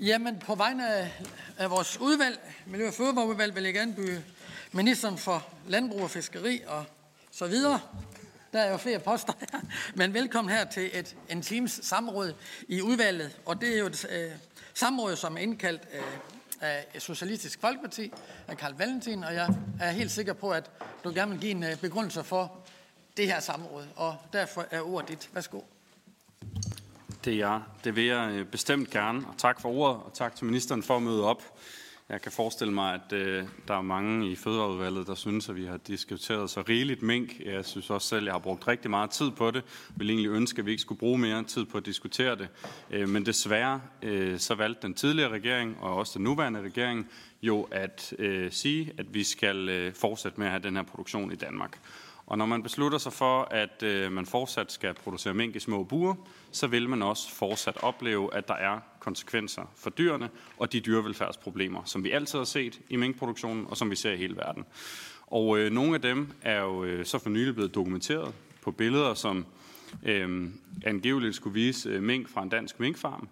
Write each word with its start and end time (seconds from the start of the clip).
Jamen, 0.00 0.38
på 0.38 0.54
vegne 0.54 0.94
af, 0.94 1.22
af 1.58 1.70
vores 1.70 2.00
udvalg, 2.00 2.54
Miljø- 2.66 2.86
og 2.86 2.94
Fødevareudvalg, 2.94 3.54
vil 3.54 3.64
jeg 3.64 3.74
gerne 3.74 3.94
byde 3.94 4.24
ministeren 4.72 5.18
for 5.18 5.46
Landbrug 5.66 6.02
og 6.02 6.10
Fiskeri 6.10 6.62
og 6.66 6.84
så 7.30 7.46
videre. 7.46 7.80
Der 8.52 8.60
er 8.60 8.70
jo 8.70 8.76
flere 8.76 8.98
poster 8.98 9.32
her, 9.40 9.60
men 9.94 10.14
velkommen 10.14 10.54
her 10.54 10.64
til 10.64 10.90
et, 10.92 11.16
en 11.28 11.42
times 11.42 11.80
samråd 11.82 12.34
i 12.68 12.82
udvalget. 12.82 13.38
Og 13.46 13.60
det 13.60 13.74
er 13.74 13.78
jo 13.78 13.86
et 13.86 14.06
øh, 14.10 14.30
samråd, 14.74 15.16
som 15.16 15.36
er 15.36 15.40
indkaldt 15.40 15.82
øh, 15.94 16.02
af 16.60 16.86
Socialistisk 16.98 17.60
Folkeparti, 17.60 18.12
af 18.48 18.56
Karl 18.56 18.74
Valentin, 18.74 19.24
og 19.24 19.34
jeg 19.34 19.48
er 19.80 19.90
helt 19.90 20.10
sikker 20.10 20.32
på, 20.32 20.50
at 20.50 20.70
du 21.04 21.12
gerne 21.14 21.30
vil 21.30 21.40
give 21.40 21.50
en 21.52 21.64
øh, 21.64 21.76
begrundelse 21.76 22.24
for 22.24 22.58
det 23.16 23.26
her 23.26 23.40
samråd, 23.40 23.86
og 23.96 24.16
derfor 24.32 24.66
er 24.70 24.80
ordet 24.80 25.08
dit. 25.08 25.30
Værsgo. 25.32 25.60
Det 27.26 27.34
er 27.34 27.38
jeg. 27.38 27.62
Det 27.84 27.96
vil 27.96 28.04
jeg 28.04 28.32
øh, 28.32 28.46
bestemt 28.46 28.90
gerne. 28.90 29.26
Og 29.28 29.34
tak 29.38 29.60
for 29.60 29.68
ordet, 29.68 29.96
og 29.96 30.10
tak 30.14 30.36
til 30.36 30.46
ministeren 30.46 30.82
for 30.82 30.96
at 30.96 31.02
møde 31.02 31.24
op. 31.24 31.42
Jeg 32.08 32.22
kan 32.22 32.32
forestille 32.32 32.74
mig, 32.74 32.94
at 32.94 33.12
øh, 33.12 33.44
der 33.68 33.74
er 33.74 33.82
mange 33.82 34.30
i 34.30 34.36
Fødevareudvalget, 34.36 35.06
der 35.06 35.14
synes, 35.14 35.48
at 35.48 35.56
vi 35.56 35.64
har 35.64 35.76
diskuteret 35.76 36.50
så 36.50 36.62
rigeligt 36.68 37.02
mink. 37.02 37.40
Jeg 37.40 37.64
synes 37.64 37.90
også 37.90 38.08
selv, 38.08 38.20
at 38.20 38.24
jeg 38.24 38.34
har 38.34 38.38
brugt 38.38 38.68
rigtig 38.68 38.90
meget 38.90 39.10
tid 39.10 39.30
på 39.30 39.50
det. 39.50 39.54
Jeg 39.54 39.94
ville 39.96 40.12
egentlig 40.12 40.30
ønske, 40.30 40.58
at 40.58 40.66
vi 40.66 40.70
ikke 40.70 40.80
skulle 40.80 40.98
bruge 40.98 41.18
mere 41.18 41.44
tid 41.44 41.64
på 41.64 41.78
at 41.78 41.86
diskutere 41.86 42.36
det. 42.36 42.48
Øh, 42.90 43.08
men 43.08 43.26
desværre 43.26 43.80
øh, 44.02 44.38
så 44.38 44.54
valgte 44.54 44.82
den 44.82 44.94
tidligere 44.94 45.30
regering, 45.30 45.76
og 45.80 45.96
også 45.96 46.12
den 46.14 46.24
nuværende 46.24 46.60
regering, 46.60 47.10
jo 47.42 47.62
at 47.70 48.14
øh, 48.18 48.52
sige, 48.52 48.92
at 48.98 49.14
vi 49.14 49.24
skal 49.24 49.68
øh, 49.68 49.94
fortsætte 49.94 50.40
med 50.40 50.46
at 50.46 50.52
have 50.52 50.62
den 50.62 50.76
her 50.76 50.82
produktion 50.82 51.32
i 51.32 51.36
Danmark. 51.36 51.78
Og 52.26 52.38
når 52.38 52.46
man 52.46 52.62
beslutter 52.62 52.98
sig 52.98 53.12
for, 53.12 53.48
at 53.50 53.82
øh, 53.82 54.12
man 54.12 54.26
fortsat 54.26 54.72
skal 54.72 54.94
producere 54.94 55.34
mink 55.34 55.56
i 55.56 55.60
små 55.60 55.84
buer, 55.84 56.14
så 56.50 56.66
vil 56.66 56.88
man 56.88 57.02
også 57.02 57.30
fortsat 57.30 57.76
opleve, 57.82 58.34
at 58.34 58.48
der 58.48 58.54
er 58.54 58.80
konsekvenser 59.00 59.62
for 59.76 59.90
dyrene 59.90 60.30
og 60.56 60.72
de 60.72 60.80
dyrevelfærdsproblemer, 60.80 61.82
som 61.84 62.04
vi 62.04 62.10
altid 62.10 62.38
har 62.38 62.44
set 62.44 62.80
i 62.88 62.96
minkproduktionen 62.96 63.66
og 63.66 63.76
som 63.76 63.90
vi 63.90 63.96
ser 63.96 64.12
i 64.12 64.16
hele 64.16 64.36
verden. 64.36 64.64
Og 65.26 65.58
øh, 65.58 65.72
nogle 65.72 65.94
af 65.94 66.02
dem 66.02 66.32
er 66.42 66.60
jo 66.60 66.84
øh, 66.84 67.06
så 67.06 67.18
for 67.18 67.30
nylig 67.30 67.54
blevet 67.54 67.74
dokumenteret 67.74 68.34
på 68.62 68.70
billeder, 68.70 69.14
som 69.14 69.46
øh, 70.02 70.48
angiveligt 70.84 71.34
skulle 71.34 71.54
vise 71.54 71.88
øh, 71.88 72.02
mink 72.02 72.28
fra 72.28 72.42
en 72.42 72.48
dansk 72.48 72.80
minkfarm 72.80 73.28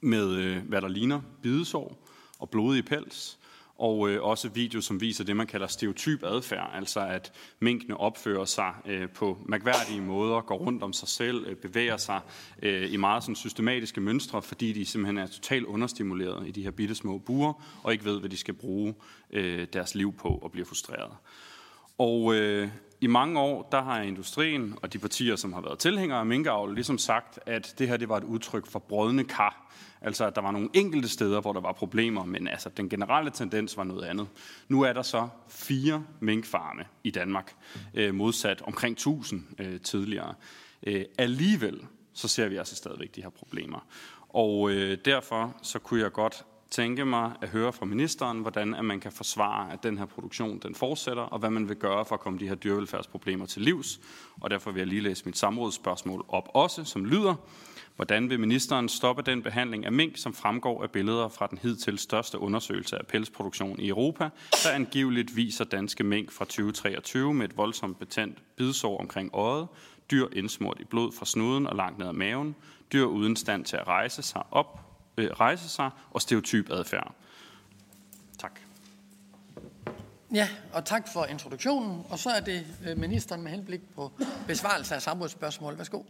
med, 0.00 0.36
øh, 0.36 0.56
hvad 0.68 0.80
der 0.80 0.88
ligner 0.88 1.20
bidesår 1.42 1.98
og 2.38 2.50
blodige 2.50 2.82
pels 2.82 3.38
og 3.78 4.10
øh, 4.10 4.22
også 4.22 4.48
video, 4.48 4.80
som 4.80 5.00
viser 5.00 5.24
det, 5.24 5.36
man 5.36 5.46
kalder 5.46 5.66
stereotyp 5.66 6.22
adfærd, 6.24 6.70
altså 6.74 7.00
at 7.00 7.32
minkene 7.60 7.96
opfører 7.96 8.44
sig 8.44 8.72
øh, 8.86 9.08
på 9.08 9.38
mærkværdige 9.46 10.00
måder, 10.00 10.40
går 10.40 10.56
rundt 10.56 10.82
om 10.82 10.92
sig 10.92 11.08
selv, 11.08 11.46
øh, 11.46 11.56
bevæger 11.56 11.96
sig 11.96 12.20
øh, 12.62 12.92
i 12.92 12.96
meget 12.96 13.22
sådan, 13.22 13.36
systematiske 13.36 14.00
mønstre, 14.00 14.42
fordi 14.42 14.72
de 14.72 14.84
simpelthen 14.84 15.18
er 15.18 15.26
totalt 15.26 15.66
understimuleret 15.66 16.48
i 16.48 16.50
de 16.50 16.62
her 16.62 16.70
bitte 16.70 16.94
små 16.94 17.18
buer, 17.18 17.52
og 17.82 17.92
ikke 17.92 18.04
ved, 18.04 18.20
hvad 18.20 18.30
de 18.30 18.36
skal 18.36 18.54
bruge 18.54 18.94
øh, 19.30 19.66
deres 19.72 19.94
liv 19.94 20.12
på 20.12 20.28
og 20.28 20.52
bliver 20.52 20.66
frustreret. 20.66 21.12
Og 21.98 22.34
øh, 22.34 22.68
i 23.04 23.06
mange 23.06 23.40
år, 23.40 23.68
der 23.72 23.82
har 23.82 24.00
industrien 24.00 24.74
og 24.82 24.92
de 24.92 24.98
partier, 24.98 25.36
som 25.36 25.52
har 25.52 25.60
været 25.60 25.78
tilhængere 25.78 26.18
af 26.18 26.26
minkavl, 26.26 26.74
ligesom 26.74 26.98
sagt, 26.98 27.38
at 27.46 27.74
det 27.78 27.88
her 27.88 27.96
det 27.96 28.08
var 28.08 28.16
et 28.16 28.24
udtryk 28.24 28.66
for 28.66 28.78
brødende 28.78 29.24
kar. 29.24 29.74
Altså, 30.00 30.26
at 30.26 30.34
der 30.34 30.40
var 30.40 30.50
nogle 30.50 30.68
enkelte 30.74 31.08
steder, 31.08 31.40
hvor 31.40 31.52
der 31.52 31.60
var 31.60 31.72
problemer, 31.72 32.24
men 32.24 32.48
altså, 32.48 32.68
den 32.68 32.88
generelle 32.88 33.30
tendens 33.30 33.76
var 33.76 33.84
noget 33.84 34.04
andet. 34.04 34.28
Nu 34.68 34.82
er 34.82 34.92
der 34.92 35.02
så 35.02 35.28
fire 35.48 36.04
minkfarme 36.20 36.84
i 37.04 37.10
Danmark, 37.10 37.54
øh, 37.94 38.14
modsat 38.14 38.62
omkring 38.62 38.92
1000 38.92 39.42
øh, 39.58 39.80
tidligere. 39.80 40.34
Øh, 40.86 41.04
alligevel, 41.18 41.80
så 42.12 42.28
ser 42.28 42.48
vi 42.48 42.56
altså 42.56 42.76
stadigvæk 42.76 43.16
de 43.16 43.22
her 43.22 43.30
problemer. 43.30 43.86
Og 44.28 44.70
øh, 44.70 44.98
derfor 45.04 45.56
så 45.62 45.78
kunne 45.78 46.00
jeg 46.00 46.12
godt 46.12 46.44
tænke 46.74 47.04
mig 47.04 47.32
at 47.42 47.48
høre 47.48 47.72
fra 47.72 47.86
ministeren, 47.86 48.38
hvordan 48.40 48.74
at 48.74 48.84
man 48.84 49.00
kan 49.00 49.12
forsvare, 49.12 49.72
at 49.72 49.82
den 49.82 49.98
her 49.98 50.04
produktion 50.04 50.58
den 50.58 50.74
fortsætter, 50.74 51.22
og 51.22 51.38
hvad 51.38 51.50
man 51.50 51.68
vil 51.68 51.76
gøre 51.76 52.04
for 52.04 52.14
at 52.14 52.20
komme 52.20 52.38
de 52.38 52.48
her 52.48 52.54
dyrevelfærdsproblemer 52.54 53.46
til 53.46 53.62
livs. 53.62 54.00
Og 54.40 54.50
derfor 54.50 54.70
vil 54.70 54.80
jeg 54.80 54.86
lige 54.86 55.00
læse 55.00 55.26
mit 55.26 55.38
samrådsspørgsmål 55.38 56.24
op 56.28 56.48
også, 56.54 56.84
som 56.84 57.04
lyder, 57.04 57.34
hvordan 57.96 58.30
vil 58.30 58.40
ministeren 58.40 58.88
stoppe 58.88 59.22
den 59.22 59.42
behandling 59.42 59.86
af 59.86 59.92
mink, 59.92 60.16
som 60.16 60.34
fremgår 60.34 60.82
af 60.82 60.90
billeder 60.90 61.28
fra 61.28 61.46
den 61.46 61.58
hidtil 61.58 61.98
største 61.98 62.38
undersøgelse 62.38 62.98
af 62.98 63.06
pelsproduktion 63.06 63.80
i 63.80 63.88
Europa, 63.88 64.28
der 64.64 64.70
angiveligt 64.70 65.36
viser 65.36 65.64
danske 65.64 66.04
mink 66.04 66.32
fra 66.32 66.44
2023 66.44 67.34
med 67.34 67.48
et 67.48 67.56
voldsomt 67.56 67.98
betændt 67.98 68.38
bidsår 68.56 69.00
omkring 69.00 69.30
øjet, 69.32 69.68
dyr 70.10 70.26
indsmurt 70.32 70.80
i 70.80 70.84
blod 70.84 71.12
fra 71.12 71.26
snuden 71.26 71.66
og 71.66 71.76
langt 71.76 71.98
ned 71.98 72.06
ad 72.06 72.12
maven, 72.12 72.54
dyr 72.92 73.04
uden 73.04 73.36
stand 73.36 73.64
til 73.64 73.76
at 73.76 73.86
rejse 73.86 74.22
sig 74.22 74.42
op 74.50 74.93
øh, 75.16 75.30
rejse 75.30 75.68
sig 75.68 75.90
og 76.10 76.22
stereotyp 76.22 76.70
adfærd. 76.70 77.14
Tak. 78.38 78.60
Ja, 80.34 80.48
og 80.72 80.84
tak 80.84 81.08
for 81.12 81.24
introduktionen. 81.24 82.06
Og 82.08 82.18
så 82.18 82.30
er 82.30 82.40
det 82.40 82.66
øh, 82.86 82.98
ministeren 82.98 83.42
med 83.42 83.50
henblik 83.50 83.94
på 83.94 84.12
besvarelse 84.46 84.94
af 84.94 85.02
samrådsspørgsmål. 85.02 85.78
Værsgo. 85.78 86.02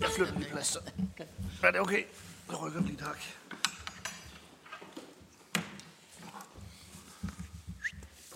Jeg 0.00 0.08
flytter 0.16 0.38
lige 0.38 0.50
plads. 0.50 0.76
Er 1.62 1.70
det 1.70 1.80
okay? 1.80 2.04
Jeg 2.48 2.62
rykker 2.62 2.80
lige, 2.80 2.96
tak. 2.96 3.18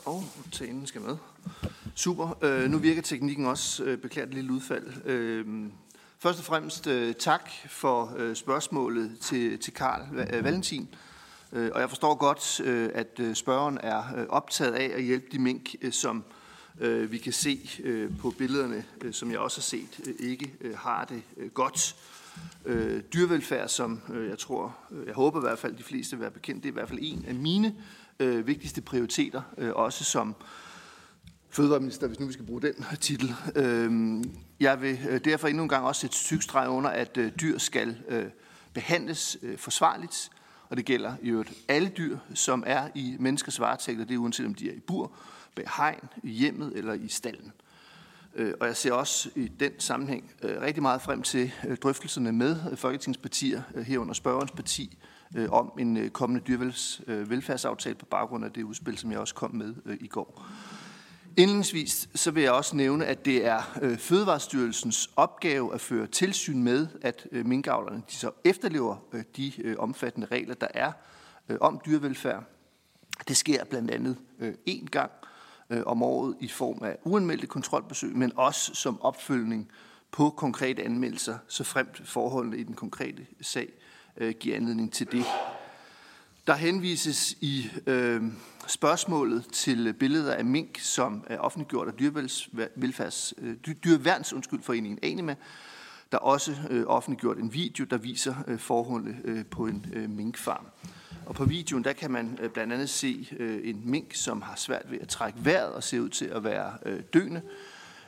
Og 0.05 0.25
tænden 0.53 0.87
skal 0.87 1.01
med. 1.01 1.17
Super. 2.01 2.45
Øh, 2.45 2.71
nu 2.71 2.79
virker 2.79 3.03
teknikken 3.03 3.47
også. 3.47 3.85
Øh, 3.85 3.99
beklager 3.99 4.27
det 4.27 4.35
lille 4.35 4.53
udfald. 4.53 5.07
Øh, 5.07 5.47
først 6.19 6.39
og 6.39 6.45
fremmest 6.45 6.87
øh, 6.87 7.15
tak 7.15 7.51
for 7.69 8.15
øh, 8.17 8.37
spørgsmålet 8.37 9.19
til, 9.21 9.59
til 9.59 9.75
Karl 9.75 10.19
øh, 10.19 10.45
Valentin. 10.45 10.89
Øh, 11.53 11.71
og 11.75 11.81
jeg 11.81 11.89
forstår 11.89 12.15
godt, 12.15 12.61
øh, 12.61 12.91
at 12.95 13.21
øh, 13.21 13.35
spørgeren 13.35 13.79
er 13.83 14.03
øh, 14.17 14.27
optaget 14.29 14.73
af 14.73 14.91
at 14.95 15.03
hjælpe 15.03 15.27
de 15.33 15.39
mink, 15.39 15.75
øh, 15.83 15.93
som 15.93 16.25
øh, 16.81 17.13
vi 17.13 17.19
kan 17.19 17.33
se 17.33 17.71
øh, 17.85 18.19
på 18.19 18.31
billederne, 18.39 18.85
øh, 19.01 19.13
som 19.13 19.31
jeg 19.31 19.39
også 19.39 19.59
har 19.59 19.63
set, 19.63 20.01
øh, 20.07 20.31
ikke 20.31 20.55
øh, 20.61 20.79
har 20.79 21.05
det 21.05 21.23
øh, 21.37 21.51
godt. 21.51 21.97
Øh, 22.65 23.03
dyrevelfærd, 23.15 23.69
som 23.69 24.01
øh, 24.13 24.29
jeg 24.29 24.39
tror, 24.39 24.77
øh, 24.91 25.07
jeg 25.07 25.15
håber 25.15 25.39
i 25.39 25.47
hvert 25.47 25.59
fald, 25.59 25.77
de 25.77 25.83
fleste 25.83 26.17
vil 26.17 26.23
være 26.23 26.31
bekendt, 26.31 26.63
det 26.63 26.69
er 26.69 26.73
i 26.73 26.75
hvert 26.75 26.89
fald 26.89 27.01
en 27.03 27.25
af 27.29 27.35
mine 27.35 27.75
øh, 28.21 28.47
vigtigste 28.47 28.81
prioriteter, 28.81 29.43
øh, 29.59 29.73
også 29.75 30.05
som 30.05 30.35
fødevareminister, 31.51 32.07
hvis 32.07 32.21
nu 32.21 32.27
vi 32.27 32.33
skal 32.33 32.45
bruge 32.45 32.63
den 32.63 32.85
titel. 33.01 33.35
Øhm, 33.55 34.25
jeg 34.61 34.83
vil 34.83 34.99
øh, 35.09 35.21
derfor 35.25 35.49
endnu 35.49 35.63
en 35.63 35.69
gang 35.69 35.85
også 35.85 36.01
sætte 36.01 36.17
sygstreg 36.17 36.69
under, 36.69 36.91
at 36.91 37.17
øh, 37.17 37.33
dyr 37.41 37.59
skal 37.59 37.97
øh, 38.09 38.25
behandles 38.75 39.39
forsvarligt, 39.57 40.31
og 40.69 40.77
det 40.77 40.85
gælder 40.85 41.13
i 41.23 41.29
øvrigt 41.29 41.53
alle 41.69 41.89
dyr, 41.89 42.19
som 42.35 42.65
er 42.67 42.89
i 42.95 43.17
menneskers 43.19 43.61
varetægt, 43.61 44.01
og 44.01 44.09
det 44.09 44.15
er 44.15 44.19
uanset 44.19 44.47
om 44.47 44.55
de 44.55 44.71
er 44.71 44.75
i 44.75 44.81
bur, 44.81 45.13
bag 45.57 45.69
hegn, 45.77 46.09
i 46.23 46.31
hjemmet 46.31 46.73
eller 46.77 46.93
i 46.93 47.09
stallen. 47.09 47.53
Og 48.61 48.67
jeg 48.67 48.77
ser 48.77 48.93
også 48.93 49.31
i 49.35 49.49
den 49.61 49.73
sammenhæng 49.79 50.33
rigtig 50.43 50.83
meget 50.83 51.03
frem 51.03 51.23
til 51.23 51.53
drøftelserne 51.83 52.33
med 52.33 52.77
Folketingspartier, 52.77 53.63
herunder 53.87 54.15
spørgerens 54.15 54.51
parti, 54.51 54.99
om 55.49 55.73
en 55.79 56.11
kommende 56.11 56.45
dyrevelfærdsaftale 56.47 57.95
på 57.95 58.07
baggrund 58.07 58.45
af 58.45 58.53
det 58.53 58.63
udspil, 58.63 58.99
som 58.99 59.13
jeg 59.13 59.19
også 59.19 59.35
kom 59.35 59.55
med 59.55 59.75
i 60.01 60.07
går. 60.07 60.47
Indledningsvis 61.37 62.09
så 62.15 62.31
vil 62.31 62.43
jeg 62.43 62.53
også 62.53 62.77
nævne, 62.77 63.07
at 63.07 63.25
det 63.25 63.47
er 63.47 63.79
øh, 63.83 63.99
Fødevarestyrelsens 63.99 65.11
opgave 65.17 65.75
at 65.75 65.81
føre 65.81 66.07
tilsyn 66.07 66.63
med, 66.63 66.87
at 67.03 67.27
øh, 67.33 67.47
minkavlerne 67.47 68.03
de 68.11 68.15
så 68.15 68.31
efterlever 68.45 68.97
øh, 69.13 69.23
de 69.37 69.75
omfattende 69.79 70.27
regler, 70.27 70.55
der 70.55 70.67
er 70.75 70.93
om 71.61 71.81
dyrevelfærd. 71.87 72.45
Det 73.29 73.37
sker 73.37 73.65
blandt 73.65 73.91
andet 73.91 74.17
én 74.69 74.87
gang 74.87 75.11
om 75.87 76.03
året 76.03 76.37
i 76.41 76.49
form 76.49 76.85
af 76.85 76.97
uanmeldte 77.05 77.47
kontrolbesøg, 77.47 78.17
men 78.17 78.33
også 78.37 78.75
som 78.75 79.03
opfølgning 79.03 79.71
på 80.11 80.31
konkrete 80.31 80.83
anmeldelser, 80.83 81.39
så 81.49 81.65
fremt 81.65 82.03
forholdene 82.05 82.57
i 82.57 82.63
den 82.63 82.75
konkrete 82.75 83.27
sag 83.41 83.69
giver 84.41 84.57
anledning 84.57 84.93
til 84.93 85.13
det. 85.13 85.25
Der 86.51 86.57
henvises 86.57 87.37
i 87.41 87.71
øh, 87.87 88.23
spørgsmålet 88.67 89.45
til 89.53 89.93
billeder 89.93 90.35
af 90.35 90.45
mink, 90.45 90.79
som 90.79 91.25
er 91.27 91.39
offentliggjort 91.39 91.89
af 91.89 91.95
dyrevelfærds, 91.95 93.35
øh, 93.39 93.57
dyreværns 93.85 94.33
undskyld, 94.33 94.63
foreningen 94.63 94.99
Anima, 95.03 95.35
der 96.13 96.19
også 96.19 96.57
øh, 96.71 96.85
offentliggjort 96.87 97.39
en 97.39 97.55
video, 97.55 97.85
der 97.85 97.97
viser 97.97 98.35
øh, 98.47 98.59
forholdene 98.59 99.21
øh, 99.25 99.45
på 99.47 99.67
en 99.67 99.87
øh, 99.93 100.11
minkfarm. 100.11 100.67
Og 101.27 101.35
på 101.35 101.45
videoen, 101.45 101.85
der 101.85 101.93
kan 101.93 102.11
man 102.11 102.39
øh, 102.43 102.51
blandt 102.51 102.73
andet 102.73 102.91
se 102.91 103.29
øh, 103.39 103.61
en 103.65 103.83
mink, 103.85 104.15
som 104.15 104.43
har 104.43 104.57
svært 104.57 104.91
ved 104.91 104.99
at 105.01 105.09
trække 105.09 105.45
vejret 105.45 105.73
og 105.73 105.83
ser 105.83 106.01
ud 106.01 106.09
til 106.09 106.27
at 106.27 106.45
være 106.45 106.73
øh, 106.87 107.01
døende. 107.15 107.43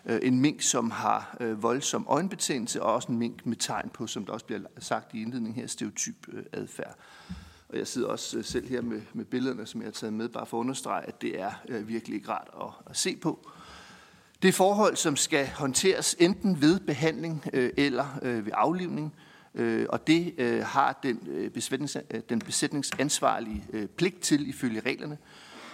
Øh, 0.07 0.21
en 0.23 0.41
mink, 0.41 0.63
som 0.63 0.91
har 0.91 1.37
øh, 1.41 1.63
voldsom 1.63 2.07
øjenbetændelse, 2.09 2.83
og 2.83 2.95
også 2.95 3.13
en 3.13 3.19
mink 3.19 3.47
med 3.47 3.57
tegn 3.57 3.91
på, 3.95 4.07
som 4.07 4.27
der 4.27 4.33
også 4.33 4.47
bliver 4.47 4.61
sagt 4.79 5.15
i 5.15 5.23
indledningen 5.23 5.61
her, 5.61 5.67
stereotyp 5.67 6.29
øh, 6.33 6.43
adfærd. 6.53 6.99
Og 7.73 7.79
jeg 7.79 7.87
sidder 7.87 8.09
også 8.09 8.39
øh, 8.39 8.45
selv 8.45 8.69
her 8.69 8.83
med, 8.83 9.01
med 9.13 9.25
billederne, 9.25 9.67
som 9.67 9.81
jeg 9.81 9.87
har 9.87 9.93
taget 9.93 10.13
med, 10.13 10.29
bare 10.29 10.47
for 10.47 10.57
at 10.57 10.61
understrege, 10.61 11.07
at 11.07 11.23
det 11.23 11.41
er 11.41 11.51
øh, 11.69 11.89
virkelig 11.89 12.17
ikke 12.17 12.29
rart 12.29 12.49
at, 12.61 12.91
at 12.91 12.97
se 12.97 13.17
på. 13.17 13.51
Det 14.43 14.49
er 14.49 14.53
forhold, 14.53 14.97
som 14.97 15.17
skal 15.17 15.49
håndteres 15.49 16.17
enten 16.19 16.61
ved 16.61 16.81
behandling 16.81 17.45
øh, 17.53 17.71
eller 17.77 18.07
øh, 18.23 18.47
ved 18.47 18.53
aflivning, 18.55 19.15
øh, 19.55 19.87
og 19.89 20.07
det 20.07 20.35
øh, 20.39 20.65
har 20.65 21.01
den, 21.03 21.21
øh, 21.31 21.51
besætnings, 21.51 21.97
øh, 22.11 22.21
den 22.29 22.39
besætningsansvarlige 22.39 23.65
øh, 23.73 23.87
pligt 23.87 24.21
til 24.21 24.49
ifølge 24.49 24.81
reglerne. 24.81 25.19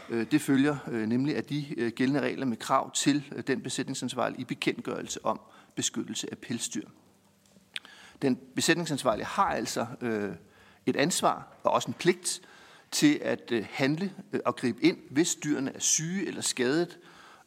Øh, 0.09 0.27
det 0.31 0.41
følger 0.41 0.77
øh, 0.91 1.07
nemlig 1.07 1.37
af 1.37 1.45
de 1.45 1.75
øh, 1.77 1.93
gældende 1.93 2.21
regler 2.21 2.47
med 2.47 2.57
krav 2.57 2.93
til 2.93 3.25
øh, 3.37 3.43
den 3.47 3.61
besætningsansvarlige 3.61 4.41
i 4.41 4.45
bekendtgørelse 4.45 5.25
om 5.25 5.41
beskyttelse 5.75 6.31
af 6.31 6.39
pelsdyr. 6.39 6.89
Den 8.23 8.39
besætningsansvarlige 8.55 9.27
har 9.27 9.49
altså 9.49 9.87
øh, 10.01 10.31
et 10.89 10.97
ansvar 10.97 11.47
og 11.65 11.73
også 11.73 11.89
en 11.89 11.95
pligt 11.95 12.41
til 12.91 13.21
at 13.23 13.53
øh, 13.53 13.67
handle 13.71 14.13
øh, 14.33 14.41
og 14.45 14.57
gribe 14.57 14.85
ind, 14.85 14.97
hvis 15.11 15.35
dyrene 15.35 15.75
er 15.75 15.81
syge 15.81 16.27
eller 16.27 16.43
skadet 16.43 16.99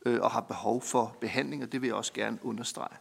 øh, 0.05 0.19
og 0.21 0.31
har 0.31 0.41
behov 0.41 0.81
for 0.81 1.17
behandling, 1.21 1.63
og 1.63 1.71
det 1.71 1.81
vil 1.81 1.87
jeg 1.87 1.95
også 1.95 2.13
gerne 2.13 2.37
understrege. 2.43 2.97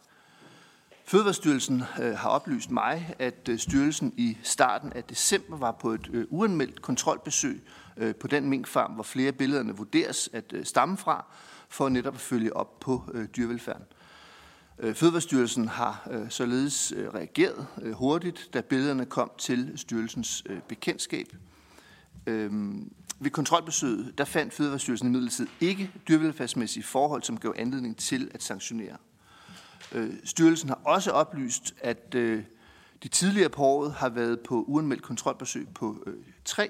Fødevarestyrelsen 1.05 1.81
har 1.95 2.29
oplyst 2.29 2.71
mig, 2.71 3.15
at 3.19 3.49
styrelsen 3.57 4.13
i 4.17 4.37
starten 4.43 4.93
af 4.93 5.03
december 5.03 5.57
var 5.57 5.71
på 5.71 5.91
et 5.91 6.25
uanmeldt 6.29 6.81
kontrolbesøg 6.81 7.63
på 8.19 8.27
den 8.27 8.49
minkfarm, 8.49 8.91
hvor 8.91 9.03
flere 9.03 9.31
billederne 9.31 9.77
vurderes 9.77 10.29
at 10.33 10.53
stamme 10.63 10.97
fra, 10.97 11.25
for 11.69 11.89
netop 11.89 12.13
at 12.13 12.19
følge 12.19 12.55
op 12.55 12.79
på 12.79 13.03
dyrevelfærden. 13.35 13.85
Øh, 14.81 14.95
Fødevarestyrelsen 14.95 15.67
har 15.67 16.07
øh, 16.11 16.29
således 16.29 16.93
øh, 16.95 17.09
reageret 17.09 17.67
hurtigt, 17.93 18.49
da 18.53 18.61
billederne 18.61 19.05
kom 19.05 19.31
til 19.37 19.73
styrelsens 19.75 20.43
bekendtskab. 20.67 21.27
Øhm, 22.27 22.91
ved 23.19 23.31
kontrolbesøget 23.31 24.17
der 24.17 24.25
fandt 24.25 24.53
Fødevarestyrelsen 24.53 25.07
imidlertid 25.07 25.47
ikke 25.59 25.91
dyrevelfærdsmæssige 26.07 26.83
forhold, 26.83 27.23
som 27.23 27.37
gav 27.37 27.53
anledning 27.57 27.97
til 27.97 28.31
at 28.33 28.43
sanktionere. 28.43 28.97
Styrelsen 30.23 30.69
har 30.69 30.79
også 30.85 31.11
oplyst, 31.11 31.75
at 31.81 32.13
de 32.13 33.07
tidligere 33.11 33.49
på 33.49 33.63
året 33.63 33.93
har 33.93 34.09
været 34.09 34.39
på 34.39 34.63
uanmeldt 34.67 35.03
kontrolbesøg 35.03 35.67
på 35.73 36.05
tre 36.45 36.69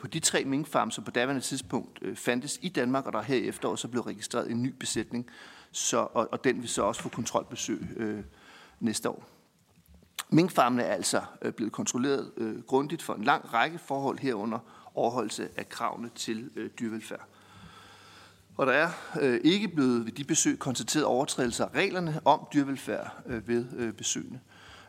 på 0.00 0.06
de 0.06 0.20
tre 0.20 0.44
minkfarme, 0.44 0.92
som 0.92 1.04
på 1.04 1.10
daværende 1.10 1.42
tidspunkt 1.42 2.00
fandtes 2.14 2.58
i 2.62 2.68
Danmark, 2.68 3.06
og 3.06 3.12
der 3.12 3.22
her 3.22 3.36
efter 3.36 3.76
så 3.76 3.88
blev 3.88 4.02
registreret 4.02 4.50
en 4.50 4.62
ny 4.62 4.74
besætning, 4.80 5.26
så, 5.76 5.96
og, 5.96 6.28
og 6.32 6.44
den 6.44 6.60
vil 6.60 6.68
så 6.68 6.82
også 6.82 7.02
få 7.02 7.08
kontrolbesøg 7.08 7.86
øh, 7.96 8.24
næste 8.80 9.10
år. 9.10 9.24
Minkfarmene 10.30 10.82
er 10.82 10.94
altså 10.94 11.22
øh, 11.42 11.52
blevet 11.52 11.72
kontrolleret 11.72 12.32
øh, 12.36 12.62
grundigt 12.62 13.02
for 13.02 13.14
en 13.14 13.24
lang 13.24 13.54
række 13.54 13.78
forhold 13.78 14.18
herunder 14.18 14.58
overholdelse 14.94 15.48
af 15.56 15.68
kravene 15.68 16.10
til 16.14 16.50
øh, 16.56 16.70
dyrevelfærd. 16.80 17.26
Og 18.56 18.66
der 18.66 18.72
er 18.72 18.90
øh, 19.20 19.40
ikke 19.44 19.68
blevet 19.68 20.04
ved 20.04 20.12
de 20.12 20.24
besøg 20.24 20.58
konstateret 20.58 21.04
overtrædelser 21.04 21.64
af 21.64 21.74
reglerne 21.74 22.20
om 22.24 22.46
dyrevelfærd 22.54 23.22
øh, 23.26 23.48
ved 23.48 23.66
øh, 23.76 23.92
besøgene. 23.92 24.40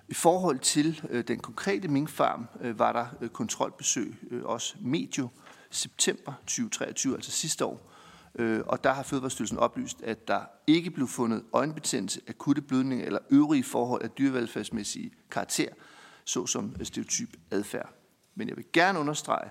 I 0.08 0.14
forhold 0.14 0.60
til 0.60 1.02
øh, 1.10 1.24
den 1.28 1.40
konkrete 1.40 1.88
minkfarm 1.88 2.48
øh, 2.62 2.80
var 2.80 2.92
der 2.92 3.06
øh, 3.22 3.30
kontrolbesøg 3.30 4.16
øh, 4.32 4.44
også 4.44 4.76
medio 4.82 5.30
september 5.70 6.34
2023, 6.48 7.16
altså 7.16 7.32
sidste 7.32 7.66
år. 7.66 7.95
Øh, 8.36 8.62
og 8.66 8.84
der 8.84 8.94
har 8.94 9.04
Fødevarestyrelsen 9.04 9.58
oplyst, 9.58 10.02
at 10.02 10.28
der 10.28 10.42
ikke 10.68 10.92
blev 10.92 11.08
fundet 11.08 11.44
øjenbetændelse, 11.54 12.22
akutte 12.28 12.62
blødninger 12.62 13.06
eller 13.06 13.20
øvrige 13.30 13.64
forhold 13.64 14.04
af 14.04 14.10
dyrevelfærdsmæssige 14.10 15.12
karakter, 15.32 15.70
såsom 16.26 16.76
stereotyp 16.84 17.30
adfærd. 17.52 17.90
Men 18.36 18.50
jeg 18.50 18.58
vil 18.58 18.66
gerne 18.74 19.00
understrege, 19.00 19.50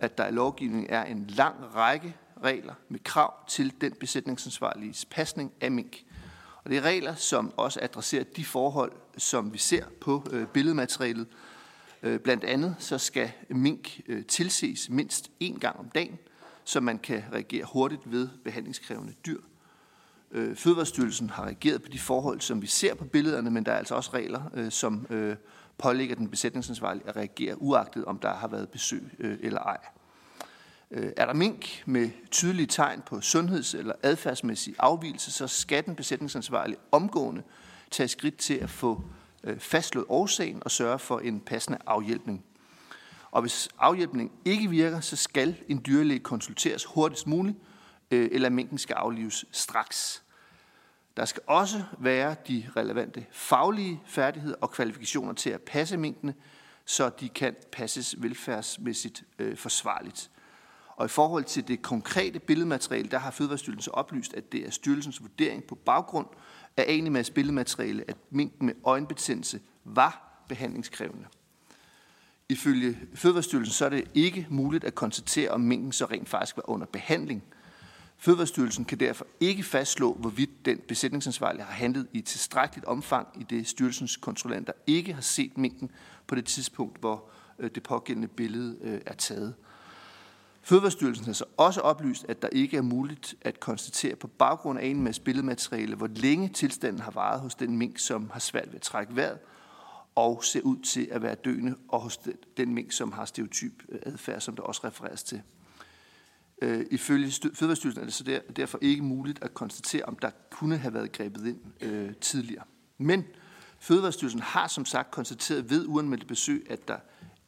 at 0.00 0.18
der 0.18 0.26
i 0.26 0.30
lovgivningen 0.30 0.86
er 0.90 1.04
en 1.04 1.26
lang 1.26 1.74
række 1.74 2.16
regler 2.44 2.74
med 2.88 2.98
krav 2.98 3.34
til 3.48 3.72
den 3.80 3.92
besætningsansvarlige 3.92 5.06
pasning 5.10 5.52
af 5.60 5.70
mink. 5.70 6.04
Og 6.64 6.70
det 6.70 6.78
er 6.78 6.82
regler, 6.82 7.14
som 7.14 7.52
også 7.56 7.80
adresserer 7.82 8.24
de 8.24 8.44
forhold, 8.44 8.92
som 9.18 9.52
vi 9.52 9.58
ser 9.58 9.84
på 10.00 10.26
øh, 10.32 10.46
billedmaterialet. 10.46 11.26
Øh, 12.02 12.20
blandt 12.20 12.44
andet 12.44 12.76
så 12.78 12.98
skal 12.98 13.32
mink 13.48 14.00
øh, 14.06 14.24
tilses 14.24 14.90
mindst 14.90 15.30
én 15.42 15.58
gang 15.58 15.78
om 15.78 15.88
dagen, 15.88 16.18
så 16.66 16.80
man 16.80 16.98
kan 16.98 17.24
reagere 17.32 17.64
hurtigt 17.64 18.12
ved 18.12 18.28
behandlingskrævende 18.44 19.12
dyr. 19.26 19.40
Øh, 20.30 20.56
Fødevarestyrelsen 20.56 21.30
har 21.30 21.44
reageret 21.44 21.82
på 21.82 21.88
de 21.88 21.98
forhold, 21.98 22.40
som 22.40 22.62
vi 22.62 22.66
ser 22.66 22.94
på 22.94 23.04
billederne, 23.04 23.50
men 23.50 23.66
der 23.66 23.72
er 23.72 23.76
altså 23.76 23.94
også 23.94 24.10
regler, 24.14 24.42
øh, 24.54 24.70
som 24.70 25.06
øh, 25.10 25.36
pålægger 25.78 26.14
den 26.14 26.28
besætningsansvarlige 26.28 27.08
at 27.08 27.16
reagere, 27.16 27.62
uagtet 27.62 28.04
om 28.04 28.18
der 28.18 28.34
har 28.34 28.48
været 28.48 28.68
besøg 28.68 29.10
eller 29.18 29.60
ej. 29.60 29.78
Er 30.90 31.26
der 31.26 31.34
mink 31.34 31.82
med 31.86 32.10
tydelige 32.30 32.66
tegn 32.66 33.02
på 33.06 33.20
sundheds- 33.20 33.74
eller 33.74 33.94
adfærdsmæssig 34.02 34.74
afvielse, 34.78 35.32
så 35.32 35.46
skal 35.46 35.84
den 35.84 35.94
besætningsansvarlige 35.94 36.78
omgående 36.92 37.42
tage 37.90 38.08
skridt 38.08 38.36
til 38.36 38.54
at 38.54 38.70
få 38.70 39.02
fastslået 39.58 40.06
årsagen 40.08 40.62
og 40.64 40.70
sørge 40.70 40.98
for 40.98 41.18
en 41.18 41.40
passende 41.40 41.78
afhjælpning. 41.86 42.44
Og 43.36 43.42
hvis 43.42 43.68
afhjælpning 43.78 44.32
ikke 44.44 44.70
virker, 44.70 45.00
så 45.00 45.16
skal 45.16 45.56
en 45.68 45.82
dyrlæge 45.86 46.20
konsulteres 46.20 46.84
hurtigst 46.84 47.26
muligt, 47.26 47.56
øh, 48.10 48.28
eller 48.32 48.48
minken 48.48 48.78
skal 48.78 48.94
aflives 48.94 49.44
straks. 49.52 50.22
Der 51.16 51.24
skal 51.24 51.42
også 51.46 51.82
være 51.98 52.36
de 52.48 52.66
relevante 52.76 53.26
faglige 53.32 54.00
færdigheder 54.06 54.56
og 54.60 54.70
kvalifikationer 54.70 55.32
til 55.32 55.50
at 55.50 55.62
passe 55.62 55.96
minkene, 55.96 56.34
så 56.84 57.10
de 57.20 57.28
kan 57.28 57.56
passes 57.72 58.14
velfærdsmæssigt 58.18 59.24
øh, 59.38 59.56
forsvarligt. 59.56 60.30
Og 60.88 61.04
i 61.04 61.08
forhold 61.08 61.44
til 61.44 61.68
det 61.68 61.82
konkrete 61.82 62.38
billedmateriale, 62.38 63.08
der 63.08 63.18
har 63.18 63.30
Fødevarestyrelsen 63.30 63.92
oplyst, 63.94 64.34
at 64.34 64.52
det 64.52 64.66
er 64.66 64.70
styrelsens 64.70 65.22
vurdering 65.22 65.64
på 65.64 65.74
baggrund 65.74 66.26
af 66.76 66.84
Animas 66.88 67.30
billedmateriale, 67.30 68.04
at 68.08 68.16
minken 68.30 68.66
med 68.66 68.74
øjenbetændelse 68.84 69.60
var 69.84 70.42
behandlingskrævende. 70.48 71.26
Ifølge 72.48 72.98
Fødevarestyrelsen 73.14 73.72
så 73.72 73.84
er 73.84 73.88
det 73.88 74.04
ikke 74.14 74.46
muligt 74.50 74.84
at 74.84 74.94
konstatere, 74.94 75.50
om 75.50 75.60
minken 75.60 75.92
så 75.92 76.04
rent 76.04 76.28
faktisk 76.28 76.56
var 76.56 76.70
under 76.70 76.86
behandling. 76.86 77.42
Fødevarestyrelsen 78.18 78.84
kan 78.84 79.00
derfor 79.00 79.26
ikke 79.40 79.62
fastslå, 79.62 80.14
hvorvidt 80.14 80.64
den 80.64 80.78
besætningsansvarlige 80.88 81.64
har 81.64 81.72
handlet 81.72 82.06
i 82.12 82.20
tilstrækkeligt 82.20 82.86
omfang, 82.86 83.28
i 83.40 83.42
det 83.42 83.66
styrelsens 83.66 84.16
kontrollanter 84.16 84.72
ikke 84.86 85.12
har 85.12 85.20
set 85.20 85.58
minken 85.58 85.90
på 86.26 86.34
det 86.34 86.44
tidspunkt, 86.44 87.00
hvor 87.00 87.24
øh, 87.58 87.70
det 87.74 87.82
pågældende 87.82 88.28
billede 88.28 88.76
øh, 88.82 89.00
er 89.06 89.14
taget. 89.14 89.54
Fødevarestyrelsen 90.62 91.26
har 91.26 91.32
så 91.32 91.44
også 91.56 91.80
oplyst, 91.80 92.24
at 92.28 92.42
der 92.42 92.48
ikke 92.52 92.76
er 92.76 92.82
muligt 92.82 93.34
at 93.40 93.60
konstatere 93.60 94.16
på 94.16 94.26
baggrund 94.26 94.78
af 94.78 94.86
en 94.86 95.02
masse 95.02 95.22
billedmateriale, 95.22 95.96
hvor 95.96 96.06
længe 96.06 96.48
tilstanden 96.48 97.02
har 97.02 97.10
varet 97.10 97.40
hos 97.40 97.54
den 97.54 97.76
mink, 97.76 97.98
som 97.98 98.30
har 98.32 98.40
svært 98.40 98.68
ved 98.68 98.74
at 98.74 98.82
trække 98.82 99.16
vejret, 99.16 99.38
og 100.16 100.44
ser 100.44 100.60
ud 100.60 100.76
til 100.78 101.08
at 101.10 101.22
være 101.22 101.34
døende, 101.34 101.76
og 101.88 102.00
hos 102.00 102.20
den 102.56 102.74
mink, 102.74 102.92
som 102.92 103.12
har 103.12 103.24
stereotyp 103.24 103.82
øh, 103.88 103.98
adfærd, 104.06 104.40
som 104.40 104.56
der 104.56 104.62
også 104.62 104.80
refereres 104.84 105.22
til. 105.22 105.42
Øh, 106.62 106.86
ifølge 106.90 107.32
Fødevarestyrelsen 107.54 108.00
er 108.00 108.04
det 108.04 108.14
så 108.14 108.24
der, 108.24 108.40
derfor 108.56 108.78
ikke 108.82 109.02
muligt 109.02 109.42
at 109.42 109.54
konstatere, 109.54 110.02
om 110.02 110.16
der 110.16 110.30
kunne 110.50 110.76
have 110.76 110.94
været 110.94 111.12
grebet 111.12 111.46
ind 111.46 111.58
øh, 111.80 112.14
tidligere. 112.14 112.64
Men 112.98 113.24
Fødevarestyrelsen 113.78 114.40
har 114.40 114.68
som 114.68 114.84
sagt 114.84 115.10
konstateret 115.10 115.70
ved 115.70 115.86
uanmeldte 115.86 116.26
besøg, 116.26 116.66
at 116.70 116.88
der 116.88 116.98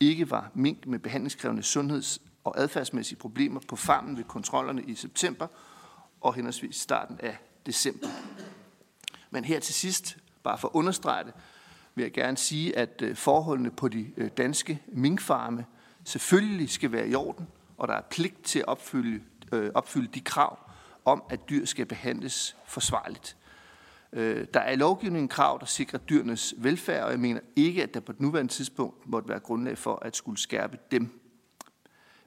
ikke 0.00 0.30
var 0.30 0.50
mink 0.54 0.86
med 0.86 0.98
behandlingskrævende 0.98 1.62
sundheds- 1.62 2.20
og 2.44 2.60
adfærdsmæssige 2.60 3.18
problemer 3.18 3.60
på 3.68 3.76
farmen 3.76 4.16
ved 4.16 4.24
kontrollerne 4.24 4.82
i 4.82 4.94
september 4.94 5.46
og 6.20 6.34
henholdsvis 6.34 6.76
starten 6.76 7.20
af 7.20 7.38
december. 7.66 8.08
Men 9.30 9.44
her 9.44 9.60
til 9.60 9.74
sidst, 9.74 10.16
bare 10.42 10.58
for 10.58 10.68
at 10.68 10.74
understrege 10.74 11.24
det, 11.24 11.32
vil 11.98 12.02
jeg 12.02 12.12
gerne 12.12 12.36
sige, 12.36 12.78
at 12.78 13.02
øh, 13.02 13.16
forholdene 13.16 13.70
på 13.70 13.88
de 13.88 14.10
øh, 14.16 14.30
danske 14.36 14.82
minkfarme 14.88 15.64
selvfølgelig 16.04 16.70
skal 16.70 16.92
være 16.92 17.08
i 17.08 17.14
orden, 17.14 17.48
og 17.76 17.88
der 17.88 17.94
er 17.94 18.02
pligt 18.10 18.44
til 18.44 18.58
at 18.58 18.68
opfylde, 18.68 19.20
øh, 19.52 19.70
opfylde 19.74 20.08
de 20.14 20.20
krav 20.20 20.58
om, 21.04 21.22
at 21.30 21.48
dyr 21.50 21.64
skal 21.64 21.86
behandles 21.86 22.56
forsvarligt. 22.64 23.36
Øh, 24.12 24.46
der 24.54 24.60
er 24.60 24.72
i 24.72 24.76
lovgivningen 24.76 25.28
krav, 25.28 25.58
der 25.60 25.66
sikrer 25.66 25.98
dyrenes 25.98 26.54
velfærd, 26.58 27.04
og 27.04 27.10
jeg 27.10 27.20
mener 27.20 27.40
ikke, 27.56 27.82
at 27.82 27.94
der 27.94 28.00
på 28.00 28.12
et 28.12 28.20
nuværende 28.20 28.52
tidspunkt 28.52 29.08
måtte 29.08 29.28
være 29.28 29.40
grundlag 29.40 29.78
for 29.78 29.98
at 30.02 30.16
skulle 30.16 30.38
skærpe 30.38 30.78
dem. 30.90 31.20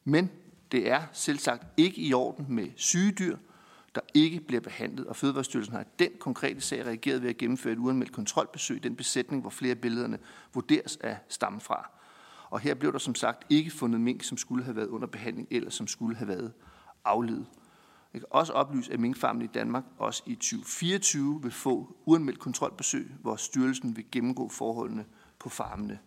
Men 0.03 0.31
det 0.71 0.91
er 0.91 1.01
selvsagt 1.11 1.63
ikke 1.77 2.01
i 2.01 2.13
orden 2.13 2.45
med 2.49 2.67
syge 2.75 3.11
dyr, 3.11 3.37
der 3.95 4.01
ikke 4.13 4.39
bliver 4.39 4.62
behandlet, 4.62 5.07
og 5.07 5.15
Fødevarestyrelsen 5.15 5.75
har 5.75 5.81
i 5.81 5.86
den 6.00 6.10
konkrete 6.19 6.62
sag 6.62 6.86
reageret 6.86 7.21
ved 7.21 7.29
at 7.29 7.38
gennemføre 7.38 7.74
et 7.74 7.79
uanmeldt 7.79 8.12
kontrolbesøg 8.12 8.77
i 8.77 8.79
den 8.79 8.95
besætning, 8.95 9.41
hvor 9.41 9.50
flere 9.50 9.71
af 9.71 9.81
billederne 9.81 10.19
vurderes 10.53 10.98
at 11.01 11.17
stamme 11.29 11.60
fra. 11.60 11.89
Og 12.50 12.60
her 12.60 12.74
blev 12.74 12.93
der 12.93 13.00
som 13.00 13.15
sagt 13.15 13.45
ikke 13.50 13.71
fundet 13.71 14.01
mink, 14.01 14.24
som 14.24 14.38
skulle 14.38 14.63
have 14.63 14.75
været 14.75 14.88
under 14.88 15.07
behandling, 15.07 15.48
eller 15.51 15.69
som 15.69 15.88
skulle 15.88 16.17
have 16.17 16.27
været 16.27 16.53
afledet. 17.05 17.45
Jeg 18.13 18.21
kan 18.21 18.27
også 18.31 18.53
oplyse, 18.53 18.93
at 18.93 19.00
minkfarmen 19.00 19.41
i 19.41 19.48
Danmark 19.48 19.83
også 19.98 20.24
i 20.25 20.36
2024 20.36 21.41
vil 21.41 21.51
få 21.51 21.95
uanmeldt 22.05 22.39
kontrolbesøg, 22.39 23.12
hvor 23.21 23.36
styrelsen 23.36 23.95
vil 23.95 24.05
gennemgå 24.12 24.50
forholdene 24.50 25.05
på 25.39 25.50
farmene. 25.50 26.00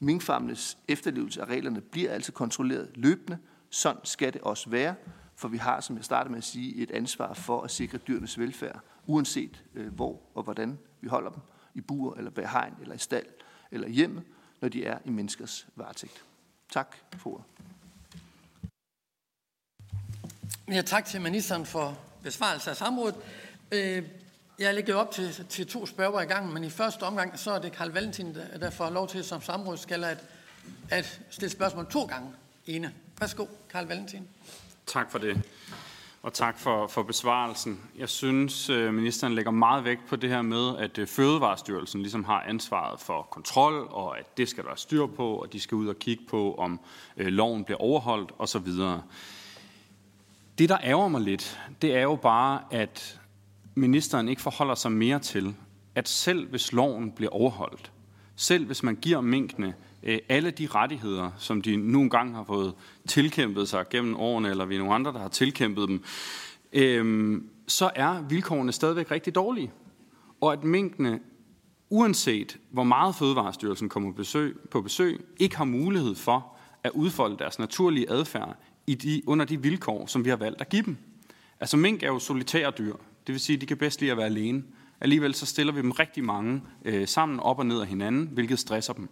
Minkfarmenes 0.00 0.78
efterlevelse 0.88 1.42
af 1.42 1.44
reglerne 1.44 1.80
bliver 1.80 2.12
altså 2.12 2.32
kontrolleret 2.32 2.90
løbende. 2.94 3.38
Sådan 3.70 4.04
skal 4.04 4.32
det 4.32 4.40
også 4.40 4.70
være, 4.70 4.94
for 5.38 5.48
vi 5.48 5.56
har, 5.56 5.80
som 5.80 5.96
jeg 5.96 6.04
startede 6.04 6.30
med 6.30 6.38
at 6.38 6.44
sige, 6.44 6.76
et 6.76 6.90
ansvar 6.90 7.34
for 7.34 7.62
at 7.62 7.70
sikre 7.70 7.98
dyrenes 7.98 8.38
velfærd 8.38 8.80
uanset 9.06 9.64
øh, 9.74 9.94
hvor 9.94 10.20
og 10.34 10.42
hvordan 10.42 10.78
vi 11.00 11.08
holder 11.08 11.30
dem, 11.30 11.40
i 11.74 11.80
bur 11.80 12.16
eller 12.16 12.30
bag 12.30 12.50
hegn 12.50 12.74
eller 12.80 12.94
i 12.94 12.98
stald 12.98 13.26
eller 13.70 13.88
hjemme, 13.88 14.22
når 14.60 14.68
de 14.68 14.84
er 14.84 14.98
i 15.04 15.10
menneskers 15.10 15.66
varetægt. 15.76 16.24
Tak 16.72 16.96
for 17.16 17.30
ordet. 17.30 17.44
Ja, 20.68 20.82
tak 20.82 21.04
til 21.04 21.20
ministeren 21.20 21.66
for 21.66 21.98
besvarelse 22.22 22.70
af 22.70 22.76
samrådet. 22.76 23.16
Øh, 23.72 24.02
jeg 24.58 24.74
lægger 24.74 24.94
op 24.94 25.10
til, 25.10 25.46
til 25.48 25.66
to 25.66 25.86
spørger 25.86 26.20
i 26.20 26.26
gang, 26.26 26.52
men 26.52 26.64
i 26.64 26.70
første 26.70 27.02
omgang, 27.02 27.38
så 27.38 27.50
er 27.50 27.58
det 27.58 27.72
Karl 27.72 27.90
Valentin, 27.90 28.34
der, 28.34 28.58
der 28.58 28.70
får 28.70 28.90
lov 28.90 29.08
til 29.08 29.24
som 29.24 29.42
samrådsskaller 29.42 30.08
at, 30.08 30.24
at 30.90 31.20
stille 31.30 31.50
spørgsmål 31.50 31.90
to 31.90 32.04
gange. 32.04 32.32
Ene. 32.66 32.94
Værsgo, 33.20 33.46
Karl 33.70 33.86
Valentin. 33.86 34.28
Tak 34.88 35.10
for 35.10 35.18
det. 35.18 35.42
Og 36.22 36.32
tak 36.32 36.58
for, 36.58 36.86
for 36.86 37.02
besvarelsen. 37.02 37.80
Jeg 37.98 38.08
synes, 38.08 38.70
øh, 38.70 38.94
ministeren 38.94 39.34
lægger 39.34 39.50
meget 39.50 39.84
vægt 39.84 40.00
på 40.08 40.16
det 40.16 40.30
her 40.30 40.42
med, 40.42 40.76
at 40.78 40.98
øh, 40.98 41.06
Fødevarestyrelsen 41.06 42.00
ligesom 42.00 42.24
har 42.24 42.40
ansvaret 42.40 43.00
for 43.00 43.22
kontrol, 43.30 43.88
og 43.90 44.18
at 44.18 44.36
det 44.36 44.48
skal 44.48 44.64
der 44.64 44.74
styr 44.74 45.06
på, 45.06 45.34
og 45.34 45.52
de 45.52 45.60
skal 45.60 45.74
ud 45.74 45.88
og 45.88 45.96
kigge 45.98 46.24
på, 46.28 46.54
om 46.54 46.80
øh, 47.16 47.26
loven 47.26 47.64
bliver 47.64 47.78
overholdt 47.78 48.32
osv. 48.38 48.66
Det, 50.58 50.68
der 50.68 50.78
ærger 50.82 51.08
mig 51.08 51.20
lidt, 51.20 51.60
det 51.82 51.96
er 51.96 52.02
jo 52.02 52.16
bare, 52.16 52.60
at 52.70 53.20
ministeren 53.74 54.28
ikke 54.28 54.42
forholder 54.42 54.74
sig 54.74 54.92
mere 54.92 55.18
til, 55.18 55.54
at 55.94 56.08
selv 56.08 56.48
hvis 56.48 56.72
loven 56.72 57.12
bliver 57.12 57.30
overholdt, 57.30 57.92
selv 58.36 58.66
hvis 58.66 58.82
man 58.82 58.96
giver 58.96 59.20
minkene 59.20 59.74
Øh, 60.02 60.18
alle 60.28 60.50
de 60.50 60.66
rettigheder, 60.66 61.30
som 61.38 61.62
de 61.62 61.76
nu 61.76 62.00
engang 62.00 62.34
har 62.34 62.44
fået 62.44 62.74
tilkæmpet 63.08 63.68
sig 63.68 63.88
gennem 63.88 64.16
årene, 64.16 64.50
eller 64.50 64.64
vi 64.64 64.74
er 64.74 64.78
nogle 64.78 64.94
andre, 64.94 65.12
der 65.12 65.18
har 65.18 65.28
tilkæmpet 65.28 65.88
dem, 65.88 66.04
øh, 66.72 67.40
så 67.66 67.90
er 67.94 68.22
vilkårene 68.28 68.72
stadigvæk 68.72 69.10
rigtig 69.10 69.34
dårlige. 69.34 69.72
Og 70.40 70.52
at 70.52 70.64
minkene, 70.64 71.20
uanset 71.90 72.58
hvor 72.70 72.84
meget 72.84 73.14
Fødevarestyrelsen 73.14 73.88
kommer 73.88 74.10
på 74.10 74.16
besøg, 74.16 74.56
på 74.70 74.82
besøg, 74.82 75.24
ikke 75.38 75.56
har 75.56 75.64
mulighed 75.64 76.14
for 76.14 76.56
at 76.84 76.90
udfolde 76.94 77.38
deres 77.38 77.58
naturlige 77.58 78.10
adfærd 78.10 78.56
i 78.86 78.94
de, 78.94 79.22
under 79.26 79.44
de 79.44 79.62
vilkår, 79.62 80.06
som 80.06 80.24
vi 80.24 80.30
har 80.30 80.36
valgt 80.36 80.60
at 80.60 80.68
give 80.68 80.82
dem. 80.82 80.96
Altså 81.60 81.76
mink 81.76 82.02
er 82.02 82.06
jo 82.06 82.18
solitære 82.18 82.72
dyr. 82.78 82.92
Det 83.26 83.32
vil 83.32 83.40
sige, 83.40 83.54
at 83.54 83.60
de 83.60 83.66
kan 83.66 83.76
bedst 83.76 84.00
lide 84.00 84.10
at 84.10 84.16
være 84.16 84.26
alene. 84.26 84.62
Alligevel 85.00 85.34
så 85.34 85.46
stiller 85.46 85.72
vi 85.72 85.80
dem 85.80 85.90
rigtig 85.90 86.24
mange 86.24 86.62
øh, 86.84 87.08
sammen 87.08 87.40
op 87.40 87.58
og 87.58 87.66
ned 87.66 87.80
af 87.80 87.86
hinanden, 87.86 88.28
hvilket 88.32 88.58
stresser 88.58 88.92
dem. 88.92 89.08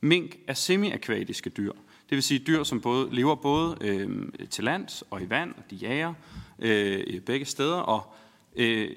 Mink 0.00 0.38
er 0.46 0.54
semi-akvatiske 0.54 1.50
dyr. 1.50 1.72
Det 2.08 2.16
vil 2.16 2.22
sige 2.22 2.38
dyr, 2.46 2.62
som 2.62 2.80
både, 2.80 3.14
lever 3.14 3.34
både 3.34 3.76
øh, 3.80 4.28
til 4.50 4.64
lands 4.64 5.04
og 5.10 5.22
i 5.22 5.30
vand, 5.30 5.54
og 5.56 5.62
de 5.70 5.76
jager 5.76 6.14
øh, 6.58 7.20
begge 7.20 7.46
steder, 7.46 7.76
og 7.76 8.14
øh, 8.56 8.90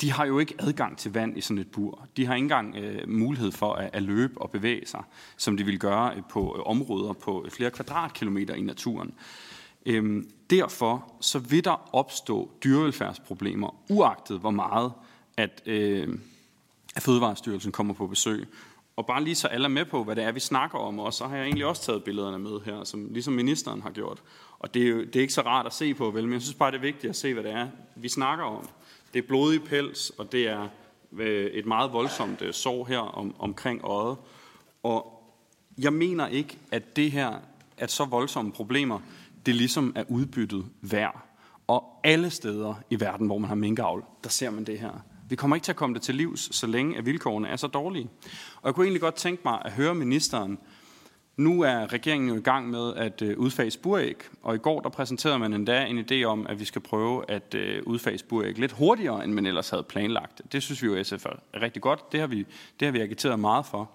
de 0.00 0.12
har 0.12 0.26
jo 0.26 0.38
ikke 0.38 0.54
adgang 0.58 0.98
til 0.98 1.12
vand 1.12 1.38
i 1.38 1.40
sådan 1.40 1.58
et 1.58 1.70
bur. 1.70 2.08
De 2.16 2.26
har 2.26 2.34
ikke 2.34 2.44
engang 2.44 2.76
øh, 2.76 3.08
mulighed 3.08 3.52
for 3.52 3.72
at, 3.72 3.90
at 3.92 4.02
løbe 4.02 4.40
og 4.40 4.50
bevæge 4.50 4.86
sig, 4.86 5.02
som 5.36 5.56
de 5.56 5.64
vil 5.64 5.78
gøre 5.78 6.16
øh, 6.16 6.22
på 6.30 6.56
øh, 6.58 6.62
områder 6.66 7.12
på 7.12 7.46
flere 7.50 7.70
kvadratkilometer 7.70 8.54
i 8.54 8.60
naturen. 8.60 9.14
Øhm, 9.86 10.30
derfor 10.50 11.12
så 11.20 11.38
vil 11.38 11.64
der 11.64 11.94
opstå 11.94 12.50
dyrevelfærdsproblemer, 12.64 13.76
uagtet 13.88 14.40
hvor 14.40 14.50
meget 14.50 14.92
at, 15.36 15.62
øh, 15.66 16.18
at 16.96 17.02
Fødevarestyrelsen 17.02 17.72
kommer 17.72 17.94
på 17.94 18.06
besøg. 18.06 18.48
Og 18.98 19.06
bare 19.06 19.24
lige 19.24 19.34
så 19.34 19.48
alle 19.48 19.64
er 19.64 19.68
med 19.68 19.84
på, 19.84 20.04
hvad 20.04 20.16
det 20.16 20.24
er, 20.24 20.32
vi 20.32 20.40
snakker 20.40 20.78
om, 20.78 20.98
og 20.98 21.14
så 21.14 21.26
har 21.26 21.36
jeg 21.36 21.44
egentlig 21.44 21.66
også 21.66 21.82
taget 21.82 22.04
billederne 22.04 22.38
med 22.38 22.60
her, 22.64 22.84
som, 22.84 23.08
ligesom 23.10 23.34
ministeren 23.34 23.82
har 23.82 23.90
gjort. 23.90 24.22
Og 24.58 24.74
det 24.74 24.82
er, 24.82 24.86
jo, 24.86 25.04
det 25.04 25.16
er 25.16 25.20
ikke 25.20 25.32
så 25.32 25.40
rart 25.40 25.66
at 25.66 25.72
se 25.72 25.94
på, 25.94 26.10
vel, 26.10 26.24
men 26.24 26.32
jeg 26.32 26.42
synes 26.42 26.54
bare, 26.54 26.70
det 26.70 26.76
er 26.76 26.80
vigtigt 26.80 27.10
at 27.10 27.16
se, 27.16 27.34
hvad 27.34 27.42
det 27.42 27.52
er, 27.52 27.68
vi 27.96 28.08
snakker 28.08 28.44
om. 28.44 28.68
Det 29.14 29.24
er 29.24 29.26
blodig 29.28 29.62
pels, 29.62 30.10
og 30.10 30.32
det 30.32 30.48
er 30.48 30.68
øh, 31.18 31.46
et 31.46 31.66
meget 31.66 31.92
voldsomt 31.92 32.42
øh, 32.42 32.52
sår 32.52 32.84
her 32.84 32.98
om, 32.98 33.34
omkring 33.38 33.80
øjet. 33.84 34.16
Og 34.82 35.22
jeg 35.78 35.92
mener 35.92 36.26
ikke, 36.26 36.58
at 36.70 36.96
det 36.96 37.10
her 37.10 37.32
at 37.76 37.90
så 37.90 38.04
voldsomme 38.04 38.52
problemer, 38.52 39.00
det 39.46 39.54
ligesom 39.54 39.92
er 39.96 40.04
udbyttet 40.08 40.66
værd. 40.80 41.24
Og 41.66 42.00
alle 42.04 42.30
steder 42.30 42.74
i 42.90 43.00
verden, 43.00 43.26
hvor 43.26 43.38
man 43.38 43.48
har 43.48 43.54
minkavl, 43.54 44.04
der 44.24 44.30
ser 44.30 44.50
man 44.50 44.64
det 44.64 44.78
her. 44.78 45.00
Vi 45.28 45.36
kommer 45.36 45.56
ikke 45.56 45.64
til 45.64 45.72
at 45.72 45.76
komme 45.76 45.94
det 45.94 46.02
til 46.02 46.14
livs, 46.14 46.56
så 46.56 46.66
længe 46.66 46.98
at 46.98 47.06
vilkårene 47.06 47.48
er 47.48 47.56
så 47.56 47.66
dårlige. 47.66 48.08
Og 48.56 48.66
jeg 48.66 48.74
kunne 48.74 48.86
egentlig 48.86 49.00
godt 49.00 49.14
tænke 49.14 49.42
mig 49.44 49.62
at 49.64 49.72
høre 49.72 49.94
ministeren. 49.94 50.58
Nu 51.36 51.62
er 51.62 51.92
regeringen 51.92 52.28
jo 52.28 52.36
i 52.36 52.40
gang 52.40 52.70
med 52.70 52.94
at 52.94 53.22
øh, 53.22 53.38
udfase 53.38 53.78
buræg, 53.78 54.16
og 54.42 54.54
i 54.54 54.58
går 54.58 54.80
der 54.80 54.88
præsenterede 54.88 55.38
man 55.38 55.52
endda 55.52 55.84
en 55.84 55.98
idé 55.98 56.24
om, 56.24 56.46
at 56.46 56.60
vi 56.60 56.64
skal 56.64 56.82
prøve 56.82 57.30
at 57.30 57.54
øh, 57.54 57.82
udfase 57.86 58.24
buræg 58.24 58.58
lidt 58.58 58.72
hurtigere, 58.72 59.24
end 59.24 59.32
man 59.32 59.46
ellers 59.46 59.70
havde 59.70 59.82
planlagt. 59.82 60.42
Det 60.52 60.62
synes 60.62 60.82
vi 60.82 60.86
jo 60.86 61.04
SF 61.04 61.26
er 61.26 61.62
rigtig 61.62 61.82
godt. 61.82 62.12
Det 62.12 62.20
har 62.20 62.26
vi, 62.26 62.46
det 62.80 62.86
har 62.86 62.92
vi 62.92 63.00
agiteret 63.00 63.40
meget 63.40 63.66
for. 63.66 63.90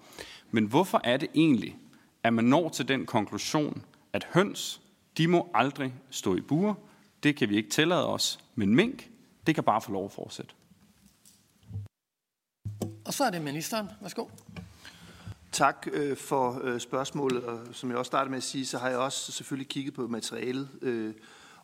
Men 0.52 0.66
hvorfor 0.66 1.02
er 1.04 1.18
det 1.18 1.30
egentlig, 1.36 1.78
at 2.24 2.34
man 2.34 2.46
når 2.46 2.70
til 2.70 2.88
den 2.88 3.06
konklusion, 3.06 3.84
at 4.14 4.28
høns 4.34 4.82
de 5.18 5.28
må 5.28 5.50
aldrig 5.54 5.94
stå 6.10 6.36
i 6.36 6.42
bure. 6.42 6.76
Det 7.24 7.36
kan 7.36 7.50
vi 7.50 7.56
ikke 7.56 7.70
tillade 7.70 8.08
os. 8.08 8.40
Men 8.56 8.76
mink, 8.76 9.10
det 9.48 9.56
kan 9.56 9.64
bare 9.64 9.82
få 9.82 9.92
lov 9.92 10.06
at 10.06 10.12
fortsætte. 10.12 10.54
Og 13.06 13.14
så 13.14 13.24
er 13.24 13.30
det 13.30 13.42
ministeren. 13.42 13.90
Værsgo. 14.02 14.26
Tak 15.52 15.88
øh, 15.92 16.18
for 16.18 16.62
øh, 16.64 16.80
spørgsmålet, 16.80 17.44
og 17.44 17.60
som 17.72 17.90
jeg 17.90 17.98
også 17.98 18.10
startede 18.10 18.30
med 18.30 18.38
at 18.38 18.44
sige, 18.44 18.66
så 18.66 18.78
har 18.78 18.90
jeg 18.90 18.98
også 18.98 19.32
selvfølgelig 19.32 19.68
kigget 19.68 19.94
på 19.94 20.08
materialet, 20.08 20.70
øh, 20.82 21.14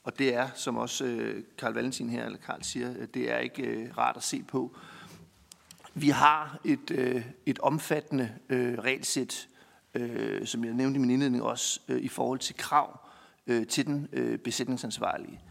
og 0.04 0.20
det 0.20 0.36
er, 0.36 0.50
som 0.56 0.78
også 0.78 1.06
øh, 1.06 1.44
Karl 1.58 1.74
Valentin 1.74 2.10
her, 2.10 2.26
eller 2.26 2.40
Karl 2.40 2.64
siger, 2.64 3.06
det 3.06 3.32
er 3.32 3.38
ikke 3.38 3.64
øh, 3.64 3.98
rart 3.98 4.18
at 4.18 4.24
se 4.24 4.44
på. 4.44 4.76
Vi 5.94 6.10
har 6.10 6.60
et, 6.66 6.92
øh, 6.92 7.26
et 7.46 7.60
omfattende 7.60 8.32
øh, 8.50 8.78
regelsæt, 8.80 9.48
øh, 9.94 10.48
som 10.48 10.66
jeg 10.66 10.74
nævnte 10.74 10.98
i 10.98 11.02
min 11.02 11.10
indledning 11.10 11.44
også, 11.44 11.80
øh, 11.88 12.02
i 12.02 12.08
forhold 12.08 12.40
til 12.40 12.56
krav 12.58 13.00
øh, 13.48 13.68
til 13.68 13.86
den 13.86 14.08
øh, 14.14 14.40
besætningsansvarlige. 14.40 15.42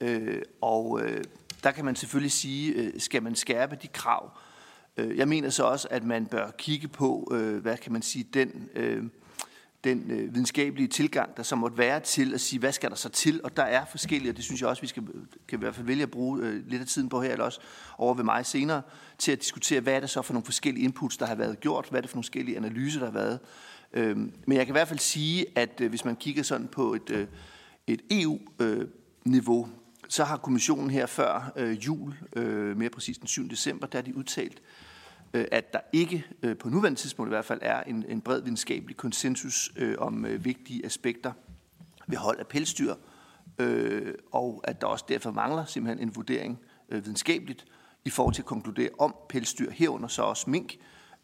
Øh, 0.00 0.42
og 0.60 1.00
øh, 1.02 1.24
der 1.62 1.70
kan 1.70 1.84
man 1.84 1.96
selvfølgelig 1.96 2.32
sige, 2.32 2.72
øh, 2.72 3.00
skal 3.00 3.22
man 3.22 3.34
skærpe 3.34 3.78
de 3.82 3.88
krav? 3.88 4.24
Øh, 4.24 4.53
Øh, 4.96 5.18
jeg 5.18 5.28
mener 5.28 5.50
så 5.50 5.64
også, 5.64 5.88
at 5.90 6.04
man 6.04 6.26
bør 6.26 6.50
kigge 6.50 6.88
på, 6.88 7.32
øh, 7.32 7.62
hvad 7.62 7.76
kan 7.76 7.92
man 7.92 8.02
sige, 8.02 8.26
den, 8.34 8.68
øh, 8.74 9.04
den 9.84 10.08
videnskabelige 10.08 10.88
tilgang, 10.88 11.36
der 11.36 11.42
så 11.42 11.56
måtte 11.56 11.78
være 11.78 12.00
til 12.00 12.34
at 12.34 12.40
sige, 12.40 12.60
hvad 12.60 12.72
skal 12.72 12.90
der 12.90 12.96
så 12.96 13.08
til? 13.08 13.40
Og 13.44 13.56
der 13.56 13.62
er 13.62 13.84
forskellige, 13.84 14.32
og 14.32 14.36
det 14.36 14.44
synes 14.44 14.60
jeg 14.60 14.68
også, 14.68 14.82
vi 14.82 14.86
skal, 14.86 15.02
kan 15.48 15.58
i 15.58 15.62
hvert 15.62 15.74
fald 15.74 15.86
vælge 15.86 16.02
at 16.02 16.10
bruge 16.10 16.62
lidt 16.68 16.82
af 16.82 16.88
tiden 16.88 17.08
på 17.08 17.22
her, 17.22 17.32
eller 17.32 17.44
også 17.44 17.60
over 17.98 18.14
ved 18.14 18.24
mig 18.24 18.46
senere, 18.46 18.82
til 19.18 19.32
at 19.32 19.40
diskutere, 19.40 19.80
hvad 19.80 19.94
er 19.94 20.00
det 20.00 20.10
så 20.10 20.22
for 20.22 20.32
nogle 20.32 20.44
forskellige 20.44 20.84
inputs, 20.84 21.16
der 21.16 21.26
har 21.26 21.34
været 21.34 21.60
gjort, 21.60 21.86
hvad 21.90 21.98
er 21.98 22.00
det 22.00 22.10
for 22.10 22.16
nogle 22.16 22.24
forskellige 22.24 22.56
analyser, 22.56 23.00
der 23.00 23.06
har 23.06 23.12
været, 23.12 23.38
øhm, 23.92 24.32
men 24.46 24.56
jeg 24.58 24.66
kan 24.66 24.72
i 24.72 24.76
hvert 24.76 24.88
fald 24.88 24.98
sige, 24.98 25.46
at 25.54 25.80
hvis 25.88 26.04
man 26.04 26.16
kigger 26.16 26.42
sådan 26.42 26.68
på 26.68 26.94
et, 26.94 27.28
et 27.86 28.00
EU-niveau, 28.10 29.68
så 30.08 30.24
har 30.24 30.36
kommissionen 30.36 30.90
her 30.90 31.06
før 31.06 31.52
øh, 31.56 31.86
jul, 31.86 32.14
øh, 32.36 32.76
mere 32.76 32.90
præcis 32.90 33.18
den 33.18 33.26
7. 33.26 33.48
december, 33.50 33.86
der 33.86 33.98
har 33.98 34.02
de 34.02 34.16
udtalt, 34.16 34.62
øh, 35.34 35.44
at 35.52 35.72
der 35.72 35.80
ikke 35.92 36.26
øh, 36.42 36.56
på 36.56 36.68
nuværende 36.68 37.00
tidspunkt 37.00 37.28
i 37.28 37.34
hvert 37.34 37.44
fald 37.44 37.60
er 37.62 37.82
en, 37.82 38.04
en 38.08 38.20
bred 38.20 38.40
videnskabelig 38.40 38.96
konsensus 38.96 39.72
om 39.98 40.26
vigtige 40.44 40.86
aspekter 40.86 41.32
ved 42.06 42.16
hold 42.16 42.38
af 42.38 42.46
pelsdyr, 42.46 42.94
og 44.32 44.60
at 44.64 44.80
der 44.80 44.86
også 44.86 45.04
derfor 45.08 45.30
mangler 45.30 45.64
simpelthen 45.64 46.08
en 46.08 46.16
vurdering 46.16 46.58
videnskabeligt 46.88 47.66
i 48.04 48.10
forhold 48.10 48.34
til 48.34 48.42
at 48.42 48.46
konkludere 48.46 48.88
om 48.98 49.14
pelsdyr 49.28 49.70
herunder 49.70 50.08
så 50.08 50.22
også 50.22 50.50
mink 50.50 50.76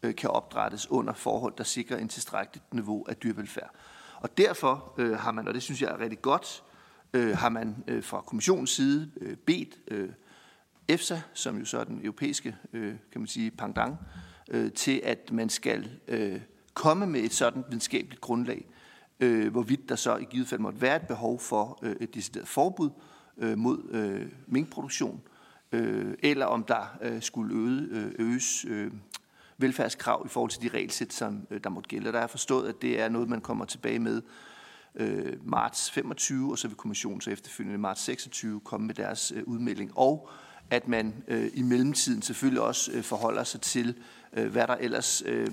øh, 0.03 0.15
kan 0.15 0.29
opdrættes 0.29 0.91
under 0.91 1.13
forhold, 1.13 1.53
der 1.57 1.63
sikrer 1.63 1.97
en 1.97 2.07
tilstrækkeligt 2.07 2.73
niveau 2.73 3.05
af 3.09 3.15
dyrevelfærd. 3.15 3.69
Og 4.19 4.37
derfor 4.37 4.93
øh, 4.97 5.19
har 5.19 5.31
man, 5.31 5.47
og 5.47 5.53
det 5.53 5.63
synes 5.63 5.81
jeg 5.81 5.89
er 5.89 5.99
rigtig 5.99 6.21
godt, 6.21 6.63
øh, 7.13 7.37
har 7.37 7.49
man 7.49 7.83
øh, 7.87 8.03
fra 8.03 8.21
kommissionens 8.21 8.69
side 8.69 9.11
øh, 9.21 9.37
bedt 9.37 9.79
øh, 9.87 10.09
EFSA, 10.87 11.19
som 11.33 11.57
jo 11.57 11.65
så 11.65 11.79
er 11.79 11.83
den 11.83 11.99
europæiske 12.03 12.55
øh, 12.73 12.95
kan 13.11 13.21
man 13.21 13.27
sige, 13.27 13.51
pendant, 13.51 13.95
øh, 14.51 14.71
til 14.71 15.01
at 15.03 15.31
man 15.31 15.49
skal 15.49 15.89
øh, 16.07 16.41
komme 16.73 17.07
med 17.07 17.19
et 17.19 17.33
sådan 17.33 17.63
videnskabeligt 17.69 18.21
grundlag, 18.21 18.65
øh, 19.19 19.51
hvorvidt 19.51 19.89
der 19.89 19.95
så 19.95 20.17
i 20.17 20.23
givet 20.23 20.47
fald 20.47 20.59
måtte 20.59 20.81
være 20.81 20.95
et 20.95 21.07
behov 21.07 21.39
for 21.39 21.79
øh, 21.81 21.95
et 21.99 22.13
decideret 22.15 22.47
forbud 22.47 22.89
øh, 23.37 23.57
mod 23.57 23.89
øh, 23.91 24.27
minkproduktion, 24.47 25.21
øh, 25.71 26.13
eller 26.23 26.45
om 26.45 26.63
der 26.63 26.97
øh, 27.01 27.21
skulle 27.21 27.55
øde, 27.55 27.87
øh, 27.91 28.27
øges 28.27 28.65
øh, 28.65 28.91
velfærdskrav 29.57 30.23
i 30.25 30.29
forhold 30.29 30.51
til 30.51 30.61
de 30.61 30.67
regelsæt, 30.67 31.13
som 31.13 31.47
øh, 31.51 31.59
der 31.63 31.69
måtte 31.69 31.87
gælde. 31.87 32.11
Der 32.11 32.19
er 32.19 32.27
forstået, 32.27 32.69
at 32.69 32.81
det 32.81 33.01
er 33.01 33.09
noget, 33.09 33.29
man 33.29 33.41
kommer 33.41 33.65
tilbage 33.65 33.99
med 33.99 34.21
øh, 34.95 35.49
marts 35.49 35.91
25, 35.91 36.51
og 36.51 36.57
så 36.57 36.67
vil 36.67 36.77
kommissionen 36.77 37.21
så 37.21 37.29
efterfølgende 37.29 37.79
marts 37.79 38.01
26 38.01 38.59
komme 38.59 38.87
med 38.87 38.95
deres 38.95 39.33
øh, 39.35 39.43
udmelding. 39.43 39.91
Og 39.95 40.29
at 40.69 40.87
man 40.87 41.23
øh, 41.27 41.51
i 41.53 41.61
mellemtiden 41.61 42.21
selvfølgelig 42.21 42.61
også 42.61 42.91
øh, 42.91 43.03
forholder 43.03 43.43
sig 43.43 43.61
til, 43.61 43.95
øh, 44.33 44.51
hvad 44.51 44.67
der 44.67 44.75
ellers 44.75 45.23
øh, 45.25 45.51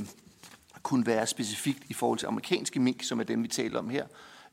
kunne 0.83 1.07
være 1.07 1.27
specifikt 1.27 1.83
i 1.89 1.93
forhold 1.93 2.19
til 2.19 2.27
amerikanske 2.27 2.81
mink, 2.81 3.03
som 3.03 3.21
er 3.21 3.25
dem, 3.25 3.43
vi 3.43 3.49
taler 3.49 3.79
om 3.79 3.89
her 3.89 4.07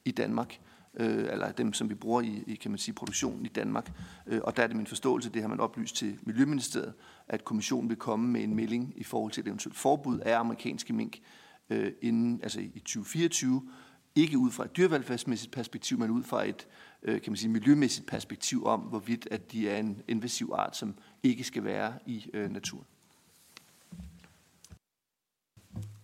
i 0.05 0.11
Danmark. 0.11 0.59
øh, 0.99 1.25
eller 1.31 1.51
dem, 1.51 1.73
som 1.73 1.89
vi 1.89 1.95
bruger 1.95 2.21
i, 2.21 2.43
i 2.47 2.55
kan 2.55 2.71
man 2.71 2.77
sige, 2.77 2.95
produktionen 2.95 3.45
i 3.45 3.49
Danmark. 3.49 3.91
Øh, 4.27 4.41
og 4.43 4.57
der 4.57 4.63
er 4.63 4.67
det 4.67 4.75
min 4.75 4.87
forståelse, 4.87 5.29
det 5.29 5.41
har 5.41 5.49
man 5.49 5.59
oplyst 5.59 5.95
til 5.95 6.19
Miljøministeriet, 6.23 6.93
at 7.27 7.45
kommissionen 7.45 7.89
vil 7.89 7.97
komme 7.97 8.27
med 8.27 8.43
en 8.43 8.55
melding 8.55 8.93
i 8.95 9.03
forhold 9.03 9.31
til 9.31 9.41
et 9.41 9.47
eventuelt 9.47 9.77
forbud 9.77 10.19
af 10.19 10.39
amerikanske 10.39 10.93
mink 10.93 11.19
øh, 11.69 11.91
inden, 12.01 12.39
altså 12.43 12.59
i 12.59 12.79
2024, 12.79 13.61
ikke 14.15 14.37
ud 14.37 14.51
fra 14.51 14.65
et 14.65 14.77
dyrevelfærdsmæssigt 14.77 15.51
perspektiv, 15.51 15.99
men 15.99 16.11
ud 16.11 16.23
fra 16.23 16.43
et 16.47 16.67
øh, 17.03 17.21
kan 17.21 17.31
man 17.31 17.37
sige, 17.37 17.49
miljømæssigt 17.49 18.07
perspektiv 18.07 18.65
om, 18.65 18.79
hvorvidt 18.79 19.27
at 19.31 19.51
de 19.51 19.69
er 19.69 19.77
en 19.77 20.01
invasiv 20.07 20.53
art, 20.57 20.77
som 20.77 20.95
ikke 21.23 21.43
skal 21.43 21.63
være 21.63 21.93
i 22.05 22.29
øh, 22.33 22.51
naturen. 22.51 22.85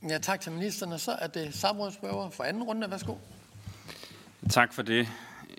Ja, 0.10 0.18
tak 0.18 0.41
til 0.41 0.51
ministeren. 0.51 1.00
så 1.00 1.12
er 1.12 1.27
det 1.27 1.53
samrådsspørger 1.53 2.30
for 2.30 2.44
anden 2.44 2.63
runde. 2.63 2.91
Værsgo. 2.91 3.15
Tak 4.50 4.74
for 4.74 4.82
det. 4.82 5.08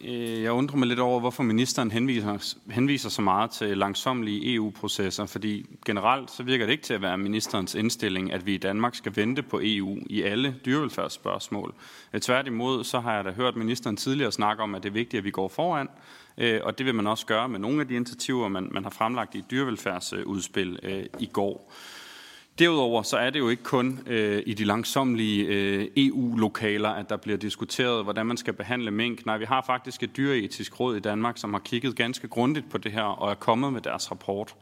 Øh, 0.04 0.42
jeg 0.42 0.52
undrer 0.52 0.76
mig 0.76 0.88
lidt 0.88 1.00
over, 1.00 1.20
hvorfor 1.20 1.42
ministeren 1.42 1.90
henviser, 1.90 2.54
henviser 2.70 3.08
så 3.08 3.22
meget 3.22 3.50
til 3.50 3.78
langsomlige 3.78 4.54
EU-processer, 4.54 5.26
fordi 5.26 5.66
generelt 5.86 6.30
så 6.30 6.42
virker 6.42 6.66
det 6.66 6.72
ikke 6.72 6.84
til 6.84 6.94
at 6.94 7.02
være 7.02 7.18
ministerens 7.18 7.74
indstilling, 7.74 8.32
at 8.32 8.46
vi 8.46 8.54
i 8.54 8.58
Danmark 8.58 8.94
skal 8.94 9.16
vente 9.16 9.42
på 9.42 9.60
EU 9.62 9.98
i 10.06 10.22
alle 10.22 10.56
dyrevelfærdsspørgsmål. 10.66 11.74
Øh, 12.12 12.20
tværtimod 12.20 12.84
så 12.84 13.00
har 13.00 13.14
jeg 13.14 13.24
da 13.24 13.30
hørt 13.30 13.56
ministeren 13.56 13.96
tidligere 13.96 14.32
snakke 14.32 14.62
om, 14.62 14.74
at 14.74 14.82
det 14.82 14.88
er 14.88 14.92
vigtigt, 14.92 15.18
at 15.18 15.24
vi 15.24 15.30
går 15.30 15.48
foran, 15.48 15.88
øh, 16.38 16.60
og 16.62 16.78
det 16.78 16.86
vil 16.86 16.94
man 16.94 17.06
også 17.06 17.26
gøre 17.26 17.48
med 17.48 17.58
nogle 17.58 17.80
af 17.80 17.88
de 17.88 17.94
initiativer, 17.94 18.48
man, 18.48 18.68
man 18.72 18.82
har 18.82 18.90
fremlagt 18.90 19.34
i 19.34 19.44
dyrevelfærdsudspil 19.50 20.78
i 21.18 21.26
går. 21.26 21.72
Derudover 22.58 23.02
så 23.02 23.16
er 23.16 23.30
det 23.30 23.38
jo 23.38 23.48
ikke 23.48 23.62
kun 23.62 24.00
øh, 24.06 24.42
i 24.46 24.54
de 24.54 24.64
langsomlige 24.64 25.44
øh, 25.44 25.88
EU-lokaler, 25.96 26.88
at 26.88 27.08
der 27.10 27.16
bliver 27.16 27.38
diskuteret, 27.38 28.04
hvordan 28.04 28.26
man 28.26 28.36
skal 28.36 28.52
behandle 28.52 28.90
mink. 28.90 29.26
Nej, 29.26 29.38
vi 29.38 29.44
har 29.44 29.62
faktisk 29.66 30.02
et 30.02 30.16
dyreetisk 30.16 30.80
råd 30.80 30.96
i 30.96 31.00
Danmark, 31.00 31.38
som 31.38 31.52
har 31.52 31.60
kigget 31.60 31.96
ganske 31.96 32.28
grundigt 32.28 32.70
på 32.70 32.78
det 32.78 32.92
her 32.92 33.02
og 33.02 33.30
er 33.30 33.34
kommet 33.34 33.72
med 33.72 33.80
deres 33.80 34.10
rapport. 34.10 34.54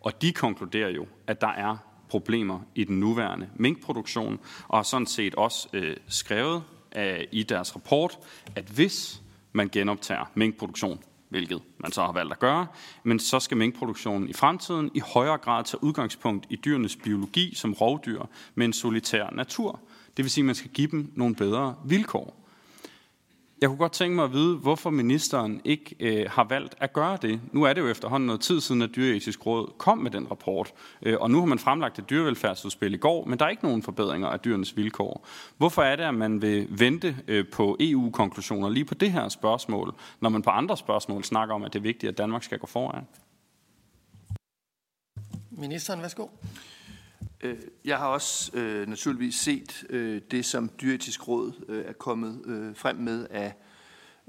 Og 0.00 0.22
de 0.22 0.32
konkluderer 0.32 0.88
jo, 0.88 1.06
at 1.26 1.40
der 1.40 1.48
er 1.48 1.76
problemer 2.08 2.60
i 2.74 2.84
den 2.84 3.00
nuværende 3.00 3.48
minkproduktion, 3.54 4.40
og 4.68 4.78
har 4.78 4.82
sådan 4.82 5.06
set 5.06 5.34
også 5.34 5.68
øh, 5.72 5.96
skrevet 6.08 6.62
øh, 6.96 7.20
i 7.32 7.42
deres 7.42 7.76
rapport, 7.76 8.18
at 8.56 8.64
hvis 8.64 9.22
man 9.52 9.68
genoptager 9.68 10.30
minkproduktion 10.34 11.00
hvilket 11.28 11.62
man 11.78 11.92
så 11.92 12.02
har 12.04 12.12
valgt 12.12 12.32
at 12.32 12.38
gøre, 12.38 12.66
men 13.02 13.18
så 13.18 13.40
skal 13.40 13.56
minkproduktionen 13.56 14.28
i 14.28 14.32
fremtiden 14.32 14.90
i 14.94 15.00
højere 15.14 15.38
grad 15.38 15.64
tage 15.64 15.84
udgangspunkt 15.84 16.46
i 16.50 16.56
dyrenes 16.56 16.96
biologi 16.96 17.54
som 17.54 17.72
rovdyr 17.72 18.22
med 18.54 18.66
en 18.66 18.72
solitær 18.72 19.30
natur. 19.30 19.80
Det 20.16 20.22
vil 20.24 20.30
sige, 20.30 20.42
at 20.42 20.46
man 20.46 20.54
skal 20.54 20.70
give 20.70 20.90
dem 20.90 21.12
nogle 21.14 21.34
bedre 21.34 21.74
vilkår. 21.84 22.43
Jeg 23.60 23.68
kunne 23.68 23.78
godt 23.78 23.92
tænke 23.92 24.16
mig 24.16 24.24
at 24.24 24.32
vide, 24.32 24.56
hvorfor 24.56 24.90
ministeren 24.90 25.60
ikke 25.64 25.96
øh, 26.00 26.30
har 26.30 26.44
valgt 26.44 26.74
at 26.78 26.92
gøre 26.92 27.18
det. 27.22 27.40
Nu 27.52 27.62
er 27.62 27.72
det 27.72 27.80
jo 27.80 27.88
efterhånden 27.88 28.26
noget 28.26 28.40
tid 28.40 28.60
siden, 28.60 28.82
at 28.82 28.90
Dyreetisk 28.96 29.46
Råd 29.46 29.72
kom 29.78 29.98
med 29.98 30.10
den 30.10 30.30
rapport, 30.30 30.72
øh, 31.02 31.16
og 31.20 31.30
nu 31.30 31.38
har 31.38 31.46
man 31.46 31.58
fremlagt 31.58 31.98
et 31.98 32.10
dyrevelfærdsudspil 32.10 32.94
i 32.94 32.96
går, 32.96 33.24
men 33.24 33.38
der 33.38 33.44
er 33.44 33.48
ikke 33.48 33.64
nogen 33.64 33.82
forbedringer 33.82 34.28
af 34.28 34.40
dyrenes 34.40 34.76
vilkår. 34.76 35.26
Hvorfor 35.56 35.82
er 35.82 35.96
det, 35.96 36.04
at 36.04 36.14
man 36.14 36.42
vil 36.42 36.66
vente 36.70 37.16
øh, 37.28 37.48
på 37.52 37.76
EU-konklusioner 37.80 38.68
lige 38.68 38.84
på 38.84 38.94
det 38.94 39.12
her 39.12 39.28
spørgsmål, 39.28 39.94
når 40.20 40.28
man 40.28 40.42
på 40.42 40.50
andre 40.50 40.76
spørgsmål 40.76 41.24
snakker 41.24 41.54
om, 41.54 41.62
at 41.62 41.72
det 41.72 41.78
er 41.78 41.82
vigtigt, 41.82 42.10
at 42.10 42.18
Danmark 42.18 42.42
skal 42.42 42.58
gå 42.58 42.66
foran? 42.66 43.06
Ministeren, 45.50 46.02
værsgo. 46.02 46.26
Øh, 47.44 47.58
jeg 47.84 47.98
har 47.98 48.06
også 48.06 48.58
øh, 48.58 48.88
naturligvis 48.88 49.34
set 49.34 49.84
øh, 49.90 50.22
det, 50.30 50.44
som 50.44 50.70
Dyretisk 50.80 51.28
Råd 51.28 51.64
øh, 51.68 51.84
er 51.84 51.92
kommet 51.92 52.42
øh, 52.46 52.76
frem 52.76 52.96
med 52.96 53.26
af 53.30 53.54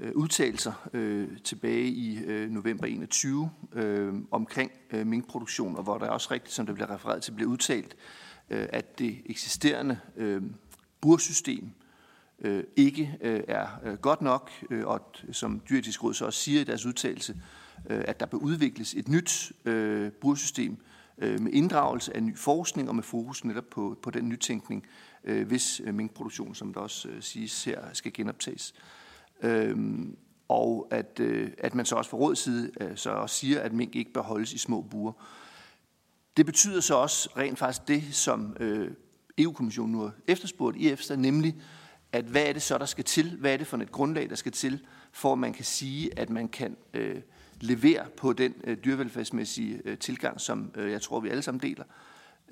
øh, 0.00 0.12
udtalelser 0.14 0.88
øh, 0.92 1.28
tilbage 1.44 1.88
i 1.88 2.18
øh, 2.18 2.50
november 2.50 2.86
21 2.86 3.50
øh, 3.72 4.14
omkring 4.30 4.70
øh, 4.90 5.06
minkproduktion, 5.06 5.76
og 5.76 5.82
hvor 5.82 5.98
der 5.98 6.08
også 6.08 6.28
rigtigt, 6.30 6.54
som 6.54 6.66
det 6.66 6.74
bliver 6.74 6.94
refereret 6.94 7.22
til, 7.22 7.32
bliver 7.32 7.50
udtalt, 7.50 7.96
øh, 8.50 8.66
at 8.72 8.98
det 8.98 9.22
eksisterende 9.26 9.98
øh, 10.16 10.42
bursystem 11.00 11.70
øh, 12.38 12.64
ikke 12.76 13.18
øh, 13.20 13.42
er 13.48 13.66
øh, 13.84 13.94
godt 13.94 14.22
nok, 14.22 14.50
øh, 14.70 14.86
og 14.86 15.12
som 15.32 15.62
Dyretisk 15.70 16.04
Råd 16.04 16.14
så 16.14 16.24
også 16.24 16.40
siger 16.40 16.60
i 16.60 16.64
deres 16.64 16.86
udtalelse, 16.86 17.36
øh, 17.90 18.04
at 18.08 18.20
der 18.20 18.26
bør 18.26 18.38
udvikles 18.38 18.94
et 18.94 19.08
nyt 19.08 19.52
øh, 19.64 20.12
bursystem, 20.12 20.72
øh, 20.72 20.78
Øh, 21.18 21.40
med 21.40 21.52
inddragelse 21.52 22.16
af 22.16 22.22
ny 22.22 22.38
forskning 22.38 22.88
og 22.88 22.94
med 22.94 23.02
fokus 23.02 23.44
netop 23.44 23.64
på, 23.70 23.98
på 24.02 24.10
den 24.10 24.28
nytænkning, 24.28 24.86
øh, 25.24 25.46
hvis 25.46 25.80
øh, 25.84 25.94
minkproduktion, 25.94 26.54
som 26.54 26.74
der 26.74 26.80
også 26.80 27.08
øh, 27.08 27.22
siges 27.22 27.64
her, 27.64 27.80
skal 27.92 28.12
genoptages. 28.12 28.74
Øh, 29.42 29.76
og 30.48 30.88
at, 30.90 31.20
øh, 31.20 31.50
at 31.58 31.74
man 31.74 31.86
så 31.86 31.96
også 31.96 32.10
fra 32.10 32.18
rådets 32.18 32.40
side 32.40 32.70
øh, 32.80 32.96
så 32.96 33.10
også 33.10 33.36
siger, 33.36 33.60
at 33.60 33.72
mink 33.72 33.96
ikke 33.96 34.12
bør 34.12 34.22
holdes 34.22 34.52
i 34.52 34.58
små 34.58 34.80
buer. 34.80 35.12
Det 36.36 36.46
betyder 36.46 36.80
så 36.80 36.94
også 36.94 37.30
rent 37.36 37.58
faktisk 37.58 37.88
det, 37.88 38.14
som 38.14 38.56
øh, 38.60 38.90
EU-kommissionen 39.38 39.92
nu 39.92 40.00
har 40.00 40.12
efterspurgt 40.26 40.76
i 40.76 40.90
EFSA, 40.90 41.16
nemlig 41.16 41.56
at 42.12 42.24
hvad 42.24 42.46
er 42.46 42.52
det 42.52 42.62
så, 42.62 42.78
der 42.78 42.84
skal 42.84 43.04
til? 43.04 43.36
Hvad 43.40 43.52
er 43.52 43.56
det 43.56 43.66
for 43.66 43.76
et 43.76 43.92
grundlag, 43.92 44.30
der 44.30 44.36
skal 44.36 44.52
til, 44.52 44.86
for 45.12 45.32
at 45.32 45.38
man 45.38 45.52
kan 45.52 45.64
sige, 45.64 46.18
at 46.18 46.30
man 46.30 46.48
kan 46.48 46.76
øh, 46.94 47.22
levere 47.60 48.06
på 48.16 48.32
den 48.32 48.54
øh, 48.64 48.76
dyrevelfærdsmæssige 48.84 49.80
øh, 49.84 49.98
tilgang, 49.98 50.40
som 50.40 50.70
øh, 50.74 50.92
jeg 50.92 51.02
tror, 51.02 51.20
vi 51.20 51.28
alle 51.28 51.42
sammen 51.42 51.60
deler. 51.60 51.84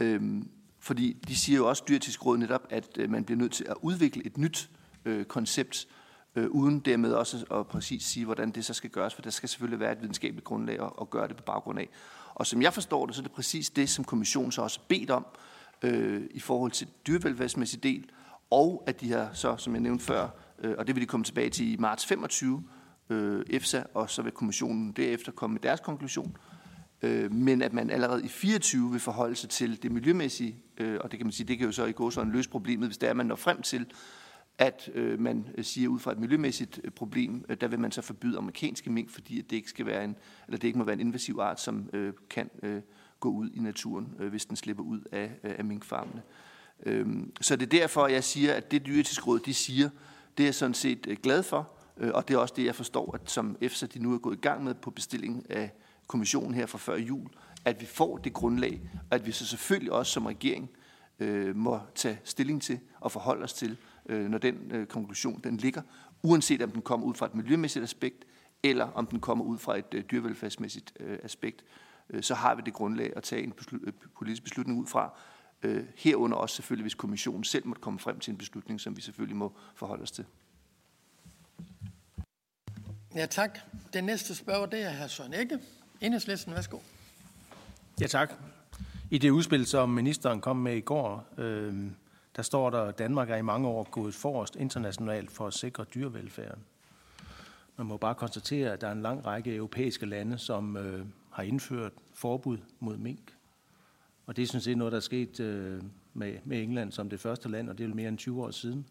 Øhm, 0.00 0.48
fordi 0.78 1.16
de 1.28 1.36
siger 1.36 1.56
jo 1.56 1.68
også, 1.68 1.82
dyretisk 1.88 2.26
råd 2.26 2.38
netop, 2.38 2.66
at 2.70 2.88
øh, 2.98 3.10
man 3.10 3.24
bliver 3.24 3.38
nødt 3.38 3.52
til 3.52 3.64
at 3.68 3.76
udvikle 3.82 4.26
et 4.26 4.38
nyt 4.38 4.70
øh, 5.04 5.24
koncept, 5.24 5.88
øh, 6.36 6.50
uden 6.50 6.80
dermed 6.80 7.12
også 7.12 7.44
at 7.50 7.66
præcis 7.66 8.02
sige, 8.02 8.24
hvordan 8.24 8.50
det 8.50 8.64
så 8.64 8.74
skal 8.74 8.90
gøres, 8.90 9.14
for 9.14 9.22
der 9.22 9.30
skal 9.30 9.48
selvfølgelig 9.48 9.80
være 9.80 9.92
et 9.92 10.00
videnskabeligt 10.00 10.44
grundlag 10.44 10.82
at, 10.82 10.90
at 11.00 11.10
gøre 11.10 11.28
det 11.28 11.36
på 11.36 11.42
baggrund 11.42 11.78
af. 11.78 11.88
Og 12.34 12.46
som 12.46 12.62
jeg 12.62 12.74
forstår 12.74 13.06
det, 13.06 13.14
så 13.14 13.20
er 13.20 13.22
det 13.22 13.32
præcis 13.32 13.70
det, 13.70 13.88
som 13.88 14.04
kommissionen 14.04 14.52
så 14.52 14.62
også 14.62 14.80
bedt 14.88 15.10
om 15.10 15.26
øh, 15.82 16.22
i 16.30 16.40
forhold 16.40 16.70
til 16.70 16.88
dyrevelfærdsmæssig 17.06 17.82
del, 17.82 18.10
og 18.50 18.84
at 18.86 19.00
de 19.00 19.12
har 19.12 19.30
så, 19.32 19.56
som 19.56 19.72
jeg 19.72 19.80
nævnte 19.80 20.04
før, 20.04 20.28
øh, 20.58 20.74
og 20.78 20.86
det 20.86 20.94
vil 20.94 21.02
de 21.02 21.06
komme 21.06 21.24
tilbage 21.24 21.50
til 21.50 21.72
i 21.72 21.76
marts 21.76 22.06
25, 22.06 22.64
øh, 23.10 23.44
EFSA, 23.50 23.82
og 23.94 24.10
så 24.10 24.22
vil 24.22 24.32
kommissionen 24.32 24.92
derefter 24.92 25.32
komme 25.32 25.54
med 25.54 25.60
deres 25.60 25.80
konklusion. 25.80 26.36
Øh, 27.02 27.32
men 27.32 27.62
at 27.62 27.72
man 27.72 27.90
allerede 27.90 28.24
i 28.24 28.28
24 28.28 28.90
vil 28.90 29.00
forholde 29.00 29.36
sig 29.36 29.50
til 29.50 29.82
det 29.82 29.92
miljømæssige, 29.92 30.56
øh, 30.78 30.98
og 31.00 31.10
det 31.10 31.18
kan 31.18 31.26
man 31.26 31.32
sige, 31.32 31.46
det 31.46 31.58
kan 31.58 31.66
jo 31.66 31.72
så 31.72 31.84
i 31.84 31.92
går 31.92 32.10
sådan 32.10 32.32
løse 32.32 32.50
problemet, 32.50 32.88
hvis 32.88 32.98
det 32.98 33.06
er, 33.06 33.10
at 33.10 33.16
man 33.16 33.26
når 33.26 33.36
frem 33.36 33.62
til, 33.62 33.86
at 34.58 34.90
øh, 34.94 35.20
man 35.20 35.48
øh, 35.58 35.64
siger 35.64 35.88
ud 35.88 35.98
fra 35.98 36.12
et 36.12 36.18
miljømæssigt 36.18 36.80
øh, 36.84 36.90
problem, 36.90 37.44
øh, 37.48 37.56
der 37.60 37.68
vil 37.68 37.80
man 37.80 37.92
så 37.92 38.02
forbyde 38.02 38.38
amerikanske 38.38 38.90
mink, 38.90 39.10
fordi 39.10 39.38
at 39.38 39.50
det 39.50 39.56
ikke 39.56 39.68
skal 39.68 39.86
være 39.86 40.04
en, 40.04 40.16
eller 40.46 40.58
det 40.58 40.68
ikke 40.68 40.78
må 40.78 40.84
være 40.84 40.94
en 40.94 41.00
invasiv 41.00 41.38
art, 41.40 41.60
som 41.60 41.90
øh, 41.92 42.12
kan 42.30 42.50
øh, 42.62 42.82
gå 43.20 43.30
ud 43.30 43.50
i 43.50 43.58
naturen, 43.60 44.14
øh, 44.18 44.28
hvis 44.28 44.46
den 44.46 44.56
slipper 44.56 44.84
ud 44.84 45.00
af, 45.12 45.32
øh, 45.44 45.54
af 45.58 45.64
minkfarmene. 45.64 46.22
Øh, 46.86 47.06
så 47.40 47.56
det 47.56 47.62
er 47.62 47.80
derfor, 47.80 48.06
jeg 48.06 48.24
siger, 48.24 48.54
at 48.54 48.70
det 48.70 48.86
dyreetiske 48.86 49.24
råd, 49.24 49.38
de 49.38 49.54
siger, 49.54 49.90
det 50.38 50.44
er 50.44 50.46
jeg 50.46 50.54
sådan 50.54 50.74
set 50.74 51.06
øh, 51.08 51.16
glad 51.22 51.42
for, 51.42 51.70
Øh, 51.96 52.10
og 52.14 52.28
det 52.28 52.34
er 52.34 52.38
også 52.38 52.54
det, 52.56 52.64
jeg 52.64 52.74
forstår, 52.74 53.14
at 53.14 53.30
som 53.30 53.56
EFSA 53.60 53.86
de 53.86 53.98
nu 53.98 54.14
er 54.14 54.18
gået 54.18 54.36
i 54.36 54.40
gang 54.40 54.64
med 54.64 54.74
på 54.74 54.90
bestilling 54.90 55.50
af 55.50 55.70
kommissionen 56.06 56.54
her 56.54 56.66
fra 56.66 56.78
før 56.78 56.96
jul, 56.96 57.30
at 57.64 57.80
vi 57.80 57.86
får 57.86 58.18
det 58.18 58.32
grundlag, 58.32 58.80
og 59.10 59.14
at 59.14 59.26
vi 59.26 59.32
så 59.32 59.46
selvfølgelig 59.46 59.92
også 59.92 60.12
som 60.12 60.26
regering 60.26 60.70
øh, 61.18 61.56
må 61.56 61.80
tage 61.94 62.20
stilling 62.24 62.62
til 62.62 62.80
og 63.00 63.12
forholde 63.12 63.44
os 63.44 63.52
til, 63.52 63.76
øh, 64.06 64.28
når 64.28 64.38
den 64.38 64.70
øh, 64.70 64.86
konklusion 64.86 65.40
den 65.44 65.56
ligger, 65.56 65.82
uanset 66.22 66.62
om 66.62 66.70
den 66.70 66.82
kommer 66.82 67.06
ud 67.06 67.14
fra 67.14 67.26
et 67.26 67.34
miljømæssigt 67.34 67.82
aspekt, 67.82 68.24
eller 68.62 68.84
om 68.84 69.06
den 69.06 69.20
kommer 69.20 69.44
ud 69.44 69.58
fra 69.58 69.78
et 69.78 69.94
øh, 69.94 70.04
dyrevelfærdsmæssigt 70.10 70.92
øh, 71.00 71.18
aspekt, 71.22 71.64
øh, 72.10 72.22
så 72.22 72.34
har 72.34 72.54
vi 72.54 72.62
det 72.64 72.74
grundlag 72.74 73.12
at 73.16 73.22
tage 73.22 73.42
en 73.42 73.52
beslut, 73.52 73.80
øh, 73.84 73.92
politisk 74.16 74.42
beslutning 74.42 74.80
ud 74.80 74.86
fra, 74.86 75.18
øh, 75.62 75.84
herunder 75.96 76.36
også 76.36 76.56
selvfølgelig, 76.56 76.84
hvis 76.84 76.94
kommissionen 76.94 77.44
selv 77.44 77.66
måtte 77.66 77.82
komme 77.82 77.98
frem 77.98 78.18
til 78.18 78.30
en 78.30 78.38
beslutning, 78.38 78.80
som 78.80 78.96
vi 78.96 79.00
selvfølgelig 79.02 79.36
må 79.36 79.52
forholde 79.74 80.02
os 80.02 80.10
til. 80.10 80.24
Ja, 83.14 83.26
tak. 83.26 83.58
Den 83.92 84.04
næste 84.04 84.34
spørger, 84.34 84.66
det 84.66 84.82
er 84.82 84.90
hr. 84.90 85.06
Søren 85.06 85.32
Ikke. 85.32 85.58
Enhedslisten, 86.00 86.54
værsgo. 86.54 86.78
Ja, 88.00 88.06
tak. 88.06 88.32
I 89.10 89.18
det 89.18 89.30
udspil, 89.30 89.66
som 89.66 89.88
ministeren 89.88 90.40
kom 90.40 90.56
med 90.56 90.76
i 90.76 90.80
går, 90.80 91.26
øh, 91.38 91.74
der 92.36 92.42
står 92.42 92.70
der, 92.70 92.80
at 92.80 92.98
Danmark 92.98 93.30
er 93.30 93.36
i 93.36 93.42
mange 93.42 93.68
år 93.68 93.88
gået 93.90 94.14
forrest 94.14 94.56
internationalt 94.56 95.30
for 95.30 95.46
at 95.46 95.54
sikre 95.54 95.84
dyrevelfærden. 95.94 96.62
Man 97.76 97.86
må 97.86 97.96
bare 97.96 98.14
konstatere, 98.14 98.72
at 98.72 98.80
der 98.80 98.88
er 98.88 98.92
en 98.92 99.02
lang 99.02 99.26
række 99.26 99.54
europæiske 99.54 100.06
lande, 100.06 100.38
som 100.38 100.76
øh, 100.76 101.06
har 101.30 101.42
indført 101.42 101.92
forbud 102.14 102.58
mod 102.80 102.96
mink. 102.96 103.34
Og 104.26 104.36
det 104.36 104.42
er 104.42 104.46
sådan 104.46 104.60
set 104.60 104.78
noget, 104.78 104.92
der 104.92 104.98
er 104.98 105.02
sket 105.02 105.40
øh, 105.40 105.82
med, 106.14 106.38
med 106.44 106.62
England 106.62 106.92
som 106.92 107.10
det 107.10 107.20
første 107.20 107.48
land, 107.48 107.68
og 107.68 107.78
det 107.78 107.90
er 107.90 107.94
mere 107.94 108.08
end 108.08 108.18
20 108.18 108.42
år 108.42 108.50
siden. 108.50 108.86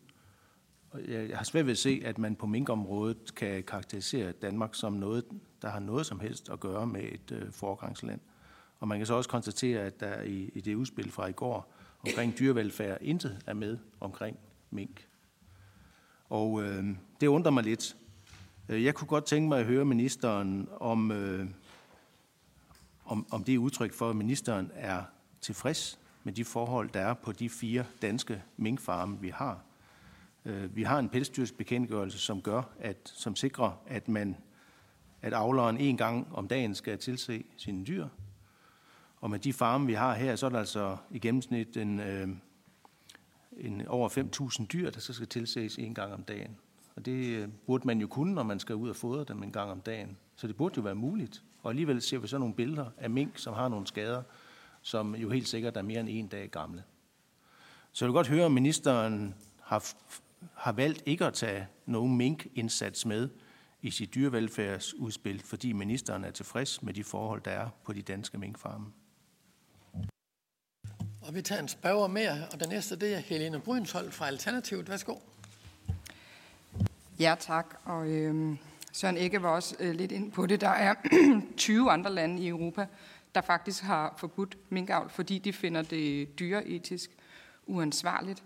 Jeg 1.08 1.38
har 1.38 1.44
svært 1.44 1.66
ved 1.66 1.72
at 1.72 1.78
se, 1.78 2.02
at 2.06 2.18
man 2.18 2.36
på 2.36 2.46
minkområdet 2.46 3.36
kan 3.36 3.64
karakterisere 3.64 4.32
Danmark 4.32 4.76
som 4.76 4.94
noget, 4.94 5.26
der 5.62 5.70
har 5.70 5.80
noget 5.80 6.06
som 6.06 6.20
helst 6.20 6.50
at 6.50 6.60
gøre 6.60 6.88
med 6.88 7.04
et 7.04 7.32
øh, 7.32 7.52
foregangsland. 7.52 8.20
Og 8.80 8.88
man 8.88 9.00
kan 9.00 9.08
så 9.08 9.14
også 9.14 9.30
konstatere, 9.30 9.82
at 9.82 10.00
der 10.00 10.22
i, 10.22 10.52
i 10.54 10.62
det 10.62 10.76
udspil 10.76 11.12
fra 11.12 11.28
i 11.28 11.32
går 11.32 11.74
omkring 12.08 12.40
dyrevelfærd 12.40 12.98
intet 13.02 13.42
er 13.46 13.54
med 13.54 13.78
omkring 14.00 14.38
mink. 14.72 15.08
Og 16.30 16.64
øh, 16.64 16.86
det 17.22 17.28
undrer 17.28 17.52
mig 17.52 17.64
lidt. 17.64 17.96
Øh, 18.70 18.84
jeg 18.84 18.96
kunne 18.96 19.08
godt 19.08 19.26
tænke 19.26 19.50
mig 19.50 19.60
at 19.60 19.66
høre 19.66 19.86
ministeren 19.86 20.70
om, 20.80 21.12
øh, 21.12 21.48
om, 23.06 23.28
om 23.32 23.44
det 23.44 23.56
er 23.56 23.60
udtryk 23.60 23.94
for, 23.94 24.10
at 24.10 24.16
ministeren 24.16 24.72
er 24.74 25.04
tilfreds 25.42 26.00
med 26.24 26.34
de 26.34 26.46
forhold, 26.46 26.90
der 26.90 27.00
er 27.00 27.14
på 27.14 27.32
de 27.32 27.50
fire 27.50 27.86
danske 28.02 28.44
minkfarme, 28.58 29.20
vi 29.22 29.30
har. 29.30 29.62
Øh, 30.46 30.76
vi 30.76 30.84
har 30.84 31.00
en 31.00 31.10
pelsdyrsbekendtgørelse, 31.10 32.20
som 32.20 32.42
gør, 32.42 32.64
at, 32.80 32.98
som 33.04 33.36
sikrer, 33.36 33.82
at 33.88 34.08
man 34.08 34.36
at 35.24 35.34
avleren 35.34 35.78
en 35.78 35.98
gang 35.98 36.28
om 36.34 36.48
dagen 36.48 36.76
skal 36.76 36.98
tilse 36.98 37.44
sine 37.58 37.86
dyr. 37.86 38.08
Og 39.18 39.30
med 39.30 39.40
de 39.40 39.54
farme, 39.54 39.88
vi 39.88 39.94
har 39.94 40.14
her, 40.16 40.36
så 40.36 40.46
er 40.46 40.50
der 40.50 40.60
altså 40.60 40.98
i 41.12 41.20
gennemsnit 41.20 41.78
en, 41.78 42.00
øh, 42.00 42.28
en 43.58 43.88
over 43.88 44.10
5.000 44.60 44.66
dyr, 44.66 44.90
der 44.90 45.00
så 45.00 45.14
skal 45.14 45.28
tilses 45.28 45.78
en 45.78 45.94
gang 45.94 46.14
om 46.14 46.24
dagen. 46.24 46.58
Og 46.96 47.06
det 47.06 47.26
øh, 47.28 47.50
burde 47.66 47.88
man 47.88 48.02
jo 48.02 48.08
kunne, 48.08 48.34
når 48.34 48.44
man 48.44 48.60
skal 48.60 48.76
ud 48.76 48.90
og 48.90 48.96
fodre 48.96 49.24
dem 49.24 49.44
en 49.44 49.52
gang 49.52 49.72
om 49.72 49.82
dagen. 49.82 50.18
Så 50.36 50.48
det 50.48 50.56
burde 50.56 50.74
jo 50.78 50.82
være 50.82 50.96
muligt. 50.96 51.44
Og 51.62 51.70
alligevel 51.70 52.02
ser 52.02 52.18
vi 52.18 52.28
så 52.28 52.38
nogle 52.38 52.54
billeder 52.54 52.86
af 52.98 53.10
mink, 53.10 53.38
som 53.38 53.54
har 53.54 53.68
nogle 53.68 53.88
skader, 53.88 54.24
som 54.82 55.16
jo 55.16 55.30
helt 55.30 55.48
sikkert 55.48 55.78
er 55.78 55.82
mere 55.82 56.00
end 56.00 56.10
en 56.12 56.28
dag 56.28 56.50
gamle. 56.50 56.84
Så 57.92 58.06
jeg 58.06 58.08
vil 58.08 58.14
godt 58.14 58.28
høre, 58.28 58.46
om 58.46 58.52
ministeren 58.52 59.36
har, 59.62 59.94
har 60.56 60.72
valgt 60.72 61.04
ikke 61.06 61.26
at 61.26 61.34
tage 61.34 61.68
nogen 61.86 62.18
mink-indsats 62.18 63.06
med 63.06 63.30
i 63.82 63.92
sit 63.92 64.16
dyrevelfærdsudspil, 64.16 65.42
fordi 65.46 65.74
ministeren 65.74 66.24
er 66.24 66.32
tilfreds 66.32 66.84
med 66.84 66.94
de 66.94 67.04
forhold, 67.04 67.42
der 67.42 67.52
er 67.52 67.70
på 67.86 67.94
de 67.94 68.02
danske 68.02 68.38
minkfarme. 68.38 68.86
Og 71.22 71.36
vi 71.36 71.42
tager 71.42 71.62
en 71.62 71.68
spørger 71.68 72.08
mere, 72.08 72.48
og 72.54 72.60
den 72.60 72.70
næste 72.70 72.96
det 72.96 73.14
er 73.14 73.20
Helene 73.20 73.60
Brydenshold 73.60 74.12
fra 74.12 74.28
Alternativet. 74.28 74.90
Værsgo. 74.90 75.16
Ja, 77.20 77.36
tak. 77.40 77.76
Og 77.86 78.10
øh, 78.10 78.56
Søren 78.92 79.18
Ikke 79.18 79.44
var 79.44 79.50
også 79.50 79.76
øh, 79.80 79.96
lidt 79.96 80.12
ind 80.12 80.32
på 80.32 80.46
det. 80.46 80.62
Der 80.62 80.70
er 80.70 80.96
20 81.58 81.92
andre 81.92 82.14
lande 82.14 82.44
i 82.44 82.48
Europa, 82.48 82.86
der 83.36 83.42
faktisk 83.42 83.84
har 83.84 84.14
forbudt 84.18 84.58
minkavl, 84.70 85.10
fordi 85.10 85.38
de 85.38 85.54
finder 85.54 85.82
det 85.82 86.40
dyreetisk 86.40 87.12
uansvarligt. 87.68 88.44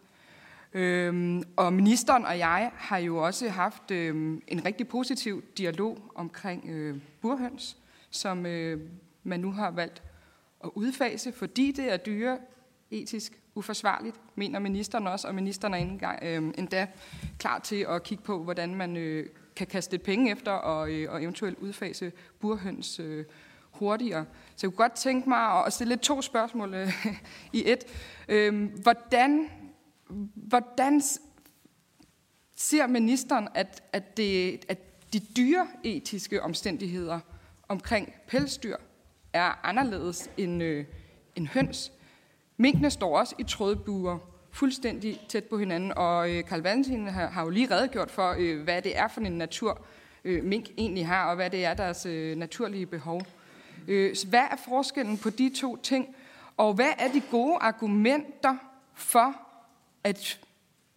Øhm, 0.74 1.44
og 1.56 1.74
ministeren 1.74 2.26
og 2.26 2.38
jeg 2.38 2.72
har 2.76 2.98
jo 2.98 3.18
også 3.18 3.50
haft 3.50 3.92
øhm, 3.92 4.42
en 4.48 4.66
rigtig 4.66 4.88
positiv 4.88 5.44
dialog 5.58 6.12
omkring 6.16 6.70
øh, 6.70 6.98
burhøns, 7.22 7.78
som 8.10 8.46
øh, 8.46 8.82
man 9.24 9.40
nu 9.40 9.52
har 9.52 9.72
valgt 9.72 10.04
at 10.64 10.70
udfase, 10.76 11.32
fordi 11.32 11.72
det 11.72 11.94
er 11.94 11.98
dyre 11.98 12.38
etisk 12.92 13.42
uforsvarligt, 13.56 14.16
mener 14.36 14.60
ministeren 14.60 15.08
også, 15.08 15.28
og 15.28 15.36
ministeren 15.36 15.74
er 15.74 15.78
engang, 15.78 16.20
øh, 16.24 16.54
endda 16.58 16.88
klar 17.40 17.60
til 17.60 17.86
at 17.90 18.04
kigge 18.04 18.24
på, 18.24 18.44
hvordan 18.44 18.76
man 18.76 18.98
øh, 18.98 19.30
kan 19.56 19.68
kaste 19.68 19.94
lidt 19.94 20.04
penge 20.04 20.32
efter 20.32 20.52
og, 20.52 20.92
øh, 20.92 21.14
og 21.14 21.24
eventuelt 21.24 21.60
udfase 21.60 22.12
burhøns 22.40 23.00
øh, 23.00 23.26
hurtigere. 23.72 24.26
Så 24.56 24.68
jeg 24.68 24.72
kunne 24.72 24.84
godt 24.84 24.96
tænke 24.96 25.30
mig 25.30 25.66
at 25.66 25.74
stille 25.74 25.96
to 25.96 26.22
spørgsmål 26.22 26.74
øh, 26.74 27.06
i 27.60 27.64
et. 27.66 27.84
Øh, 28.28 28.82
hvordan, 28.82 29.50
hvordan 30.36 31.02
ser 32.56 32.88
ministeren, 32.88 33.48
at, 33.56 33.84
at, 33.94 34.18
det, 34.18 34.66
at 34.68 34.78
de 35.14 35.20
dyreetiske 35.20 36.44
omstændigheder 36.44 37.20
omkring 37.68 38.14
pelsdyr 38.28 38.76
er 39.34 39.66
anderledes 39.66 40.30
end, 40.38 40.64
øh, 40.64 40.86
end 41.36 41.48
høns? 41.48 41.92
Minkene 42.58 42.90
står 42.90 43.18
også 43.20 43.36
i 43.40 43.44
trådbuer 43.44 44.18
fuldstændig 44.52 45.20
tæt 45.30 45.44
på 45.44 45.58
hinanden, 45.58 45.94
og 45.96 46.32
øh, 46.32 46.44
Karl 46.44 46.62
Valentin 46.62 47.08
har, 47.08 47.28
har 47.28 47.44
jo 47.44 47.50
lige 47.50 47.76
redegjort 47.76 48.12
for, 48.12 48.36
øh, 48.40 48.64
hvad 48.64 48.82
det 48.82 48.98
er 48.98 49.08
for 49.08 49.22
en 49.22 49.32
natur, 49.32 49.86
øh, 50.24 50.44
mink 50.44 50.70
egentlig 50.78 51.08
har, 51.08 51.30
og 51.30 51.36
hvad 51.36 51.50
det 51.50 51.66
er 51.66 51.74
deres 51.74 52.06
øh, 52.06 52.38
naturlige 52.38 52.86
behov. 52.86 53.22
Øh, 53.88 54.16
så 54.16 54.28
hvad 54.28 54.44
er 54.52 54.56
forskellen 54.66 55.18
på 55.18 55.30
de 55.30 55.52
to 55.56 55.76
ting, 55.76 56.16
og 56.58 56.74
hvad 56.74 56.92
er 56.98 57.12
de 57.12 57.22
gode 57.32 57.58
argumenter 57.62 58.56
for, 58.94 59.47
at 60.04 60.40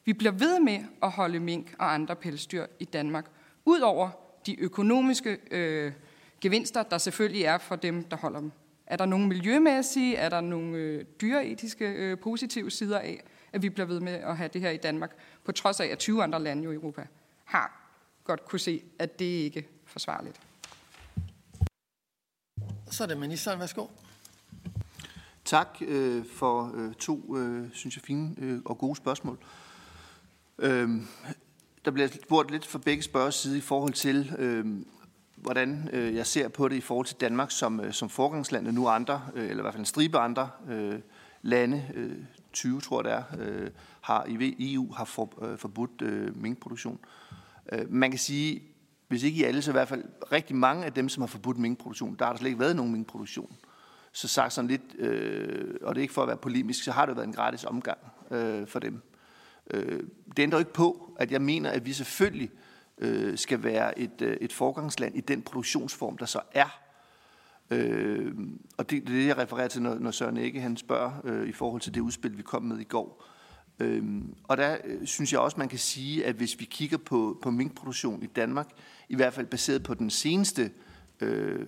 vi 0.05 0.13
bliver 0.13 0.33
ved 0.33 0.61
med 0.61 0.85
at 1.03 1.11
holde 1.11 1.41
mink 1.41 1.75
og 1.79 1.95
andre 1.95 2.17
pelsdyr 2.17 2.67
i 2.79 2.85
Danmark, 2.85 3.27
udover 3.65 4.11
de 4.47 4.61
økonomiske 4.61 5.39
øh, 5.51 5.93
gevinster, 6.41 6.83
der 6.83 6.99
selvfølgelig 6.99 7.43
er 7.43 7.59
for 7.59 7.77
dem, 7.77 8.05
der 8.05 8.17
holder 8.17 8.41
dem? 8.41 8.53
Er 8.87 8.97
der 8.97 9.07
nogle 9.07 9.29
miljømæssige, 9.29 10.17
er 10.17 10.29
der 10.29 10.41
nogle 10.41 10.77
øh, 10.77 11.05
dyreetiske 11.21 11.85
øh, 11.85 12.19
positive 12.19 12.71
sider 12.71 12.99
af, 12.99 13.23
at 13.53 13.63
vi 13.63 13.69
bliver 13.69 13.87
ved 13.87 14.01
med 14.01 14.13
at 14.13 14.37
have 14.37 14.51
det 14.53 14.61
her 14.61 14.71
i 14.71 14.77
Danmark, 14.77 15.17
på 15.45 15.53
trods 15.53 15.81
af, 15.81 15.87
at 15.87 15.99
20 15.99 16.23
andre 16.23 16.43
lande 16.43 16.63
i 16.63 16.67
Europa 16.67 17.07
har 17.45 17.81
godt 18.25 18.45
kunne 18.45 18.59
se, 18.59 18.83
at 18.99 19.19
det 19.19 19.25
ikke 19.25 19.59
er 19.61 19.65
forsvarligt. 19.85 20.41
Så 22.91 23.03
er 23.03 23.09
det 23.09 23.19
ministeren. 23.19 23.61
Værsgo. 23.61 23.87
Tak 25.51 25.79
øh, 25.81 26.25
for 26.35 26.73
øh, 26.75 26.95
to, 26.95 27.37
øh, 27.37 27.69
synes 27.73 27.97
jeg, 27.97 28.03
fine 28.03 28.35
øh, 28.39 28.61
og 28.65 28.79
gode 28.79 28.97
spørgsmål. 28.97 29.39
Øhm, 30.59 31.07
der 31.85 31.91
bliver 31.91 32.09
spurgt 32.25 32.51
lidt 32.51 32.67
fra 32.67 32.79
begge 32.79 33.03
spørgers 33.03 33.35
side 33.35 33.59
i 33.59 33.61
forhold 33.61 33.93
til, 33.93 34.35
øh, 34.39 34.67
hvordan 35.37 35.91
øh, 35.93 36.15
jeg 36.15 36.27
ser 36.27 36.49
på 36.49 36.69
det 36.69 36.77
i 36.77 36.81
forhold 36.81 37.07
til 37.07 37.17
Danmark 37.21 37.51
som, 37.51 37.81
øh, 37.81 37.93
som 37.93 38.09
forgangsland, 38.09 38.67
og 38.67 38.75
nu 38.75 38.89
andre, 38.89 39.23
øh, 39.35 39.43
eller 39.43 39.59
i 39.59 39.63
hvert 39.63 39.75
fald 39.75 39.81
en 39.81 39.87
stribe 39.87 40.19
andre 40.19 40.51
øh, 40.69 41.01
lande, 41.43 41.87
øh, 41.95 42.17
20 42.53 42.81
tror 42.81 43.03
jeg 43.03 43.05
det 43.05 43.41
er, 43.41 43.49
øh, 43.49 43.71
har 44.01 44.27
i 44.29 44.75
EU 44.75 44.93
har 44.93 45.05
for, 45.05 45.45
øh, 45.45 45.59
forbudt 45.59 46.03
øh, 46.03 46.37
minkproduktion. 46.43 46.99
Øh, 47.73 47.93
man 47.93 48.11
kan 48.11 48.19
sige, 48.19 48.63
hvis 49.09 49.23
ikke 49.23 49.41
i 49.41 49.45
alle, 49.45 49.63
så 49.63 49.71
i 49.71 49.73
hvert 49.73 49.89
fald 49.89 50.05
rigtig 50.33 50.57
mange 50.57 50.85
af 50.85 50.93
dem, 50.93 51.09
som 51.09 51.21
har 51.21 51.29
forbudt 51.29 51.59
minkproduktion, 51.59 52.17
der 52.19 52.25
har 52.25 52.33
der 52.33 52.39
slet 52.39 52.49
ikke 52.49 52.61
været 52.61 52.77
nogen 52.77 52.93
minkproduktion. 52.93 53.57
Så 54.13 54.29
sagt 54.29 54.53
sådan 54.53 54.71
lidt, 54.71 54.83
øh, 54.99 55.75
og 55.83 55.95
det 55.95 56.01
er 56.01 56.03
ikke 56.03 56.15
for 56.15 56.23
at 56.23 56.29
være 56.29 56.37
polemisk, 56.37 56.85
så 56.85 56.93
har 56.93 57.07
det 57.07 57.17
været 57.17 57.27
en 57.27 57.33
gratis 57.33 57.65
omgang 57.65 57.99
øh, 58.31 58.67
for 58.67 58.79
dem. 58.79 59.03
Øh, 59.71 60.03
det 60.37 60.43
ændrer 60.43 60.59
ikke 60.59 60.73
på, 60.73 61.15
at 61.19 61.33
jeg 61.33 61.43
mener, 61.43 61.71
at 61.71 61.87
vi 61.87 61.93
selvfølgelig 61.93 62.51
øh, 62.99 63.39
skal 63.39 63.63
være 63.63 63.99
et, 63.99 64.23
øh, 64.23 64.37
et 64.41 64.53
forgangsland 64.53 65.17
i 65.17 65.21
den 65.21 65.43
produktionsform, 65.43 66.19
der 66.19 66.27
så 66.27 66.41
er. 66.53 66.81
Øh, 67.71 68.35
og 68.77 68.91
det, 68.91 69.07
det 69.07 69.15
er 69.15 69.19
det, 69.19 69.27
jeg 69.27 69.39
refererer 69.39 69.69
til, 69.69 69.83
når, 69.83 69.95
når 69.95 70.11
Søren 70.11 70.37
Ikke 70.37 70.61
han 70.61 70.77
spørger 70.77 71.13
øh, 71.25 71.49
i 71.49 71.53
forhold 71.53 71.81
til 71.81 71.95
det 71.95 72.01
udspil, 72.01 72.39
vi 72.39 72.43
kom 72.43 72.63
med 72.63 72.79
i 72.79 72.85
går. 72.85 73.25
Øh, 73.81 74.05
og 74.45 74.57
der 74.57 74.77
øh, 74.85 75.07
synes 75.07 75.33
jeg 75.33 75.41
også, 75.41 75.57
man 75.59 75.69
kan 75.69 75.79
sige, 75.79 76.27
at 76.27 76.35
hvis 76.35 76.61
vi 76.61 76.65
kigger 76.65 76.99
på, 76.99 77.39
på 77.43 77.51
minkproduktion 77.51 78.23
i 78.23 78.27
Danmark, 78.27 78.69
i 79.09 79.17
hvert 79.17 79.35
fald 79.35 79.47
baseret 79.47 79.83
på 79.83 79.95
den 79.95 80.11
seneste 80.11 80.71
øh, 81.21 81.67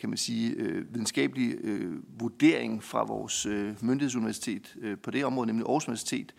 kan 0.00 0.08
man 0.08 0.18
sige, 0.18 0.50
øh, 0.50 0.94
videnskabelig 0.94 1.54
øh, 1.60 2.20
vurdering 2.20 2.84
fra 2.84 3.04
vores 3.04 3.46
øh, 3.46 3.74
myndighedsuniversitet 3.80 4.76
øh, 4.80 4.98
på 4.98 5.10
det 5.10 5.24
område, 5.24 5.46
nemlig 5.46 5.66
Aarhus 5.66 5.88
Universitet, 5.88 6.34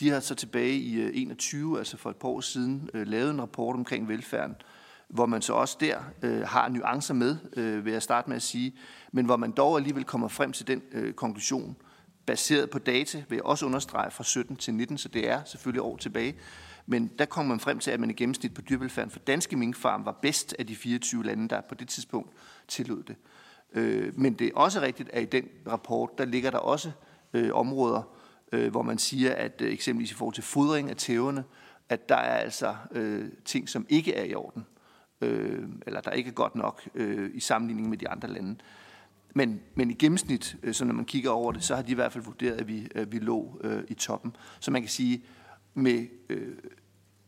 de 0.00 0.10
har 0.10 0.20
så 0.20 0.34
tilbage 0.34 0.76
i 0.76 1.00
øh, 1.00 1.10
21, 1.14 1.78
altså 1.78 1.96
for 1.96 2.10
et 2.10 2.16
par 2.16 2.28
år 2.28 2.40
siden, 2.40 2.90
øh, 2.94 3.06
lavet 3.06 3.30
en 3.30 3.40
rapport 3.40 3.76
omkring 3.76 4.08
velfærden, 4.08 4.54
hvor 5.08 5.26
man 5.26 5.42
så 5.42 5.52
også 5.52 5.76
der 5.80 5.98
øh, 6.22 6.42
har 6.42 6.68
nuancer 6.68 7.14
med, 7.14 7.36
øh, 7.56 7.84
vil 7.84 7.92
jeg 7.92 8.02
starte 8.02 8.28
med 8.28 8.36
at 8.36 8.42
sige, 8.42 8.74
men 9.12 9.24
hvor 9.24 9.36
man 9.36 9.50
dog 9.50 9.76
alligevel 9.76 10.04
kommer 10.04 10.28
frem 10.28 10.52
til 10.52 10.66
den 10.66 10.82
øh, 10.92 11.12
konklusion, 11.12 11.76
baseret 12.26 12.70
på 12.70 12.78
data, 12.78 13.22
vil 13.28 13.36
jeg 13.36 13.44
også 13.44 13.66
understrege 13.66 14.10
fra 14.10 14.24
17 14.24 14.56
til 14.56 14.74
19, 14.74 14.98
så 14.98 15.08
det 15.08 15.30
er 15.30 15.44
selvfølgelig 15.44 15.82
år 15.82 15.96
tilbage, 15.96 16.34
men 16.86 17.10
der 17.18 17.24
kommer 17.24 17.48
man 17.48 17.60
frem 17.60 17.78
til, 17.78 17.90
at 17.90 18.00
man 18.00 18.10
i 18.10 18.12
gennemsnit 18.12 18.54
på 18.54 18.60
dyrevelfærden 18.60 19.10
for 19.10 19.18
danske 19.18 19.56
minkfarm 19.56 20.04
var 20.04 20.18
bedst 20.22 20.54
af 20.58 20.66
de 20.66 20.76
24 20.76 21.24
lande, 21.24 21.48
der 21.48 21.60
på 21.60 21.74
det 21.74 21.88
tidspunkt 21.88 22.30
tillod 22.68 23.02
det. 23.02 23.16
Øh, 23.74 24.18
men 24.18 24.34
det 24.34 24.46
er 24.46 24.50
også 24.54 24.80
rigtigt, 24.80 25.10
at 25.12 25.22
i 25.22 25.26
den 25.26 25.48
rapport, 25.66 26.18
der 26.18 26.24
ligger 26.24 26.50
der 26.50 26.58
også 26.58 26.90
øh, 27.32 27.50
områder, 27.54 28.02
øh, 28.52 28.70
hvor 28.70 28.82
man 28.82 28.98
siger, 28.98 29.34
at 29.34 29.60
øh, 29.60 29.72
eksempelvis 29.72 30.10
i 30.10 30.14
forhold 30.14 30.34
til 30.34 30.44
fodring 30.44 30.90
af 30.90 30.96
tæverne, 30.96 31.44
at 31.88 32.08
der 32.08 32.16
er 32.16 32.36
altså 32.36 32.76
øh, 32.92 33.28
ting, 33.44 33.68
som 33.68 33.86
ikke 33.88 34.14
er 34.14 34.24
i 34.24 34.34
orden, 34.34 34.66
øh, 35.20 35.68
eller 35.86 36.00
der 36.00 36.10
ikke 36.10 36.28
er 36.28 36.34
godt 36.34 36.54
nok 36.54 36.88
øh, 36.94 37.30
i 37.34 37.40
sammenligning 37.40 37.88
med 37.88 37.98
de 37.98 38.08
andre 38.08 38.28
lande. 38.28 38.56
Men, 39.34 39.60
men 39.74 39.90
i 39.90 39.94
gennemsnit, 39.94 40.56
øh, 40.62 40.74
så 40.74 40.84
når 40.84 40.94
man 40.94 41.04
kigger 41.04 41.30
over 41.30 41.52
det, 41.52 41.64
så 41.64 41.74
har 41.74 41.82
de 41.82 41.92
i 41.92 41.94
hvert 41.94 42.12
fald 42.12 42.24
vurderet, 42.24 42.60
at 42.60 42.68
vi, 42.68 42.88
at 42.94 43.12
vi 43.12 43.18
lå 43.18 43.60
øh, 43.64 43.82
i 43.88 43.94
toppen. 43.94 44.36
Så 44.60 44.70
man 44.70 44.82
kan 44.82 44.88
sige, 44.88 45.24
med, 45.74 46.06
øh, 46.28 46.54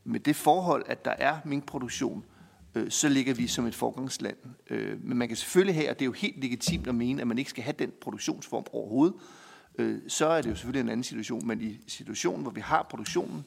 med 0.04 0.20
det 0.20 0.36
forhold, 0.36 0.84
at 0.86 1.04
der 1.04 1.14
er 1.18 1.38
minkproduktion, 1.44 2.18
øh, 2.18 2.35
Øh, 2.76 2.90
så 2.90 3.08
ligger 3.08 3.34
vi 3.34 3.46
som 3.46 3.66
et 3.66 3.74
forgangsland. 3.74 4.36
Øh, 4.70 5.04
men 5.04 5.18
man 5.18 5.28
kan 5.28 5.36
selvfølgelig 5.36 5.74
have, 5.74 5.90
og 5.90 5.98
det 5.98 6.02
er 6.02 6.06
jo 6.06 6.12
helt 6.12 6.40
legitimt 6.40 6.86
at 6.86 6.94
mene, 6.94 7.20
at 7.20 7.28
man 7.28 7.38
ikke 7.38 7.50
skal 7.50 7.64
have 7.64 7.74
den 7.78 7.92
produktionsform 8.00 8.64
overhovedet, 8.72 9.14
øh, 9.78 9.98
så 10.08 10.26
er 10.26 10.42
det 10.42 10.50
jo 10.50 10.54
selvfølgelig 10.54 10.80
en 10.80 10.88
anden 10.88 11.04
situation. 11.04 11.46
Men 11.46 11.60
i 11.60 11.78
situationen, 11.86 12.42
hvor 12.42 12.50
vi 12.50 12.60
har 12.60 12.86
produktionen, 12.90 13.44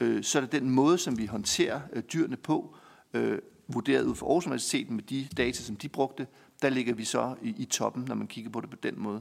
øh, 0.00 0.24
så 0.24 0.38
er 0.38 0.40
det 0.40 0.52
den 0.52 0.70
måde, 0.70 0.98
som 0.98 1.18
vi 1.18 1.26
håndterer 1.26 1.80
øh, 1.92 2.02
dyrene 2.02 2.36
på, 2.36 2.76
øh, 3.14 3.38
vurderet 3.68 4.04
ud 4.04 4.14
fra 4.14 4.26
Aarhus 4.26 4.46
Universitet 4.46 4.90
med 4.90 5.02
de 5.02 5.28
data, 5.36 5.62
som 5.62 5.76
de 5.76 5.88
brugte, 5.88 6.26
der 6.62 6.68
ligger 6.68 6.94
vi 6.94 7.04
så 7.04 7.34
i, 7.42 7.54
i 7.58 7.64
toppen, 7.64 8.04
når 8.08 8.14
man 8.14 8.26
kigger 8.26 8.50
på 8.50 8.60
det 8.60 8.70
på 8.70 8.76
den 8.82 8.94
måde. 9.02 9.20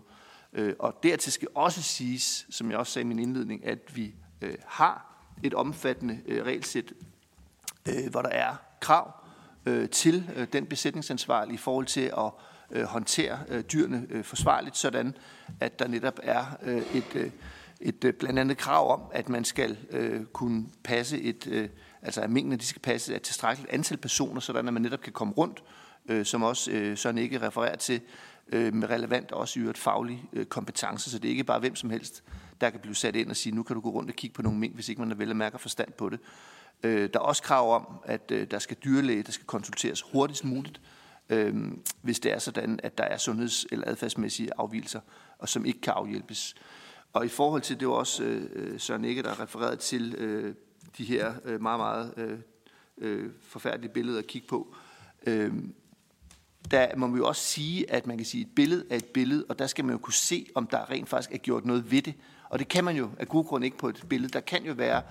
Øh, 0.54 0.74
og 0.80 1.00
dertil 1.04 1.32
skal 1.32 1.48
også 1.56 1.82
siges, 1.82 2.48
som 2.50 2.72
jeg 2.72 2.78
også 2.78 2.94
sagde 2.94 3.04
i 3.04 3.08
min 3.08 3.20
indledning, 3.20 3.66
at 3.66 3.96
vi 3.96 4.16
øh, 4.42 4.56
har 4.66 5.22
et 5.44 5.54
omfattende 5.54 6.20
øh, 6.26 6.46
regelsæt, 6.46 6.94
øh, 7.88 8.12
hvor 8.12 8.22
der 8.22 8.30
er 8.30 8.56
krav 8.82 9.25
øh, 9.66 9.90
til 9.90 10.30
øh, 10.36 10.48
den 10.54 10.66
besætningsansvarlige 10.66 11.54
i 11.54 11.58
forhold 11.58 11.86
til 11.86 12.12
at 12.18 12.32
øh, 12.72 12.84
håndtere 12.84 13.40
øh, 13.50 13.64
dyrene 13.64 14.06
øh, 14.10 14.24
forsvarligt, 14.24 14.78
sådan 14.78 15.18
at 15.60 15.80
der 15.80 15.88
netop 15.88 16.20
er 16.24 16.46
øh, 16.64 16.82
et, 16.94 17.16
øh, 17.16 17.32
et 17.82 18.04
øh, 18.04 18.14
blandt 18.14 18.40
andet 18.40 18.58
krav 18.58 18.94
om, 18.94 19.02
at 19.12 19.30
man 19.30 19.46
skal 19.46 19.78
øh, 19.92 20.26
kunne 20.26 20.66
passe 20.84 21.22
et, 21.22 21.48
øh, 21.48 21.70
altså 22.02 22.22
at 22.22 22.30
mængden 22.30 22.60
de 22.60 22.66
skal 22.66 22.82
passe 22.82 23.16
et 23.16 23.22
tilstrækkeligt 23.22 23.74
antal 23.74 23.98
personer, 23.98 24.40
sådan 24.40 24.68
at 24.68 24.74
man 24.74 24.82
netop 24.82 25.02
kan 25.02 25.14
komme 25.14 25.34
rundt, 25.34 25.64
øh, 26.10 26.26
som 26.26 26.44
også 26.44 26.72
øh, 26.72 26.98
sådan 26.98 27.18
ikke 27.18 27.42
refererer 27.48 27.76
til, 27.76 28.02
øh, 28.52 28.74
med 28.74 28.90
relevant 28.90 29.32
også 29.32 29.60
i 29.60 29.62
øvrigt 29.62 29.78
faglig 29.78 30.24
øh, 30.34 30.46
kompetence, 30.46 31.12
så 31.12 31.20
det 31.20 31.28
er 31.28 31.32
ikke 31.32 31.44
bare 31.44 31.60
hvem 31.60 31.76
som 31.76 31.90
helst, 31.90 32.24
der 32.62 32.70
kan 32.70 32.80
blive 32.80 32.96
sat 32.96 33.16
ind 33.16 33.30
og 33.30 33.36
sige, 33.36 33.56
nu 33.56 33.64
kan 33.64 33.74
du 33.74 33.82
gå 33.82 33.90
rundt 33.90 34.10
og 34.10 34.16
kigge 34.16 34.34
på 34.34 34.42
nogle 34.42 34.60
mink, 34.60 34.76
hvis 34.76 34.90
ikke 34.90 35.02
man 35.02 35.12
er 35.12 35.16
vel 35.16 35.30
og 35.30 35.36
mærker 35.36 35.58
forstand 35.58 35.92
på 35.92 36.10
det. 36.10 36.20
Øh, 36.84 37.10
der 37.14 37.20
er 37.20 37.24
også 37.24 37.44
krav 37.44 37.76
om, 37.76 37.88
at 38.06 38.32
øh, 38.32 38.52
der 38.52 38.60
skal 38.60 38.78
dyrlæge, 38.84 39.24
der 39.24 39.32
skal 39.32 39.46
konsulteres 39.46 40.02
hurtigst 40.02 40.44
muligt, 40.44 40.82
øh, 41.30 41.56
hvis 42.02 42.20
det 42.20 42.34
er 42.34 42.40
sådan, 42.40 42.80
at 42.84 42.98
der 42.98 43.04
er 43.04 43.18
sundheds- 43.18 43.66
eller 43.72 43.88
adfærdsmæssige 43.88 44.50
afvielser, 44.58 45.00
og 45.40 45.50
som 45.50 45.66
ikke 45.66 45.82
kan 45.82 45.94
afhjælpes. 45.94 46.56
Og 47.14 47.26
i 47.26 47.30
forhold 47.30 47.62
til, 47.62 47.80
det 47.80 47.88
var 47.88 47.94
også 47.94 48.24
øh, 48.24 48.50
øh 48.54 48.80
Søren 48.80 49.06
Ikke, 49.06 49.24
der 49.24 49.40
refereret 49.40 49.80
til 49.80 50.16
øh, 50.18 50.56
de 50.98 51.04
her 51.04 51.34
øh, 51.46 51.62
meget, 51.62 51.80
meget 51.80 52.14
øh, 52.18 52.40
øh, 52.98 53.32
forfærdelige 53.42 53.94
billeder 53.94 54.20
at 54.20 54.28
kigge 54.28 54.48
på. 54.48 54.76
Øh, 55.28 55.54
der 56.72 56.96
må 56.96 57.08
man 57.08 57.18
jo 57.18 57.28
også 57.28 57.42
sige, 57.42 57.92
at 57.92 58.08
man 58.08 58.18
kan 58.18 58.26
sige, 58.26 58.42
at 58.42 58.48
et 58.48 58.56
billede 58.56 58.86
er 58.90 58.96
et 58.96 59.06
billede, 59.06 59.46
og 59.50 59.60
der 59.60 59.68
skal 59.68 59.86
man 59.86 59.92
jo 59.92 59.98
kunne 59.98 60.14
se, 60.14 60.46
om 60.56 60.68
der 60.68 60.90
rent 60.90 61.10
faktisk 61.10 61.32
er 61.34 61.38
gjort 61.38 61.66
noget 61.66 61.92
ved 61.92 62.02
det. 62.02 62.14
Og 62.50 62.60
det 62.60 62.68
kan 62.68 62.84
man 62.84 62.96
jo 62.96 63.10
af 63.20 63.28
gode 63.28 63.44
grund 63.44 63.66
ikke 63.66 63.78
på 63.78 63.90
et 63.90 64.06
billede. 64.10 64.34
Der 64.34 64.40
kan 64.40 64.66
jo 64.66 64.74
være 64.74 65.02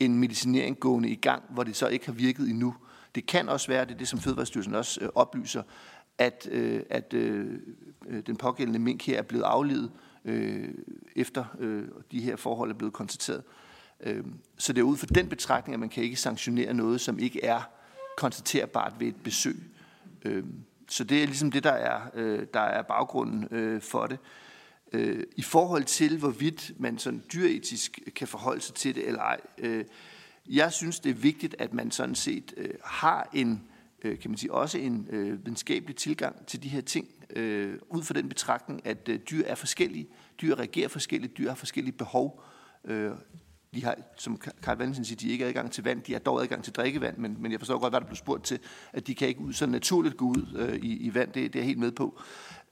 en 0.00 0.18
medicinering 0.18 0.80
gående 0.80 1.08
i 1.08 1.14
gang, 1.14 1.42
hvor 1.48 1.62
det 1.62 1.76
så 1.76 1.88
ikke 1.88 2.06
har 2.06 2.12
virket 2.12 2.48
endnu. 2.48 2.74
Det 3.14 3.26
kan 3.26 3.48
også 3.48 3.68
være, 3.68 3.84
det 3.84 3.94
er 3.94 3.98
det, 3.98 4.08
som 4.08 4.18
Fødevarestyrelsen 4.18 4.74
også 4.74 5.00
øh, 5.00 5.08
oplyser, 5.14 5.62
at, 6.18 6.48
øh, 6.50 6.82
at 6.90 7.14
øh, 7.14 7.58
øh 8.06 8.22
den 8.26 8.36
pågældende 8.36 8.78
mink 8.78 9.06
her 9.06 9.18
er 9.18 9.22
blevet 9.22 9.44
aflevet, 9.44 9.90
øh, 10.24 10.68
efter 11.16 11.44
øh, 11.58 11.84
de 12.12 12.20
her 12.20 12.36
forhold 12.36 12.70
er 12.70 12.74
blevet 12.74 12.94
konstateret. 12.94 13.42
Øh, 14.00 14.24
så 14.58 14.72
det 14.72 14.80
er 14.80 14.84
ud 14.84 14.96
fra 14.96 15.06
den 15.06 15.28
betragtning, 15.28 15.74
at 15.74 15.80
man 15.80 15.88
kan 15.88 16.04
ikke 16.04 16.16
sanktionere 16.16 16.74
noget, 16.74 17.00
som 17.00 17.18
ikke 17.18 17.44
er 17.44 17.60
konstaterbart 18.16 18.94
ved 18.98 19.06
et 19.06 19.16
besøg. 19.24 19.56
Øh, 20.24 20.44
så 20.88 21.04
det 21.04 21.22
er 21.22 21.26
ligesom 21.26 21.50
det, 21.50 21.64
der 21.64 21.72
er, 21.72 22.00
øh, 22.14 22.46
der 22.54 22.60
er 22.60 22.82
baggrunden 22.82 23.48
øh, 23.50 23.80
for 23.80 24.06
det. 24.06 24.18
Øh, 24.22 24.51
øh, 24.92 25.26
I 25.36 25.42
forhold 25.42 25.84
til, 25.84 26.18
hvorvidt 26.18 26.72
man 26.78 26.98
sådan 26.98 27.22
dyretisk 27.32 27.98
kan 28.16 28.28
forholde 28.28 28.60
sig 28.60 28.74
til 28.74 28.94
det 28.94 29.06
eller 29.06 29.20
ej, 29.20 29.40
øh, 29.58 29.84
jeg 30.50 30.72
synes, 30.72 31.00
det 31.00 31.10
er 31.10 31.14
vigtigt, 31.14 31.56
at 31.58 31.74
man 31.74 31.90
sådan 31.90 32.14
set 32.14 32.54
øh, 32.56 32.74
har 32.84 33.30
en, 33.32 33.62
øh, 34.02 34.18
kan 34.18 34.30
man 34.30 34.38
sige, 34.38 34.52
også 34.52 34.78
en 34.78 35.08
øh, 35.10 35.44
videnskabelig 35.44 35.96
tilgang 35.96 36.46
til 36.46 36.62
de 36.62 36.68
her 36.68 36.80
ting, 36.80 37.08
øh, 37.36 37.78
ud 37.88 38.02
fra 38.02 38.14
den 38.14 38.28
betragtning, 38.28 38.86
at 38.86 39.08
øh, 39.08 39.18
dyr 39.30 39.44
er 39.46 39.54
forskellige, 39.54 40.08
dyr 40.42 40.54
reagerer 40.54 40.88
forskelligt, 40.88 41.38
dyr 41.38 41.48
har 41.48 41.54
forskellige 41.54 41.96
behov. 41.96 42.42
Øh, 42.84 43.10
de 43.74 43.84
har, 43.84 43.96
som 44.16 44.40
Karl 44.62 44.78
Valentin 44.78 45.04
siger, 45.04 45.16
de 45.16 45.28
ikke 45.28 45.46
adgang 45.46 45.72
til 45.72 45.84
vand, 45.84 46.02
de 46.02 46.12
har 46.12 46.18
dog 46.18 46.42
adgang 46.42 46.64
til 46.64 46.72
drikkevand, 46.72 47.18
men, 47.18 47.36
men 47.38 47.52
jeg 47.52 47.60
forstår 47.60 47.78
godt, 47.78 47.92
hvad 47.92 48.00
der 48.00 48.06
blev 48.06 48.16
spurgt 48.16 48.44
til, 48.44 48.58
at 48.92 49.06
de 49.06 49.14
kan 49.14 49.28
ikke 49.28 49.40
ud, 49.40 49.52
så 49.52 49.66
naturligt 49.66 50.16
gå 50.16 50.24
ud 50.24 50.56
øh, 50.58 50.76
i, 50.76 50.96
i 50.96 51.14
vand, 51.14 51.32
det, 51.32 51.52
det 51.52 51.56
er 51.58 51.60
jeg 51.60 51.66
helt 51.66 51.78
med 51.78 51.92
på. 51.92 52.20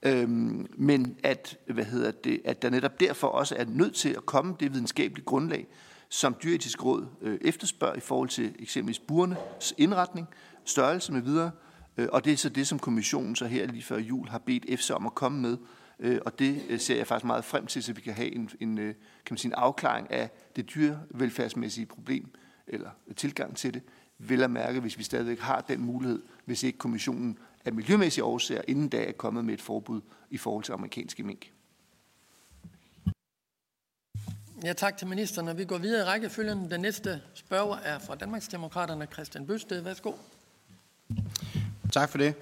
Øhm, 0.02 0.66
men 0.76 1.16
at, 1.22 1.58
hvad 1.66 1.84
hedder 1.84 2.10
det, 2.10 2.40
at 2.44 2.62
der 2.62 2.70
netop 2.70 3.00
derfor 3.00 3.28
også 3.28 3.54
er 3.58 3.64
nødt 3.64 3.94
til 3.94 4.08
at 4.08 4.26
komme 4.26 4.56
det 4.60 4.72
videnskabelige 4.74 5.24
grundlag, 5.24 5.66
som 6.08 6.36
dyretisk 6.42 6.84
råd 6.84 7.06
øh, 7.22 7.38
efterspørger 7.40 7.96
i 7.96 8.00
forhold 8.00 8.28
til 8.28 8.54
eksempelvis 8.58 8.98
burenes 8.98 9.74
indretning, 9.78 10.26
størrelse 10.64 11.12
med 11.12 11.20
videre, 11.20 11.50
øh, 11.96 12.08
og 12.12 12.24
det 12.24 12.32
er 12.32 12.36
så 12.36 12.48
det, 12.48 12.66
som 12.66 12.78
kommissionen 12.78 13.36
så 13.36 13.46
her 13.46 13.66
lige 13.66 13.82
før 13.82 13.98
jul 13.98 14.28
har 14.28 14.38
bedt 14.38 14.64
EFSA 14.68 14.94
om 14.94 15.06
at 15.06 15.14
komme 15.14 15.40
med, 15.40 15.56
øh, 15.98 16.20
og 16.26 16.38
det 16.38 16.62
øh, 16.68 16.80
ser 16.80 16.96
jeg 16.96 17.06
faktisk 17.06 17.26
meget 17.26 17.44
frem 17.44 17.66
til, 17.66 17.82
så 17.82 17.92
vi 17.92 18.00
kan 18.00 18.14
have 18.14 18.34
en, 18.34 18.50
en, 18.60 18.78
øh, 18.78 18.94
kan 19.24 19.32
man 19.32 19.38
sige, 19.38 19.48
en 19.48 19.54
afklaring 19.54 20.10
af 20.10 20.30
det 20.56 20.74
dyrevelfærdsmæssige 20.74 21.86
problem, 21.86 22.30
eller 22.66 22.90
tilgang 23.16 23.56
til 23.56 23.74
det, 23.74 23.82
vil 24.18 24.42
at 24.42 24.50
mærke, 24.50 24.80
hvis 24.80 24.98
vi 24.98 25.02
stadigvæk 25.02 25.38
har 25.38 25.60
den 25.60 25.80
mulighed, 25.80 26.22
hvis 26.44 26.62
ikke 26.62 26.78
kommissionen 26.78 27.38
af 27.64 27.72
miljømæssige 27.72 28.24
årsager 28.24 28.62
inden 28.68 28.88
da 28.88 29.04
er 29.04 29.12
kommet 29.12 29.44
med 29.44 29.54
et 29.54 29.62
forbud 29.62 30.00
i 30.30 30.38
forhold 30.38 30.64
til 30.64 30.72
amerikanske 30.72 31.22
mink. 31.22 31.52
Ja, 34.64 34.72
tak 34.72 34.96
til 34.96 35.06
ministeren, 35.06 35.48
og 35.48 35.58
vi 35.58 35.64
går 35.64 35.78
videre 35.78 36.00
i 36.00 36.04
rækkefølgen. 36.04 36.70
Den 36.70 36.80
næste 36.80 37.22
spørger 37.34 37.76
er 37.76 37.98
fra 37.98 38.14
Danmarksdemokraterne, 38.14 39.06
Christian 39.12 39.46
Bøsted. 39.46 39.80
Værsgo. 39.80 40.12
Tak 41.92 42.08
for 42.08 42.18
det. 42.18 42.34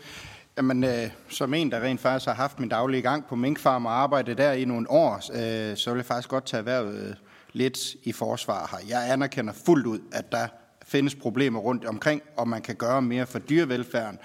Jamen, 0.57 0.85
øh, 0.85 1.11
som 1.29 1.55
en, 1.55 1.71
der 1.71 1.81
rent 1.81 2.01
faktisk 2.01 2.27
har 2.27 2.35
haft 2.35 2.61
min 2.61 2.69
daglige 2.69 3.03
gang 3.03 3.27
på 3.27 3.37
minkfarm 3.37 3.87
og 3.87 3.93
arbejdet 3.93 4.39
der 4.39 4.53
i 4.53 4.65
nogle 4.65 4.91
år, 4.91 5.15
øh, 5.15 5.77
så 5.77 5.91
vil 5.91 5.99
jeg 5.99 6.07
faktisk 6.07 6.29
godt 6.29 6.47
tage 6.47 6.59
erhvervet 6.59 7.09
øh, 7.09 7.15
lidt 7.53 7.79
i 8.03 8.13
forsvar 8.13 8.69
her. 8.71 8.89
Jeg 8.89 9.13
anerkender 9.13 9.53
fuldt 9.53 9.87
ud, 9.87 10.01
at 10.13 10.33
der 10.33 10.49
findes 10.83 11.15
problemer 11.15 11.61
rundt 11.61 11.85
omkring, 11.85 12.23
og 12.37 12.49
man 12.49 12.63
kan 12.63 12.77
gøre 12.77 13.03
mere 13.03 13.27
for 13.27 13.39
dyrevelfærden. 13.39 14.19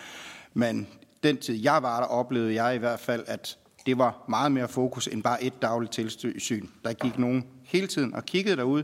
Men 0.54 0.88
den 1.24 1.38
tid, 1.38 1.56
jeg 1.56 1.84
var 1.84 2.00
der, 2.00 2.08
oplevede 2.08 2.64
jeg 2.64 2.76
i 2.76 2.78
hvert 2.78 3.00
fald, 3.00 3.24
at 3.28 3.58
det 3.86 3.98
var 3.98 4.26
meget 4.30 4.52
mere 4.52 4.68
fokus 4.68 5.08
end 5.08 5.24
bare 5.24 5.44
et 5.44 5.62
dagligt 5.62 5.92
tilsyn. 5.94 6.68
Der 6.84 6.94
gik 6.94 7.18
nogen 7.18 7.46
hele 7.64 7.88
tiden 7.88 8.14
og 8.14 8.26
kiggede 8.26 8.56
derude, 8.56 8.84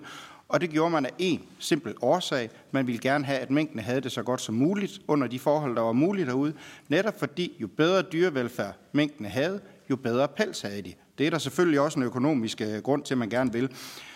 og 0.49 0.61
det 0.61 0.69
gjorde 0.69 0.89
man 0.91 1.05
af 1.05 1.11
en 1.17 1.41
simpel 1.59 1.93
årsag. 2.01 2.49
Man 2.71 2.87
ville 2.87 3.01
gerne 3.01 3.25
have, 3.25 3.39
at 3.39 3.51
mængden 3.51 3.79
havde 3.79 4.01
det 4.01 4.11
så 4.11 4.23
godt 4.23 4.41
som 4.41 4.55
muligt 4.55 4.99
under 5.07 5.27
de 5.27 5.39
forhold, 5.39 5.75
der 5.75 5.81
var 5.81 5.91
muligt 5.91 6.27
derude. 6.27 6.53
Netop 6.87 7.19
fordi 7.19 7.57
jo 7.61 7.67
bedre 7.67 8.01
dyrevelfærd 8.01 8.75
mængden 8.91 9.25
havde, 9.25 9.61
jo 9.89 9.95
bedre 9.95 10.27
pels 10.27 10.61
havde 10.61 10.81
de. 10.81 10.93
Det 11.19 11.27
er 11.27 11.31
der 11.31 11.37
selvfølgelig 11.37 11.79
også 11.79 11.99
en 11.99 12.05
økonomisk 12.05 12.61
øh, 12.61 12.81
grund 12.81 13.03
til, 13.03 13.13
at 13.13 13.17
man 13.17 13.29
gerne 13.29 13.53
vil. 13.53 13.69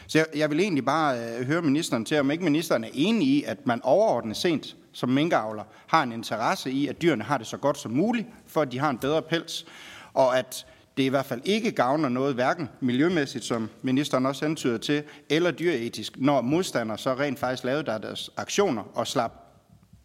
Så 0.08 0.18
jeg, 0.18 0.26
jeg 0.36 0.50
vil 0.50 0.60
egentlig 0.60 0.86
bare 0.86 1.20
øh, 1.20 1.46
høre 1.46 1.62
ministeren 1.62 2.06
til, 2.06 2.20
om 2.20 2.32
ikke 2.32 2.44
ministeren 2.44 2.84
er 2.84 2.89
enig 2.94 3.28
i, 3.28 3.44
at 3.44 3.68
man 3.68 3.82
overordnet 3.84 4.38
sent 4.38 4.76
som 4.92 5.10
minkavler 5.10 5.63
har 5.88 6.04
en 6.04 6.12
interesse 6.12 6.72
i, 6.72 6.88
at 6.88 7.02
dyrene 7.02 7.24
har 7.24 7.38
det 7.38 7.48
så 7.48 7.58
godt 7.58 7.78
som 7.78 7.92
muligt, 7.92 8.28
for 8.48 8.62
at 8.62 8.72
de 8.72 8.80
har 8.80 8.89
en 8.89 8.98
bedre 8.98 9.22
pels, 9.22 9.66
og 10.13 10.38
at 10.38 10.66
det 10.98 11.04
i 11.04 11.08
hvert 11.08 11.26
fald 11.26 11.42
ikke 11.46 11.72
gavner 11.72 12.10
noget, 12.10 12.36
hverken 12.36 12.70
miljømæssigt, 12.80 13.44
som 13.44 13.70
ministeren 13.82 14.26
også 14.26 14.46
antyder 14.46 14.78
til, 14.78 15.04
eller 15.30 15.52
dyreetisk, 15.52 16.13
når 16.18 16.42
modstandere 16.42 16.98
så 16.98 17.13
rent 17.13 17.39
faktisk 17.39 17.63
lavede 17.63 17.84
der 17.84 17.98
deres 17.98 18.30
aktioner 18.38 18.84
og 18.94 19.08
slap 19.08 19.32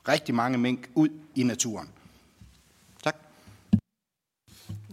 rigtig 0.08 0.34
mange 0.34 0.58
mink 0.58 0.90
ud 0.94 1.08
i 1.34 1.42
naturen. 1.42 1.88
Tak. 3.04 3.16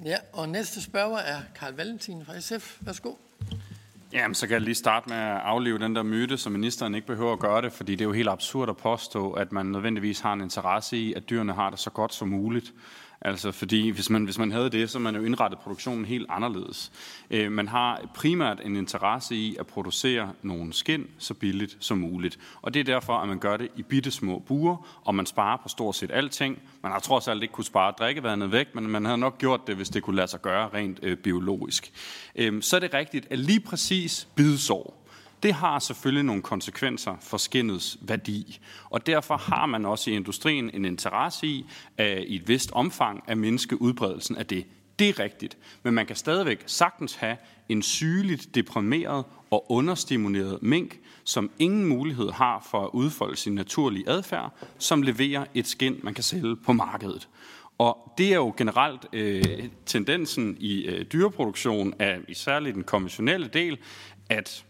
Ja, 0.05 0.17
og 0.33 0.49
næste 0.49 0.81
spørger 0.81 1.17
er 1.17 1.41
Karl 1.55 1.73
Valentin 1.73 2.25
fra 2.25 2.39
SF. 2.39 2.77
Værsgo. 2.81 3.13
Jamen, 4.13 4.35
så 4.35 4.47
kan 4.47 4.53
jeg 4.53 4.61
lige 4.61 4.75
starte 4.75 5.09
med 5.09 5.17
at 5.17 5.37
aflive 5.37 5.79
den 5.79 5.95
der 5.95 6.03
myte, 6.03 6.37
så 6.37 6.49
ministeren 6.49 6.95
ikke 6.95 7.07
behøver 7.07 7.33
at 7.33 7.39
gøre 7.39 7.61
det, 7.61 7.73
fordi 7.73 7.91
det 7.91 8.01
er 8.01 8.05
jo 8.05 8.11
helt 8.11 8.29
absurd 8.29 8.69
at 8.69 8.77
påstå, 8.77 9.31
at 9.31 9.51
man 9.51 9.65
nødvendigvis 9.65 10.19
har 10.19 10.33
en 10.33 10.41
interesse 10.41 10.97
i, 10.97 11.13
at 11.13 11.29
dyrene 11.29 11.53
har 11.53 11.69
det 11.69 11.79
så 11.79 11.89
godt 11.89 12.13
som 12.13 12.27
muligt. 12.27 12.73
Altså 13.25 13.51
fordi 13.51 13.89
hvis 13.89 14.09
man, 14.09 14.23
hvis 14.23 14.37
man 14.37 14.51
havde 14.51 14.69
det, 14.69 14.89
så 14.89 14.99
man 14.99 15.15
jo 15.15 15.23
indrettet 15.23 15.59
produktionen 15.59 16.05
helt 16.05 16.25
anderledes. 16.29 16.91
Øh, 17.29 17.51
man 17.51 17.67
har 17.67 18.01
primært 18.13 18.61
en 18.65 18.75
interesse 18.75 19.35
i 19.35 19.55
at 19.59 19.67
producere 19.67 20.33
nogle 20.41 20.73
skin 20.73 21.07
så 21.17 21.33
billigt 21.33 21.77
som 21.79 21.97
muligt. 21.97 22.39
Og 22.61 22.73
det 22.73 22.79
er 22.79 22.83
derfor, 22.83 23.13
at 23.13 23.27
man 23.27 23.39
gør 23.39 23.57
det 23.57 23.69
i 23.75 23.83
bitte 23.83 24.11
små 24.11 24.39
buer, 24.39 24.87
og 25.05 25.15
man 25.15 25.25
sparer 25.25 25.57
på 25.57 25.69
stort 25.69 25.95
set 25.95 26.11
alting. 26.13 26.59
Man 26.83 26.91
har 26.91 26.99
trods 26.99 27.27
alt 27.27 27.43
ikke 27.43 27.53
kunne 27.53 27.65
spare 27.65 27.93
drikkevandet 27.99 28.51
væk, 28.51 28.75
men 28.75 28.89
man 28.89 29.05
havde 29.05 29.17
nok 29.17 29.37
gjort 29.37 29.67
det, 29.67 29.75
hvis 29.75 29.89
det 29.89 30.03
kunne 30.03 30.15
lade 30.15 30.27
sig 30.27 30.41
gøre 30.41 30.69
rent 30.73 30.99
øh, 31.03 31.17
biologisk. 31.17 31.91
Øh, 32.35 32.61
så 32.61 32.75
er 32.75 32.79
det 32.79 32.93
rigtigt, 32.93 33.27
at 33.29 33.39
lige 33.39 33.59
præcis 33.59 34.27
bidsår, 34.35 35.04
det 35.43 35.53
har 35.53 35.79
selvfølgelig 35.79 36.23
nogle 36.23 36.41
konsekvenser 36.41 37.15
for 37.21 37.37
skinnets 37.37 37.97
værdi. 38.01 38.59
Og 38.89 39.05
derfor 39.05 39.37
har 39.37 39.65
man 39.65 39.85
også 39.85 40.11
i 40.11 40.13
industrien 40.13 40.69
en 40.73 40.85
interesse 40.85 41.47
i, 41.47 41.65
at 41.97 42.23
i 42.27 42.35
et 42.35 42.47
vist 42.47 42.71
omfang 42.71 43.23
at 43.27 43.37
mindske 43.37 43.81
udbredelsen 43.81 44.35
af 44.35 44.45
det. 44.45 44.65
Det 44.99 45.09
er 45.09 45.19
rigtigt, 45.19 45.57
men 45.83 45.93
man 45.93 46.05
kan 46.05 46.15
stadigvæk 46.15 46.63
sagtens 46.65 47.15
have 47.15 47.37
en 47.69 47.81
sygeligt 47.81 48.55
deprimeret 48.55 49.25
og 49.51 49.71
understimuleret 49.71 50.63
mink, 50.63 50.99
som 51.23 51.51
ingen 51.59 51.85
mulighed 51.85 52.31
har 52.31 52.67
for 52.71 52.85
at 52.85 52.89
udfolde 52.93 53.35
sin 53.35 53.55
naturlige 53.55 54.09
adfærd, 54.09 54.53
som 54.77 55.01
leverer 55.01 55.45
et 55.53 55.67
skind, 55.67 56.03
man 56.03 56.13
kan 56.13 56.23
sælge 56.23 56.55
på 56.55 56.73
markedet. 56.73 57.27
Og 57.77 58.13
det 58.17 58.31
er 58.31 58.35
jo 58.35 58.53
generelt 58.57 59.05
øh, 59.13 59.43
tendensen 59.85 60.57
i 60.59 60.85
øh, 60.85 61.05
dyreproduktion, 61.05 61.93
af, 61.99 62.19
i 62.27 62.33
særligt 62.33 62.75
den 62.75 62.83
konventionelle 62.83 63.47
del, 63.47 63.77
at 64.29 64.65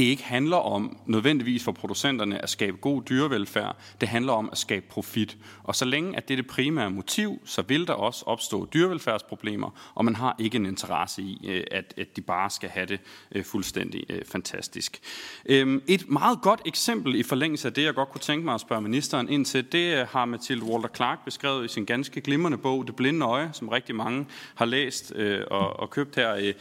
det 0.00 0.06
ikke 0.06 0.24
handler 0.24 0.56
om 0.56 0.96
nødvendigvis 1.06 1.64
for 1.64 1.72
producenterne 1.72 2.42
at 2.42 2.50
skabe 2.50 2.76
god 2.76 3.02
dyrevelfærd. 3.02 3.76
Det 4.00 4.08
handler 4.08 4.32
om 4.32 4.48
at 4.52 4.58
skabe 4.58 4.86
profit. 4.90 5.36
Og 5.64 5.74
så 5.74 5.84
længe 5.84 6.16
at 6.16 6.28
det 6.28 6.34
er 6.34 6.36
det 6.36 6.46
primære 6.46 6.90
motiv, 6.90 7.40
så 7.44 7.62
vil 7.62 7.86
der 7.86 7.92
også 7.92 8.24
opstå 8.26 8.68
dyrevelfærdsproblemer, 8.74 9.70
og 9.94 10.04
man 10.04 10.16
har 10.16 10.36
ikke 10.38 10.56
en 10.56 10.66
interesse 10.66 11.22
i, 11.22 11.48
øh, 11.48 11.64
at, 11.70 11.94
at 11.96 12.16
de 12.16 12.20
bare 12.20 12.50
skal 12.50 12.68
have 12.68 12.86
det 12.86 13.00
øh, 13.32 13.44
fuldstændig 13.44 14.04
øh, 14.08 14.24
fantastisk. 14.24 15.00
Øhm, 15.46 15.82
et 15.86 16.10
meget 16.10 16.38
godt 16.42 16.60
eksempel 16.66 17.14
i 17.14 17.22
forlængelse 17.22 17.68
af 17.68 17.74
det, 17.74 17.84
jeg 17.84 17.94
godt 17.94 18.08
kunne 18.08 18.20
tænke 18.20 18.44
mig 18.44 18.54
at 18.54 18.60
spørge 18.60 18.82
ministeren 18.82 19.28
ind 19.28 19.44
til, 19.44 19.72
det 19.72 20.06
har 20.06 20.24
Mathilde 20.24 20.64
Walter 20.64 20.88
Clark 20.96 21.24
beskrevet 21.24 21.64
i 21.64 21.68
sin 21.68 21.84
ganske 21.84 22.20
glimrende 22.20 22.58
bog, 22.58 22.86
Det 22.86 22.96
blinde 22.96 23.26
øje, 23.26 23.50
som 23.52 23.68
rigtig 23.68 23.94
mange 23.94 24.26
har 24.54 24.64
læst 24.64 25.12
og, 25.50 25.80
og 25.80 25.90
købt 25.90 26.16
her 26.16 26.52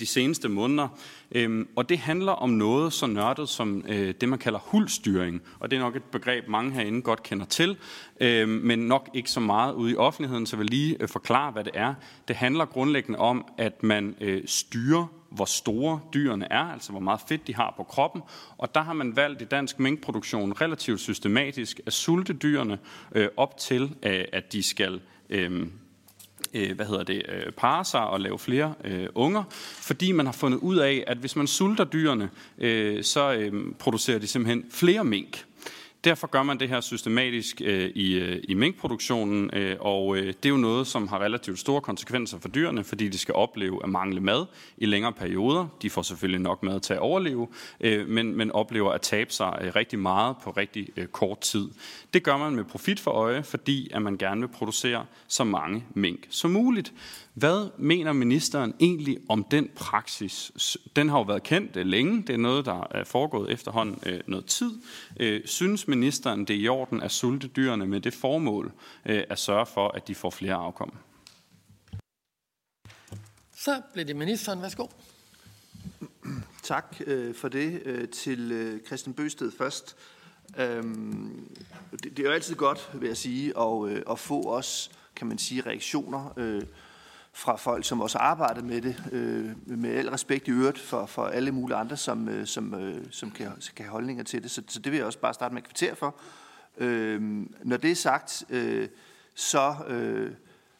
de 0.00 0.06
seneste 0.06 0.48
måneder. 0.48 0.88
Øhm, 1.32 1.68
og 1.76 1.88
det 1.88 1.98
handler 1.98 2.32
om 2.32 2.50
noget 2.50 2.87
så 2.90 3.06
nørdet 3.06 3.48
som 3.48 3.84
øh, 3.88 4.14
det, 4.20 4.28
man 4.28 4.38
kalder 4.38 4.58
hulstyring. 4.58 5.42
Og 5.60 5.70
det 5.70 5.76
er 5.76 5.80
nok 5.80 5.96
et 5.96 6.02
begreb, 6.02 6.48
mange 6.48 6.70
herinde 6.70 7.02
godt 7.02 7.22
kender 7.22 7.46
til, 7.46 7.76
øh, 8.20 8.48
men 8.48 8.78
nok 8.78 9.10
ikke 9.14 9.30
så 9.30 9.40
meget 9.40 9.74
ude 9.74 9.92
i 9.92 9.96
offentligheden, 9.96 10.46
så 10.46 10.56
jeg 10.56 10.58
vil 10.58 10.70
lige 10.70 10.96
øh, 11.00 11.08
forklare, 11.08 11.52
hvad 11.52 11.64
det 11.64 11.72
er. 11.74 11.94
Det 12.28 12.36
handler 12.36 12.64
grundlæggende 12.64 13.18
om, 13.18 13.44
at 13.58 13.82
man 13.82 14.14
øh, 14.20 14.42
styrer 14.46 15.06
hvor 15.30 15.44
store 15.44 16.00
dyrene 16.14 16.52
er, 16.52 16.72
altså 16.72 16.90
hvor 16.90 17.00
meget 17.00 17.20
fedt 17.28 17.46
de 17.46 17.54
har 17.54 17.74
på 17.76 17.82
kroppen. 17.82 18.22
Og 18.58 18.74
der 18.74 18.80
har 18.80 18.92
man 18.92 19.16
valgt 19.16 19.42
i 19.42 19.44
dansk 19.44 19.78
minkproduktion 19.78 20.52
relativt 20.52 21.00
systematisk 21.00 21.80
at 21.86 21.92
sulte 21.92 22.32
dyrene 22.32 22.78
øh, 23.12 23.28
op 23.36 23.58
til, 23.58 23.94
øh, 24.02 24.24
at 24.32 24.52
de 24.52 24.62
skal 24.62 25.00
øh, 25.30 25.66
øh, 26.54 26.76
hvad 26.76 26.86
hedder 26.86 27.02
det, 27.02 27.22
øh, 27.28 27.52
parre 27.52 27.84
sig 27.84 28.06
og 28.06 28.20
lave 28.20 28.38
flere 28.38 28.74
øh, 28.84 29.06
unger, 29.14 29.44
fordi 29.80 30.12
man 30.12 30.26
har 30.26 30.32
fundet 30.32 30.58
ud 30.58 30.76
af, 30.76 31.04
at 31.06 31.18
hvis 31.18 31.36
man 31.36 31.46
sulter 31.46 31.84
dyrene, 31.84 32.30
øh, 32.58 33.04
så 33.04 33.32
øh, 33.32 33.52
producerer 33.78 34.18
de 34.18 34.26
simpelthen 34.26 34.64
flere 34.70 35.04
mink. 35.04 35.44
Derfor 36.08 36.26
gør 36.26 36.42
man 36.42 36.60
det 36.60 36.68
her 36.68 36.80
systematisk 36.80 37.62
øh, 37.64 37.90
i, 37.94 38.12
øh, 38.14 38.42
i 38.48 38.54
minkproduktionen, 38.54 39.50
øh, 39.52 39.76
og 39.80 40.16
øh, 40.16 40.26
det 40.26 40.46
er 40.46 40.50
jo 40.50 40.56
noget, 40.56 40.86
som 40.86 41.08
har 41.08 41.18
relativt 41.18 41.58
store 41.58 41.80
konsekvenser 41.80 42.38
for 42.38 42.48
dyrene, 42.48 42.84
fordi 42.84 43.08
de 43.08 43.18
skal 43.18 43.34
opleve 43.34 43.80
at 43.82 43.88
mangle 43.88 44.20
mad 44.20 44.46
i 44.76 44.86
længere 44.86 45.12
perioder. 45.12 45.66
De 45.82 45.90
får 45.90 46.02
selvfølgelig 46.02 46.40
nok 46.40 46.62
mad 46.62 46.80
til 46.80 46.92
at 46.92 46.98
overleve, 46.98 47.48
øh, 47.80 48.08
men, 48.08 48.36
men 48.36 48.52
oplever 48.52 48.92
at 48.92 49.00
tabe 49.00 49.32
sig 49.32 49.58
øh, 49.60 49.72
rigtig 49.76 49.98
meget 49.98 50.36
på 50.44 50.50
rigtig 50.50 50.88
øh, 50.96 51.06
kort 51.06 51.40
tid. 51.40 51.68
Det 52.14 52.22
gør 52.22 52.36
man 52.36 52.54
med 52.54 52.64
profit 52.64 53.00
for 53.00 53.10
øje, 53.10 53.42
fordi 53.42 53.90
at 53.92 54.02
man 54.02 54.16
gerne 54.16 54.40
vil 54.40 54.48
producere 54.48 55.04
så 55.26 55.44
mange 55.44 55.84
mink 55.94 56.26
som 56.30 56.50
muligt. 56.50 56.92
Hvad 57.38 57.70
mener 57.78 58.12
ministeren 58.12 58.74
egentlig 58.80 59.18
om 59.28 59.44
den 59.44 59.68
praksis? 59.76 60.52
Den 60.96 61.08
har 61.08 61.18
jo 61.18 61.22
været 61.22 61.42
kendt 61.42 61.76
øh, 61.76 61.86
længe. 61.86 62.22
Det 62.22 62.30
er 62.30 62.38
noget, 62.38 62.64
der 62.64 62.86
er 62.90 63.04
foregået 63.04 63.50
efterhånden 63.50 63.98
øh, 64.06 64.20
noget 64.26 64.46
tid. 64.46 64.70
Øh, 65.20 65.40
synes 65.44 65.88
ministeren, 65.88 66.44
det 66.44 66.56
er 66.56 66.60
i 66.60 66.68
orden 66.68 67.02
at 67.02 67.10
sulte 67.10 67.48
dyrene 67.48 67.86
med 67.86 68.00
det 68.00 68.14
formål 68.14 68.72
at 69.04 69.38
sørge 69.38 69.66
for, 69.66 69.88
at 69.88 70.08
de 70.08 70.14
får 70.14 70.30
flere 70.30 70.54
afkom? 70.54 70.92
Så 73.56 73.82
bliver 73.92 74.06
det 74.06 74.16
ministeren. 74.16 74.62
Værsgo. 74.62 74.86
Tak 76.62 76.96
for 77.34 77.48
det 77.48 78.10
til 78.10 78.80
Christian 78.86 79.14
Bøsted 79.14 79.52
først. 79.58 79.96
Øhm, 80.58 81.56
det 82.02 82.18
er 82.18 82.22
jo 82.22 82.30
altid 82.30 82.54
godt, 82.54 82.90
vil 82.94 83.06
jeg 83.06 83.16
sige, 83.16 83.58
at, 83.58 84.02
at 84.10 84.18
få 84.18 84.50
os, 84.50 84.90
kan 85.16 85.26
man 85.26 85.38
sige, 85.38 85.60
reaktioner 85.60 86.62
fra 87.32 87.56
folk, 87.56 87.84
som 87.84 88.00
også 88.00 88.18
arbejder 88.18 88.62
med 88.62 88.80
det, 88.80 89.04
øh, 89.12 89.78
med 89.78 89.90
al 89.90 90.08
respekt 90.10 90.48
i 90.48 90.50
øvrigt 90.50 90.78
for, 90.78 91.06
for 91.06 91.26
alle 91.26 91.52
mulige 91.52 91.76
andre, 91.76 91.96
som, 91.96 92.28
øh, 92.28 92.46
som, 92.46 92.74
øh, 92.74 93.04
som 93.10 93.30
kan, 93.30 93.52
kan 93.76 93.84
have 93.84 93.92
holdninger 93.92 94.24
til 94.24 94.42
det. 94.42 94.50
Så, 94.50 94.62
så 94.68 94.78
det 94.80 94.92
vil 94.92 94.96
jeg 94.96 95.06
også 95.06 95.18
bare 95.18 95.34
starte 95.34 95.54
med 95.54 95.62
at 95.62 95.68
kvittere 95.68 95.96
for. 95.96 96.14
Øh, 96.78 97.22
når 97.62 97.76
det 97.76 97.90
er 97.90 97.94
sagt, 97.94 98.44
øh, 98.50 98.88
så, 99.34 99.74
øh, 99.88 100.32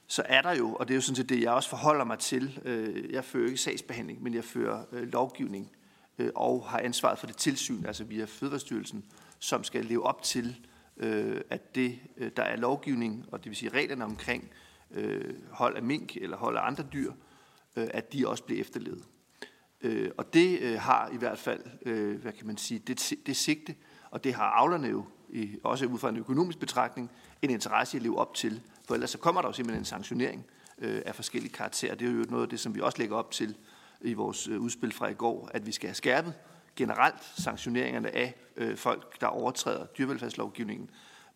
så 0.06 0.22
er 0.26 0.42
der 0.42 0.52
jo, 0.52 0.74
og 0.74 0.88
det 0.88 0.94
er 0.94 0.96
jo 0.96 1.00
sådan 1.00 1.16
set 1.16 1.28
det, 1.28 1.42
jeg 1.42 1.52
også 1.52 1.68
forholder 1.68 2.04
mig 2.04 2.18
til, 2.18 2.60
øh, 2.64 3.12
jeg 3.12 3.24
fører 3.24 3.46
ikke 3.46 3.58
sagsbehandling, 3.58 4.22
men 4.22 4.34
jeg 4.34 4.44
fører 4.44 4.82
øh, 4.92 5.12
lovgivning 5.12 5.70
øh, 6.18 6.30
og 6.34 6.64
har 6.68 6.78
ansvaret 6.78 7.18
for 7.18 7.26
det 7.26 7.36
tilsyn, 7.36 7.84
altså 7.86 8.04
via 8.04 8.24
Fødevarestyrelsen, 8.24 9.04
som 9.38 9.64
skal 9.64 9.84
leve 9.84 10.06
op 10.06 10.22
til, 10.22 10.56
øh, 10.96 11.40
at 11.50 11.74
det, 11.74 11.98
øh, 12.16 12.30
der 12.36 12.42
er 12.42 12.56
lovgivning, 12.56 13.26
og 13.32 13.38
det 13.38 13.48
vil 13.50 13.56
sige 13.56 13.68
reglerne 13.68 14.04
omkring 14.04 14.44
øh, 14.44 14.67
Øh, 14.90 15.34
hold 15.52 15.76
af 15.76 15.82
mink 15.82 16.16
eller 16.16 16.36
hold 16.36 16.56
af 16.56 16.66
andre 16.66 16.84
dyr, 16.92 17.12
øh, 17.76 17.86
at 17.90 18.12
de 18.12 18.28
også 18.28 18.44
bliver 18.44 18.60
efterlevet. 18.60 19.04
Øh, 19.80 20.10
og 20.16 20.34
det 20.34 20.60
øh, 20.60 20.80
har 20.80 21.10
i 21.12 21.16
hvert 21.16 21.38
fald, 21.38 21.60
øh, 21.86 22.22
hvad 22.22 22.32
kan 22.32 22.46
man 22.46 22.56
sige, 22.56 22.78
det, 22.78 23.12
det 23.26 23.36
sigte, 23.36 23.74
og 24.10 24.24
det 24.24 24.34
har 24.34 24.44
avlerne 24.44 24.88
jo, 24.88 25.04
i, 25.28 25.58
også 25.64 25.86
ud 25.86 25.98
fra 25.98 26.08
en 26.08 26.16
økonomisk 26.16 26.58
betragtning, 26.58 27.10
en 27.42 27.50
interesse 27.50 27.96
i 27.96 27.98
at 27.98 28.02
leve 28.02 28.18
op 28.18 28.34
til. 28.34 28.62
For 28.86 28.94
ellers 28.94 29.10
så 29.10 29.18
kommer 29.18 29.40
der 29.40 29.48
jo 29.48 29.52
simpelthen 29.52 29.80
en 29.80 29.84
sanktionering 29.84 30.46
øh, 30.78 31.02
af 31.06 31.14
forskellige 31.14 31.52
karakterer. 31.52 31.94
Det 31.94 32.08
er 32.08 32.12
jo 32.12 32.24
noget 32.28 32.42
af 32.42 32.48
det, 32.48 32.60
som 32.60 32.74
vi 32.74 32.80
også 32.80 32.98
lægger 32.98 33.16
op 33.16 33.30
til 33.30 33.56
i 34.00 34.14
vores 34.14 34.48
øh, 34.48 34.60
udspil 34.60 34.92
fra 34.92 35.08
i 35.08 35.14
går, 35.14 35.50
at 35.54 35.66
vi 35.66 35.72
skal 35.72 35.88
have 35.88 35.94
skærpet 35.94 36.34
generelt 36.76 37.24
sanktioneringerne 37.38 38.16
af 38.16 38.34
øh, 38.56 38.76
folk, 38.76 39.20
der 39.20 39.26
overtræder 39.26 39.86
dyrevelfærdslovgivningen, 39.86 40.90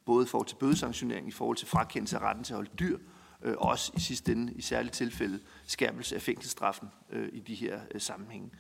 både 0.05 0.25
i 0.25 0.29
forhold 0.29 0.49
til 0.49 0.57
bødesanktionering, 0.57 1.29
i 1.29 1.31
forhold 1.31 1.57
til 1.57 1.69
frakendelse 1.69 2.17
af 2.17 2.21
retten 2.21 2.45
til 2.45 2.53
at 2.53 2.57
holde 2.57 2.71
dyr, 2.79 2.99
øh, 3.42 3.55
også 3.59 3.92
i 3.96 4.00
sidste 4.00 4.33
ende, 4.33 4.52
i 4.52 4.61
særlige 4.61 4.92
tilfælde, 4.92 5.40
skærpelse 5.66 6.14
af 6.14 6.22
fængselsstraffen 6.22 6.88
øh, 7.11 7.28
i 7.33 7.40
de 7.40 7.55
her 7.55 7.81
øh, 7.94 8.00
sammenhænge. 8.00 8.50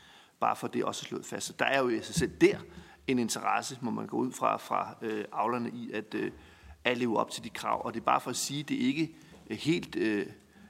Bare 0.40 0.56
for 0.56 0.68
det 0.68 0.84
også 0.84 1.04
slået 1.04 1.26
fast. 1.26 1.46
Så 1.46 1.52
der 1.58 1.64
er 1.64 1.80
jo 1.80 1.88
i 1.88 2.00
sig 2.02 2.14
selv 2.14 2.30
der 2.40 2.58
en 3.06 3.18
interesse, 3.18 3.78
må 3.80 3.90
man 3.90 4.06
gå 4.06 4.16
ud 4.16 4.32
fra, 4.32 4.56
fra 4.56 4.96
øh, 5.02 5.24
avlerne 5.32 5.70
i, 5.70 5.92
at, 5.92 6.14
øh, 6.14 6.30
at 6.84 6.98
leve 6.98 7.18
op 7.18 7.30
til 7.30 7.44
de 7.44 7.50
krav. 7.50 7.86
Og 7.86 7.94
det 7.94 8.00
er 8.00 8.04
bare 8.04 8.20
for 8.20 8.30
at 8.30 8.36
sige, 8.36 8.60
at 8.60 8.68
det 8.68 8.74
ikke 8.74 9.14
øh, 9.50 9.56
helt, 9.56 9.96
øh, 9.96 10.26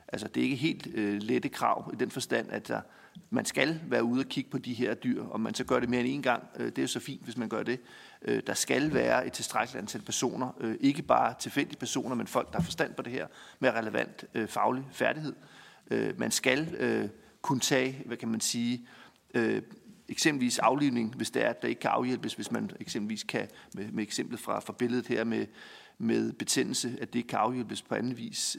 altså 0.08 0.28
det 0.28 0.40
er 0.40 0.44
ikke 0.44 0.56
helt 0.56 0.88
øh, 0.94 1.22
lette 1.22 1.48
krav 1.48 1.90
i 1.92 1.96
den 1.96 2.10
forstand, 2.10 2.50
at 2.50 2.68
der, 2.68 2.80
man 3.30 3.44
skal 3.44 3.80
være 3.88 4.04
ude 4.04 4.20
og 4.20 4.26
kigge 4.26 4.50
på 4.50 4.58
de 4.58 4.74
her 4.74 4.94
dyr, 4.94 5.24
og 5.24 5.40
man 5.40 5.54
så 5.54 5.64
gør 5.64 5.80
det 5.80 5.88
mere 5.88 6.00
end 6.00 6.08
en 6.08 6.22
gang. 6.22 6.42
Øh, 6.56 6.66
det 6.66 6.78
er 6.78 6.82
jo 6.82 6.88
så 6.88 7.00
fint, 7.00 7.24
hvis 7.24 7.36
man 7.36 7.48
gør 7.48 7.62
det. 7.62 7.80
Øh, 8.24 8.42
der 8.46 8.54
skal 8.54 8.94
være 8.94 9.26
et 9.26 9.32
tilstrækkeligt 9.32 9.80
antal 9.80 10.02
personer, 10.02 10.56
øh, 10.60 10.76
ikke 10.80 11.02
bare 11.02 11.34
tilfældige 11.40 11.78
personer, 11.78 12.14
men 12.14 12.26
folk, 12.26 12.52
der 12.52 12.58
har 12.58 12.64
forstand 12.64 12.94
på 12.94 13.02
det 13.02 13.12
her, 13.12 13.26
med 13.60 13.70
relevant 13.70 14.24
øh, 14.34 14.48
faglig 14.48 14.84
færdighed. 14.92 15.34
Øh, 15.90 16.18
man 16.20 16.30
skal 16.30 16.74
øh, 16.78 17.08
kunne 17.42 17.60
tage, 17.60 18.02
hvad 18.06 18.16
kan 18.16 18.28
man 18.28 18.40
sige, 18.40 18.86
eksempelvis 20.08 20.58
aflivning, 20.58 21.14
hvis 21.16 21.30
det 21.30 21.44
er, 21.44 21.48
at 21.48 21.62
der 21.62 21.68
ikke 21.68 21.80
kan 21.80 21.90
afhjælpes, 21.90 22.34
hvis 22.34 22.50
man 22.50 22.70
eksempelvis 22.80 23.22
kan, 23.22 23.48
med, 23.74 23.92
med 23.92 24.02
eksemplet 24.02 24.40
fra, 24.40 24.60
fra 24.60 24.72
billedet 24.72 25.06
her 25.06 25.24
med, 25.24 25.46
med 25.98 26.32
betændelse, 26.32 26.96
at 27.00 27.12
det 27.12 27.18
ikke 27.18 27.28
kan 27.28 27.38
afhjælpes 27.38 27.82
på 27.82 27.94
anden 27.94 28.16
vis. 28.16 28.56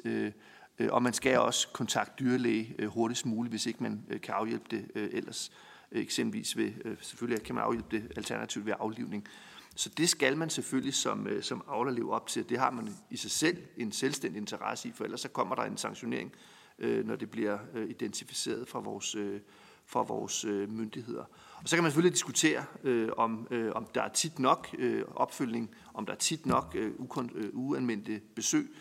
og 0.90 1.04
man 1.04 1.14
skal 1.14 1.40
også 1.40 1.68
kontakte 1.74 2.24
dyrlæge 2.24 2.88
hurtigst 2.88 3.26
muligt, 3.26 3.52
hvis 3.52 3.66
ikke 3.66 3.84
man 3.84 4.04
kan 4.24 4.34
afhjælpe 4.34 4.66
det 4.72 4.92
ellers. 4.96 5.52
eksempelvis 5.92 6.58
ved, 6.58 6.72
selvfølgelig 7.02 7.44
kan 7.44 7.56
man 7.56 7.64
afhjælpe 7.64 7.98
det 7.98 8.12
alternativt 8.16 8.66
ved 8.66 8.74
aflivning. 8.80 9.28
Så 9.76 9.90
det 9.90 10.10
skal 10.10 10.38
man 10.38 10.50
selvfølgelig 10.50 10.94
som, 10.94 11.28
øh, 11.28 11.44
som 11.44 11.64
avler 11.68 11.92
leve 11.92 12.14
op 12.14 12.28
til. 12.28 12.50
Det 12.50 12.60
har 12.60 12.72
man 12.72 12.96
i 13.10 13.18
sig 13.18 13.32
selv 13.32 13.58
en 13.78 13.92
selvstændig 13.92 14.40
interesse 14.40 14.90
i, 14.90 14.92
for 14.92 15.04
ellers 15.04 15.22
så 15.22 15.30
kommer 15.30 15.56
der 15.56 15.64
en 15.64 15.78
sanktionering, 15.78 16.32
øh, 16.80 17.06
når 17.06 17.16
det 17.16 17.30
bliver 17.30 17.58
øh, 17.74 17.90
identificeret 17.90 18.68
fra 18.68 18.80
vores, 18.80 19.16
øh, 19.16 19.42
fra 19.86 20.02
vores 20.04 20.46
øh, 20.46 20.70
myndigheder. 20.70 21.24
Og 21.56 21.70
så 21.70 21.76
kan 21.76 21.84
man 21.84 21.92
selvfølgelig 21.92 22.14
diskutere, 22.14 22.66
øh, 22.84 23.10
om, 23.18 23.48
øh, 23.52 23.72
om 23.76 23.88
der 23.96 24.02
er 24.02 24.10
tit 24.10 24.40
nok 24.40 24.76
øh, 24.80 25.04
opfølgning, 25.16 25.76
om 25.94 26.06
der 26.06 26.14
er 26.14 26.18
tit 26.18 26.46
nok 26.46 26.76
øh, 26.76 26.92
ukon, 26.98 27.32
øh, 27.36 27.50
uanmeldte 27.54 28.22
besøg. 28.36 28.76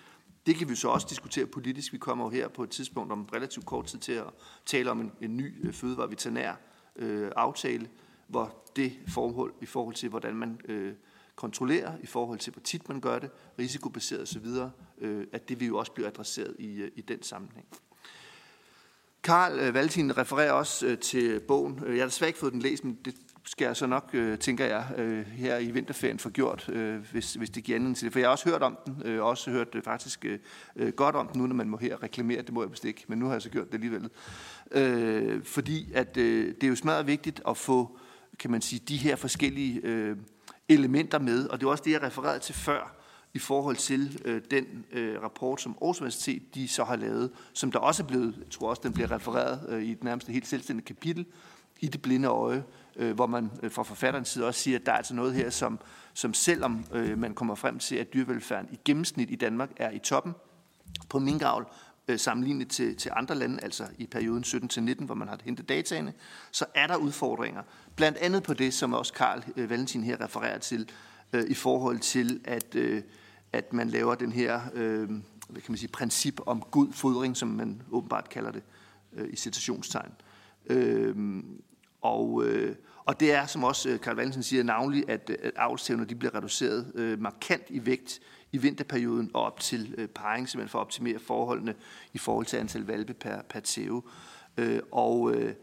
Det 0.46 0.56
kan 0.56 0.68
vi 0.68 0.74
så 0.74 0.88
også 0.88 1.06
diskutere 1.10 1.46
politisk. 1.46 1.92
Vi 1.92 1.98
kommer 1.98 2.24
jo 2.24 2.30
her 2.30 2.48
på 2.48 2.62
et 2.62 2.70
tidspunkt 2.70 3.12
om 3.12 3.28
relativt 3.32 3.66
kort 3.66 3.86
tid 3.86 3.98
til 3.98 4.12
at 4.12 4.26
tale 4.66 4.90
om 4.90 5.00
en, 5.00 5.12
en 5.20 5.36
ny 5.36 5.66
øh, 5.66 5.72
fødevareveterinær 5.72 6.54
øh, 6.96 7.30
aftale, 7.36 7.88
hvor 8.32 8.54
det 8.76 8.92
forhold 9.08 9.52
i 9.60 9.66
forhold 9.66 9.94
til, 9.94 10.08
hvordan 10.08 10.34
man 10.34 10.60
øh, 10.68 10.92
kontrollerer, 11.36 11.92
i 12.02 12.06
forhold 12.06 12.38
til, 12.38 12.52
hvor 12.52 12.62
tit 12.62 12.88
man 12.88 13.00
gør 13.00 13.18
det, 13.18 13.30
risikobaseret 13.58 14.22
osv., 14.22 14.46
øh, 14.98 15.26
at 15.32 15.48
det 15.48 15.60
vil 15.60 15.68
jo 15.68 15.78
også 15.78 15.92
blive 15.92 16.06
adresseret 16.06 16.56
i, 16.58 16.80
øh, 16.80 16.90
i 16.96 17.00
den 17.00 17.22
sammenhæng. 17.22 17.66
Karl 19.22 19.58
øh, 19.58 19.74
Valentin 19.74 20.18
refererer 20.18 20.52
også 20.52 20.86
øh, 20.86 20.98
til 20.98 21.40
bogen. 21.40 21.82
Øh, 21.86 21.96
jeg 21.96 22.02
har 22.02 22.08
desværre 22.08 22.28
ikke 22.28 22.38
fået 22.38 22.52
den 22.52 22.62
læst, 22.62 22.84
men 22.84 22.98
det 23.04 23.14
skal 23.44 23.64
jeg 23.64 23.76
så 23.76 23.86
nok, 23.86 24.10
øh, 24.12 24.38
tænker 24.38 24.64
jeg, 24.64 24.86
øh, 24.96 25.26
her 25.26 25.58
i 25.58 25.70
vinterferien 25.70 26.18
få 26.18 26.30
gjort, 26.30 26.68
øh, 26.68 27.00
hvis, 27.12 27.34
hvis 27.34 27.50
det 27.50 27.64
giver 27.64 27.76
anledning 27.76 27.96
til 27.96 28.04
det. 28.04 28.12
For 28.12 28.18
jeg 28.18 28.28
har 28.28 28.32
også 28.32 28.50
hørt 28.50 28.62
om 28.62 28.78
den, 28.86 29.02
øh, 29.04 29.24
også 29.24 29.50
hørt 29.50 29.74
øh, 29.74 29.82
faktisk 29.82 30.24
øh, 30.24 30.38
øh 30.76 30.92
godt 30.92 31.16
om 31.16 31.28
den, 31.28 31.40
nu 31.40 31.46
når 31.46 31.54
man 31.54 31.68
må 31.68 31.76
her 31.76 32.02
reklamere, 32.02 32.42
det 32.42 32.52
må 32.52 32.62
jeg 32.62 32.70
vist 32.70 32.84
ikke, 32.84 33.04
men 33.08 33.18
nu 33.18 33.26
har 33.26 33.32
jeg 33.32 33.42
så 33.42 33.50
gjort 33.50 33.66
det 33.66 33.74
alligevel. 33.74 34.10
Øh, 34.70 35.44
fordi 35.44 35.92
at 35.94 36.16
øh, 36.16 36.54
det 36.54 36.64
er 36.64 36.68
jo 36.68 36.76
smadret 36.76 37.06
vigtigt 37.06 37.42
at 37.48 37.56
få 37.56 37.98
kan 38.38 38.50
man 38.50 38.62
sige, 38.62 38.80
de 38.88 38.96
her 38.96 39.16
forskellige 39.16 39.80
øh, 39.84 40.16
elementer 40.68 41.18
med. 41.18 41.48
Og 41.48 41.60
det 41.60 41.66
er 41.66 41.70
også 41.70 41.84
det, 41.84 41.90
jeg 41.90 42.02
refererede 42.02 42.38
til 42.38 42.54
før, 42.54 42.96
i 43.34 43.38
forhold 43.38 43.76
til 43.76 44.22
øh, 44.24 44.42
den 44.50 44.84
øh, 44.92 45.22
rapport, 45.22 45.60
som 45.60 45.78
Aarhus 45.82 46.00
Universitet 46.00 46.54
de 46.54 46.68
så 46.68 46.84
har 46.84 46.96
lavet, 46.96 47.30
som 47.52 47.72
der 47.72 47.78
også 47.78 48.02
er 48.02 48.06
blevet, 48.06 48.34
jeg 48.38 48.50
tror 48.50 48.70
også, 48.70 48.82
den 48.84 48.92
bliver 48.92 49.10
refereret 49.10 49.66
øh, 49.68 49.82
i 49.82 49.92
et 49.92 50.04
nærmest 50.04 50.28
helt 50.28 50.46
selvstændigt 50.46 50.86
kapitel, 50.86 51.26
i 51.80 51.86
det 51.86 52.02
blinde 52.02 52.28
øje, 52.28 52.64
øh, 52.96 53.14
hvor 53.14 53.26
man 53.26 53.50
øh, 53.62 53.70
fra 53.70 53.82
forfatterens 53.82 54.28
side 54.28 54.46
også 54.46 54.60
siger, 54.60 54.78
at 54.78 54.86
der 54.86 54.92
er 54.92 54.96
altså 54.96 55.14
noget 55.14 55.34
her, 55.34 55.50
som, 55.50 55.78
som 56.14 56.34
selvom 56.34 56.84
øh, 56.92 57.18
man 57.18 57.34
kommer 57.34 57.54
frem 57.54 57.78
til, 57.78 57.96
at 57.96 58.14
dyrevelfærden 58.14 58.68
i 58.72 58.78
gennemsnit 58.84 59.30
i 59.30 59.36
Danmark 59.36 59.70
er 59.76 59.90
i 59.90 59.98
toppen 59.98 60.32
på 61.08 61.18
minkavl, 61.18 61.66
Øh, 62.12 62.18
sammenlignet 62.18 62.68
til, 62.68 62.96
til 62.96 63.10
andre 63.16 63.34
lande, 63.34 63.58
altså 63.62 63.86
i 63.98 64.06
perioden 64.06 64.44
17-19, 65.00 65.04
hvor 65.04 65.14
man 65.14 65.28
har 65.28 65.38
hentet 65.44 65.68
dataene, 65.68 66.12
så 66.50 66.64
er 66.74 66.86
der 66.86 66.96
udfordringer. 66.96 67.62
Blandt 67.96 68.18
andet 68.18 68.42
på 68.42 68.54
det, 68.54 68.74
som 68.74 68.94
også 68.94 69.12
Karl 69.12 69.42
øh, 69.56 69.70
Valentin 69.70 70.04
her 70.04 70.24
refererer 70.24 70.58
til, 70.58 70.90
øh, 71.32 71.44
i 71.48 71.54
forhold 71.54 71.98
til, 71.98 72.40
at, 72.44 72.76
at 73.52 73.72
man 73.72 73.88
laver 73.88 74.14
den 74.14 74.32
her 74.32 74.60
hvad 75.48 75.62
kan 75.62 75.72
man 75.72 75.78
sige, 75.78 75.88
princip 75.88 76.40
om 76.46 76.62
god 76.70 76.92
fodring, 76.92 77.36
som 77.36 77.48
man 77.48 77.82
åbenbart 77.90 78.28
kalder 78.28 78.50
det 78.50 78.62
i 79.30 79.36
citationstegn. 79.36 80.12
Og, 82.00 82.44
og 83.04 83.20
det 83.20 83.32
er, 83.32 83.46
som 83.46 83.64
også 83.64 83.98
Karl 84.02 84.16
Valentin 84.16 84.42
siger, 84.42 84.62
navnlig, 84.62 85.04
at, 85.08 85.30
at 85.30 85.52
avlstævner 85.56 86.04
de 86.04 86.14
bliver 86.14 86.34
reduceret 86.34 87.18
markant 87.18 87.62
i 87.68 87.86
vægt 87.86 88.20
i 88.52 88.58
vinterperioden 88.58 89.30
og 89.34 89.42
op 89.42 89.60
til 89.60 89.94
øh, 89.98 90.08
parring, 90.08 90.48
simpelthen 90.48 90.70
for 90.70 90.78
at 90.78 90.84
optimere 90.84 91.18
forholdene 91.18 91.74
i 92.12 92.18
forhold 92.18 92.46
til 92.46 92.56
antal 92.56 92.82
valpe 92.82 93.14
per, 93.14 93.42
per 93.48 93.60
tæve. 93.60 94.02
Øh, 94.56 94.80
og, 94.92 95.34
øh, 95.34 95.54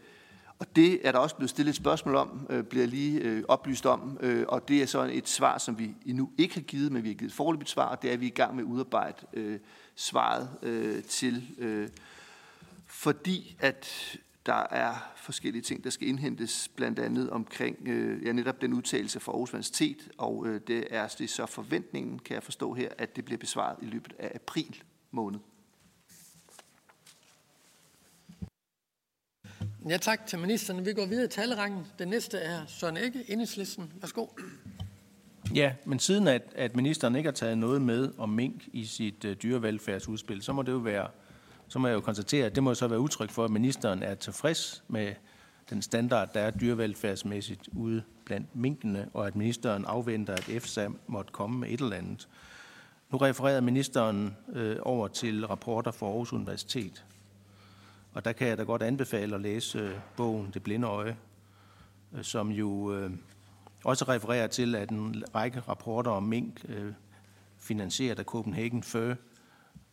og 0.58 0.76
det 0.76 1.06
er 1.06 1.12
der 1.12 1.18
også 1.18 1.36
blevet 1.36 1.50
stillet 1.50 1.70
et 1.70 1.76
spørgsmål 1.76 2.14
om, 2.14 2.46
øh, 2.50 2.64
bliver 2.64 2.86
lige 2.86 3.20
øh, 3.20 3.44
oplyst 3.48 3.86
om, 3.86 4.18
øh, 4.20 4.44
og 4.48 4.68
det 4.68 4.82
er 4.82 4.86
så 4.86 5.02
et 5.12 5.28
svar, 5.28 5.58
som 5.58 5.78
vi 5.78 5.94
endnu 6.06 6.30
ikke 6.38 6.54
har 6.54 6.60
givet, 6.60 6.92
men 6.92 7.02
vi 7.02 7.08
har 7.08 7.14
givet 7.14 7.30
et 7.30 7.36
forløbigt 7.36 7.70
svar, 7.70 7.86
og 7.86 8.02
det 8.02 8.08
er, 8.08 8.12
at 8.14 8.20
vi 8.20 8.26
er 8.26 8.30
i 8.30 8.34
gang 8.34 8.56
med 8.56 8.64
at 8.64 8.68
udarbejde 8.68 9.26
øh, 9.32 9.58
svaret 9.94 10.48
øh, 10.62 11.02
til, 11.02 11.48
øh, 11.58 11.88
fordi 12.86 13.56
at 13.60 14.16
der 14.50 14.66
er 14.70 15.12
forskellige 15.16 15.62
ting, 15.62 15.84
der 15.84 15.90
skal 15.90 16.08
indhentes, 16.08 16.70
blandt 16.76 16.98
andet 16.98 17.30
omkring 17.30 17.88
øh, 17.88 18.26
ja, 18.26 18.32
netop 18.32 18.60
den 18.60 18.72
udtalelse 18.72 19.20
fra 19.20 19.32
Aarhus 19.32 19.52
Universitet, 19.52 20.08
og 20.18 20.46
øh, 20.46 20.60
det 20.66 20.86
er 20.90 21.08
det 21.08 21.24
er 21.24 21.28
så 21.28 21.46
forventningen, 21.46 22.18
kan 22.18 22.34
jeg 22.34 22.42
forstå 22.42 22.74
her, 22.74 22.88
at 22.98 23.16
det 23.16 23.24
bliver 23.24 23.38
besvaret 23.38 23.76
i 23.82 23.86
løbet 23.86 24.12
af 24.18 24.32
april 24.34 24.82
måned. 25.10 25.40
Ja, 29.88 29.96
tak 29.96 30.26
til 30.26 30.38
ministeren. 30.38 30.86
Vi 30.86 30.92
går 30.92 31.06
videre 31.06 31.24
i 31.24 31.28
talerangen. 31.28 31.86
Den 31.98 32.08
næste 32.08 32.38
er 32.38 32.66
Søren 32.66 32.96
Ikke, 32.96 33.24
Enhedslisten. 33.28 33.92
Værsgo. 34.00 34.26
Ja, 35.54 35.74
men 35.86 35.98
siden 35.98 36.28
at, 36.28 36.42
at 36.54 36.76
ministeren 36.76 37.16
ikke 37.16 37.26
har 37.26 37.34
taget 37.34 37.58
noget 37.58 37.82
med 37.82 38.12
om 38.18 38.28
mink 38.28 38.68
i 38.72 38.84
sit 38.84 39.24
uh, 39.24 39.32
dyrevelfærdsudspil, 39.32 40.42
så 40.42 40.52
må 40.52 40.62
det 40.62 40.72
jo 40.72 40.78
være, 40.78 41.08
så 41.70 41.78
må 41.78 41.88
jeg 41.88 41.94
jo 41.94 42.00
konstatere, 42.00 42.46
at 42.46 42.54
det 42.54 42.62
må 42.62 42.74
så 42.74 42.88
være 42.88 43.00
udtryk 43.00 43.30
for, 43.30 43.44
at 43.44 43.50
ministeren 43.50 44.02
er 44.02 44.14
tilfreds 44.14 44.84
med 44.88 45.14
den 45.70 45.82
standard, 45.82 46.32
der 46.34 46.40
er 46.40 46.50
dyrevelfærdsmæssigt 46.50 47.68
ude 47.72 48.02
blandt 48.24 48.56
minkene, 48.56 49.08
og 49.14 49.26
at 49.26 49.36
ministeren 49.36 49.84
afventer, 49.84 50.34
at 50.34 50.48
EFSA 50.48 50.88
måtte 51.06 51.32
komme 51.32 51.58
med 51.58 51.68
et 51.68 51.80
eller 51.80 51.96
andet. 51.96 52.28
Nu 53.10 53.18
refererede 53.18 53.60
ministeren 53.60 54.36
øh, 54.52 54.76
over 54.82 55.08
til 55.08 55.46
rapporter 55.46 55.90
fra 55.90 56.06
Aarhus 56.06 56.32
Universitet, 56.32 57.04
og 58.12 58.24
der 58.24 58.32
kan 58.32 58.48
jeg 58.48 58.58
da 58.58 58.62
godt 58.62 58.82
anbefale 58.82 59.34
at 59.34 59.40
læse 59.40 59.78
øh, 59.78 59.94
bogen 60.16 60.50
Det 60.54 60.62
blinde 60.62 60.86
øje, 60.86 61.16
øh, 62.12 62.24
som 62.24 62.50
jo 62.50 62.94
øh, 62.94 63.10
også 63.84 64.04
refererer 64.04 64.46
til, 64.46 64.74
at 64.74 64.90
en 64.90 65.24
række 65.34 65.60
rapporter 65.60 66.10
om 66.10 66.22
mink, 66.22 66.64
øh, 66.68 66.92
finansieret 67.58 68.18
af 68.18 68.24
Copenhagen 68.24 68.82
Fur, 68.82 69.16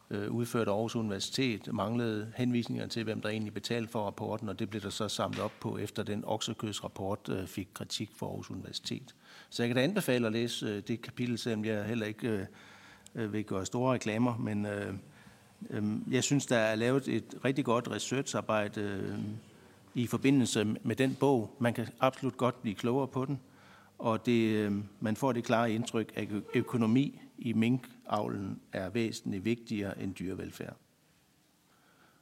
øh, 0.10 0.32
udført 0.32 0.68
af 0.68 0.72
Aarhus 0.72 0.96
Universitet, 0.96 1.74
manglede 1.74 2.32
henvisninger 2.36 2.88
til, 2.88 3.04
hvem 3.04 3.22
der 3.22 3.30
egentlig 3.30 3.54
betalte 3.54 3.92
for 3.92 4.06
rapporten, 4.06 4.50
og 4.50 4.60
det 4.60 4.70
blev 4.70 4.82
der 4.82 4.90
så 4.90 5.08
samlet 5.08 5.40
op 5.40 5.52
på, 5.60 5.78
efter 5.78 6.04
den 6.04 6.24
oksekødsrapport 6.26 7.30
øh, 7.30 7.48
fik 7.48 7.68
kritik 7.74 8.10
fra 8.16 8.26
Aarhus 8.26 8.52
Universitet. 8.52 9.16
Så 9.50 9.64
jeg 9.64 9.70
kan 9.70 9.76
da 9.76 9.84
anbefale 9.84 10.28
at 10.28 10.34
læse 10.34 10.66
øh, 10.66 10.84
det 10.88 11.02
kapitel, 11.02 11.38
selvom 11.38 11.66
jeg 11.66 11.86
heller 11.86 12.06
ikke 12.06 12.28
øh, 12.28 12.46
øh 13.16 13.34
vil 13.34 13.44
gøre 13.44 13.66
store 13.66 13.94
reklamer, 13.94 14.38
men 14.38 14.66
øh, 14.66 14.94
øh, 15.70 15.84
jeg 16.12 16.24
synes, 16.24 16.46
der 16.46 16.58
er 16.58 16.76
lavet 16.76 17.08
et 17.08 17.36
rigtig 17.46 17.66
godt 17.66 17.92
researcharbejde 17.92 18.82
øh, 18.82 19.20
i 19.96 20.08
forbindelse 20.08 20.76
med 20.84 20.96
den 20.96 21.18
bog. 21.20 21.56
Man 21.60 21.74
kan 21.74 21.88
absolut 22.00 22.38
godt 22.38 22.62
blive 22.62 22.76
klogere 22.76 23.08
på 23.08 23.26
den, 23.26 23.40
og 23.98 24.26
det, 24.26 24.50
øh, 24.50 24.72
man 25.00 25.16
får 25.16 25.32
det 25.32 25.44
klare 25.44 25.72
indtryk, 25.72 26.12
at 26.16 26.28
økonomi 26.54 27.22
i 27.38 27.54
mink 27.54 27.90
avlen 28.10 28.62
er 28.74 28.90
væsentligt 28.90 29.46
vigtigere 29.46 30.02
end 30.02 30.16
dyrevelfærd. 30.16 30.76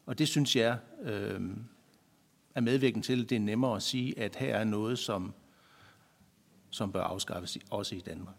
Og 0.06 0.20
det 0.20 0.28
synes 0.28 0.56
jeg 0.56 0.78
øh, 1.02 1.42
er 2.56 2.62
medvirkende 2.62 3.06
til, 3.06 3.24
at 3.24 3.30
det 3.30 3.36
er 3.36 3.40
nemmere 3.40 3.76
at 3.76 3.84
sige, 3.84 4.20
at 4.20 4.36
her 4.36 4.56
er 4.56 4.64
noget, 4.64 5.00
som, 5.00 5.34
som 6.70 6.92
bør 6.92 7.04
afskaffes 7.04 7.58
også 7.70 7.96
i 7.96 8.00
Danmark. 8.00 8.36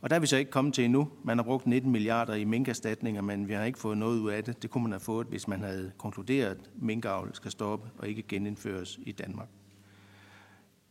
Og 0.00 0.10
der 0.10 0.16
er 0.16 0.20
vi 0.20 0.26
så 0.26 0.36
ikke 0.36 0.50
kommet 0.50 0.74
til 0.74 0.84
endnu. 0.84 1.08
Man 1.22 1.38
har 1.38 1.44
brugt 1.44 1.66
19 1.66 1.92
milliarder 1.92 2.34
i 2.34 2.44
minkerstatninger, 2.44 3.22
men 3.22 3.48
vi 3.48 3.52
har 3.52 3.64
ikke 3.64 3.78
fået 3.78 3.98
noget 3.98 4.18
ud 4.18 4.30
af 4.30 4.44
det. 4.44 4.62
Det 4.62 4.70
kunne 4.70 4.82
man 4.82 4.92
have 4.92 5.00
fået, 5.00 5.26
hvis 5.26 5.48
man 5.48 5.62
havde 5.62 5.92
konkluderet, 5.98 6.50
at 6.50 6.70
minkavl 6.76 7.34
skal 7.34 7.50
stoppe 7.50 7.90
og 7.98 8.08
ikke 8.08 8.22
genindføres 8.22 8.98
i 9.02 9.12
Danmark. 9.12 9.48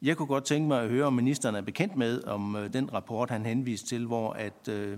Jeg 0.01 0.17
kunne 0.17 0.27
godt 0.27 0.45
tænke 0.45 0.67
mig 0.67 0.81
at 0.81 0.89
høre, 0.89 1.05
om 1.05 1.13
ministeren 1.13 1.55
er 1.55 1.61
bekendt 1.61 1.95
med, 1.95 2.23
om 2.23 2.55
øh, 2.55 2.73
den 2.73 2.93
rapport, 2.93 3.29
han 3.29 3.45
henviste 3.45 3.87
til, 3.87 4.05
hvor 4.05 4.33
at 4.33 4.67
øh, 4.69 4.97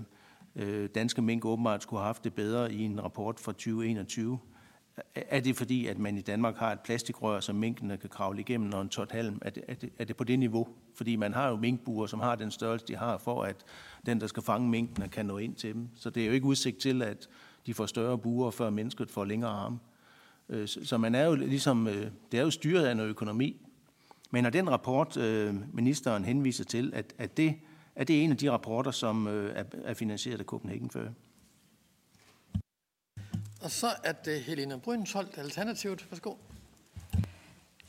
øh, 0.56 0.88
danske 0.94 1.22
mink 1.22 1.44
åbenbart 1.44 1.82
skulle 1.82 2.00
have 2.00 2.06
haft 2.06 2.24
det 2.24 2.34
bedre 2.34 2.72
i 2.72 2.82
en 2.82 3.04
rapport 3.04 3.40
fra 3.40 3.52
2021. 3.52 4.38
Er 5.14 5.40
det 5.40 5.56
fordi, 5.56 5.86
at 5.86 5.98
man 5.98 6.18
i 6.18 6.20
Danmark 6.20 6.56
har 6.56 6.72
et 6.72 6.80
plastikrør, 6.80 7.40
som 7.40 7.56
minkene 7.56 7.96
kan 7.96 8.10
kravle 8.10 8.40
igennem, 8.40 8.68
når 8.70 8.80
en 8.80 8.88
tot 8.88 9.12
halm? 9.12 9.38
Er 9.42 9.50
det, 9.50 9.62
er, 9.68 9.74
det, 9.74 9.90
er 9.98 10.04
det 10.04 10.16
på 10.16 10.24
det 10.24 10.38
niveau? 10.38 10.68
Fordi 10.94 11.16
man 11.16 11.34
har 11.34 11.48
jo 11.48 11.56
minkbuer, 11.56 12.06
som 12.06 12.20
har 12.20 12.34
den 12.34 12.50
størrelse, 12.50 12.86
de 12.86 12.96
har, 12.96 13.18
for 13.18 13.42
at 13.42 13.56
den, 14.06 14.20
der 14.20 14.26
skal 14.26 14.42
fange 14.42 14.68
minkene, 14.68 15.08
kan 15.08 15.26
nå 15.26 15.38
ind 15.38 15.54
til 15.54 15.74
dem. 15.74 15.88
Så 15.94 16.10
det 16.10 16.22
er 16.22 16.26
jo 16.26 16.32
ikke 16.32 16.46
udsigt 16.46 16.78
til, 16.78 17.02
at 17.02 17.28
de 17.66 17.74
får 17.74 17.86
større 17.86 18.18
buer, 18.18 18.50
før 18.50 18.70
mennesket 18.70 19.10
får 19.10 19.24
længere 19.24 19.50
arme. 19.50 19.78
Øh, 20.48 20.68
så 20.68 20.98
man 20.98 21.14
er 21.14 21.24
jo 21.24 21.34
ligesom, 21.34 21.88
øh, 21.88 22.10
det 22.32 22.38
er 22.38 22.42
jo 22.42 22.50
styret 22.50 22.84
af 22.84 22.96
noget 22.96 23.10
økonomi, 23.10 23.66
men 24.30 24.42
når 24.42 24.50
den 24.50 24.70
rapport, 24.70 25.16
øh, 25.16 25.54
ministeren 25.74 26.24
henviser 26.24 26.64
til, 26.64 26.90
at, 26.94 27.14
at 27.18 27.36
det, 27.36 27.54
er 27.96 28.04
det 28.04 28.24
en 28.24 28.30
af 28.30 28.36
de 28.36 28.50
rapporter, 28.50 28.90
som 28.90 29.28
øh, 29.28 29.56
er, 29.56 29.64
er 29.84 29.94
finansieret 29.94 30.38
af 30.38 30.44
Copenhagen 30.44 30.90
før. 30.90 31.08
Og 33.60 33.70
så 33.70 33.86
er 34.04 34.12
det 34.12 34.40
Helena 34.40 34.76
Brydensholt, 34.76 35.38
Alternativet. 35.38 36.06
Værsgo. 36.10 36.34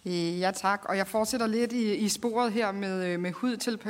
Ja 0.06 0.52
tak, 0.56 0.86
og 0.90 0.98
jeg 0.98 1.08
fortsætter 1.08 1.48
lidt 1.48 1.74
i, 1.74 1.96
i 1.96 2.10
sporet 2.10 2.54
her 2.54 2.72
med, 2.72 3.06
øh, 3.06 3.20
med 3.20 3.32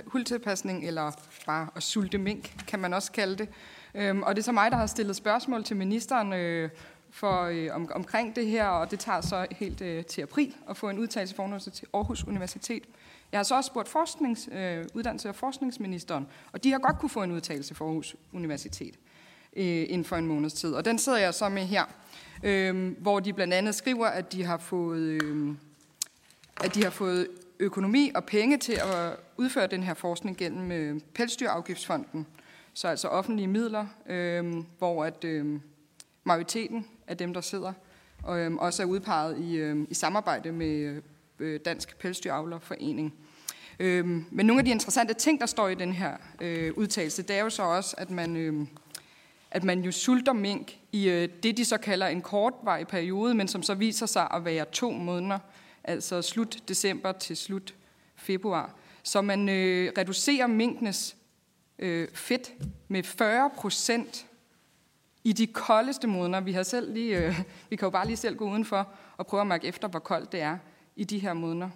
hudtilpasning, 0.05 0.87
eller 0.87 1.11
bare 1.45 1.69
at 1.75 1.83
sulte 1.83 2.17
mink, 2.17 2.65
kan 2.67 2.79
man 2.79 2.93
også 2.93 3.11
kalde 3.11 3.35
det. 3.35 3.49
Øhm, 3.95 4.23
og 4.23 4.35
det 4.35 4.41
er 4.41 4.43
så 4.43 4.51
mig, 4.51 4.71
der 4.71 4.77
har 4.77 4.85
stillet 4.85 5.15
spørgsmål 5.15 5.63
til 5.63 5.75
ministeren 5.75 6.33
øh, 6.33 6.69
for, 7.09 7.43
øh, 7.43 7.69
om, 7.71 7.91
omkring 7.95 8.35
det 8.35 8.47
her, 8.47 8.67
og 8.67 8.91
det 8.91 8.99
tager 8.99 9.21
så 9.21 9.47
helt 9.51 9.81
øh, 9.81 10.05
til 10.05 10.21
april 10.21 10.55
at 10.69 10.77
få 10.77 10.89
en 10.89 10.99
udtalelse 10.99 11.71
til 11.71 11.87
Aarhus 11.93 12.23
Universitet. 12.23 12.83
Jeg 13.31 13.37
har 13.37 13.43
så 13.43 13.55
også 13.55 13.67
spurgt 13.67 13.89
forsknings, 13.89 14.49
øh, 14.51 14.85
uddannelse- 14.93 15.29
og 15.29 15.35
forskningsministeren, 15.35 16.27
og 16.51 16.63
de 16.63 16.71
har 16.71 16.79
godt 16.79 16.99
kunne 16.99 17.09
få 17.09 17.23
en 17.23 17.31
udtalelse 17.31 17.75
for 17.75 17.85
Aarhus 17.85 18.15
Universitet 18.33 18.95
øh, 19.55 19.65
inden 19.65 20.05
for 20.05 20.15
en 20.15 20.27
måneds 20.27 20.53
tid. 20.53 20.73
Og 20.73 20.85
den 20.85 20.99
sidder 20.99 21.17
jeg 21.17 21.33
så 21.33 21.49
med 21.49 21.61
her, 21.61 21.83
øh, 22.43 23.01
hvor 23.01 23.19
de 23.19 23.33
blandt 23.33 23.53
andet 23.53 23.75
skriver, 23.75 24.07
at 24.07 24.33
de 24.33 24.43
har 24.43 24.57
fået, 24.57 25.23
øh, 25.23 25.55
at 26.63 26.75
de 26.75 26.83
har 26.83 26.89
fået 26.89 27.27
økonomi 27.59 28.11
og 28.15 28.23
penge 28.23 28.57
til 28.57 28.73
at 28.73 29.17
udføre 29.37 29.67
den 29.67 29.83
her 29.83 29.93
forskning 29.93 30.37
gennem 30.37 30.71
øh, 30.71 31.01
Pelsdyrafgiftsfonden, 31.13 32.27
så 32.73 32.87
altså 32.87 33.07
offentlige 33.07 33.47
midler, 33.47 33.85
øh, 34.09 34.63
hvor 34.77 35.05
at 35.05 35.23
øh, 35.23 35.59
majoriteten 36.23 36.87
af 37.07 37.17
dem, 37.17 37.33
der 37.33 37.41
sidder, 37.41 37.73
og 38.23 38.37
også 38.59 38.83
er 38.83 38.87
udpeget 38.87 39.39
i, 39.39 39.55
øh, 39.55 39.87
i 39.89 39.93
samarbejde 39.93 40.51
med 40.51 41.01
øh, 41.39 41.59
Dansk 41.65 41.97
Pelsdyravlerforening. 41.97 43.13
Øhm, 43.79 44.25
men 44.31 44.45
nogle 44.45 44.59
af 44.59 44.65
de 44.65 44.71
interessante 44.71 45.13
ting, 45.13 45.39
der 45.39 45.45
står 45.45 45.67
i 45.67 45.75
den 45.75 45.93
her 45.93 46.17
øh, 46.41 46.73
udtalelse, 46.75 47.21
det 47.23 47.35
er 47.35 47.41
jo 47.41 47.49
så 47.49 47.63
også, 47.63 47.95
at 47.97 48.09
man, 48.09 48.35
øh, 48.35 48.67
at 49.51 49.63
man 49.63 49.81
jo 49.81 49.91
sulter 49.91 50.33
mink 50.33 50.77
i 50.91 51.09
øh, 51.09 51.29
det, 51.43 51.57
de 51.57 51.65
så 51.65 51.77
kalder 51.77 52.07
en 52.07 52.21
kortvarig 52.21 52.87
periode, 52.87 53.33
men 53.33 53.47
som 53.47 53.63
så 53.63 53.73
viser 53.73 54.05
sig 54.05 54.27
at 54.33 54.45
være 54.45 54.65
to 54.65 54.91
måneder, 54.91 55.39
altså 55.83 56.21
slut 56.21 56.57
december 56.67 57.11
til 57.11 57.37
slut 57.37 57.73
februar. 58.15 58.75
Så 59.03 59.21
man 59.21 59.49
øh, 59.49 59.91
reducerer 59.97 60.47
minkenes 60.47 61.15
øh, 61.79 62.07
fedt 62.13 62.53
med 62.87 63.03
40 63.03 63.49
procent 63.55 64.25
i 65.23 65.33
de 65.33 65.47
koldeste 65.47 66.07
måneder. 66.07 66.41
Vi, 66.41 66.51
har 66.51 66.63
selv 66.63 66.93
lige, 66.93 67.17
øh, 67.17 67.39
vi 67.69 67.75
kan 67.75 67.85
jo 67.85 67.89
bare 67.89 68.05
lige 68.07 68.17
selv 68.17 68.35
gå 68.35 68.49
udenfor 68.51 68.87
og 69.17 69.27
prøve 69.27 69.41
at 69.41 69.47
mærke 69.47 69.67
efter, 69.67 69.87
hvor 69.87 69.99
koldt 69.99 70.31
det 70.31 70.41
er 70.41 70.57
i 70.97 71.03
de 71.03 71.19
her 71.19 71.33
måneder. 71.33 71.69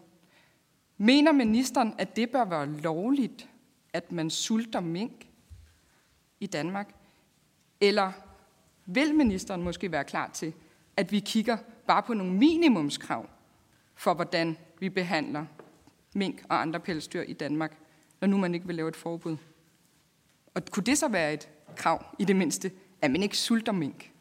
Mener 0.98 1.32
ministeren, 1.32 1.94
at 1.98 2.16
det 2.16 2.30
bør 2.30 2.46
være 2.46 2.66
lovligt, 2.66 3.50
at 3.94 4.12
man 4.12 4.30
sulter 4.30 4.80
mink 4.80 5.28
i 6.40 6.48
Danmark? 6.48 6.96
Eller 7.82 8.12
vil 8.86 9.16
ministeren 9.16 9.64
måske 9.64 9.92
være 9.92 10.04
klar 10.04 10.30
til, 10.34 10.54
at 10.98 11.12
vi 11.12 11.20
kigger 11.20 11.58
bare 11.88 12.04
på 12.04 12.14
nogle 12.14 12.34
minimumskrav 12.34 13.30
for, 13.96 14.14
hvordan 14.14 14.58
vi 14.80 14.90
behandler 14.90 15.46
mink 16.14 16.44
og 16.50 16.62
andre 16.62 16.80
pelsdyr 16.80 17.22
i 17.22 17.34
Danmark, 17.34 17.78
når 18.22 18.28
nu 18.28 18.38
man 18.38 18.54
ikke 18.54 18.68
vil 18.68 18.76
lave 18.76 18.90
et 18.90 18.96
forbud. 18.96 19.38
Og 20.54 20.62
kunne 20.72 20.84
det 20.84 20.98
så 20.98 21.08
være 21.08 21.34
et 21.34 21.50
krav, 21.76 22.06
i 22.20 22.26
det 22.26 22.36
mindste, 22.36 22.72
at 23.02 23.12
man 23.12 23.24
ikke 23.24 23.38
sulter 23.38 23.72
mink? 23.72 24.12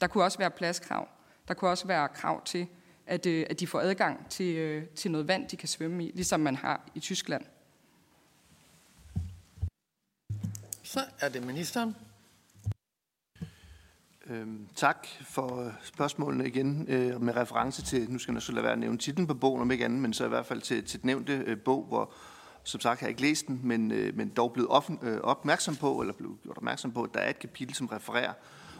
Der 0.00 0.06
kunne 0.06 0.24
også 0.24 0.38
være 0.38 0.50
pladskrav. 0.50 1.08
Der 1.48 1.54
kunne 1.54 1.70
også 1.70 1.86
være 1.86 2.08
krav 2.08 2.44
til, 2.44 2.66
at, 3.06 3.26
øh, 3.26 3.46
at 3.50 3.60
de 3.60 3.66
får 3.66 3.80
adgang 3.80 4.30
til, 4.30 4.56
øh, 4.56 4.86
til 4.86 5.10
noget 5.10 5.28
vand, 5.28 5.48
de 5.48 5.56
kan 5.56 5.68
svømme 5.68 6.04
i, 6.04 6.12
ligesom 6.14 6.40
man 6.40 6.56
har 6.56 6.88
i 6.94 7.00
Tyskland. 7.00 7.44
Så 10.82 11.00
er 11.20 11.28
det 11.28 11.46
ministeren. 11.46 11.96
Øhm, 14.26 14.68
tak 14.74 15.06
for 15.20 15.72
spørgsmålene 15.82 16.46
igen, 16.46 16.86
øh, 16.88 17.22
med 17.22 17.36
reference 17.36 17.82
til, 17.82 18.10
nu 18.10 18.18
skal 18.18 18.34
jeg 18.34 18.42
så 18.42 18.52
lade 18.52 18.64
være 18.64 18.72
at 18.72 18.78
nævne 18.78 18.98
titlen 18.98 19.26
på 19.26 19.34
bogen 19.34 19.62
om 19.62 19.70
ikke 19.70 19.84
andet, 19.84 20.00
men 20.00 20.12
så 20.12 20.24
i 20.24 20.28
hvert 20.28 20.46
fald 20.46 20.60
til, 20.60 20.84
til 20.84 21.02
den 21.02 21.06
nævnte 21.06 21.32
øh, 21.46 21.58
bog, 21.58 21.84
hvor 21.84 22.12
som 22.64 22.80
sagt 22.80 23.00
har 23.00 23.06
jeg 23.06 23.10
ikke 23.10 23.22
læst 23.22 23.46
den, 23.46 23.60
men, 23.62 23.92
øh, 23.92 24.16
men 24.16 24.28
dog 24.28 24.52
blevet 24.52 24.70
op, 24.70 24.90
øh, 25.02 25.20
opmærksom 25.20 25.76
på, 25.76 26.00
eller 26.00 26.14
blevet 26.14 26.42
gjort 26.42 26.56
opmærksom 26.56 26.92
på, 26.92 27.02
at 27.02 27.14
der 27.14 27.20
er 27.20 27.30
et 27.30 27.38
kapitel, 27.38 27.74
som 27.74 27.86
refererer 27.86 28.32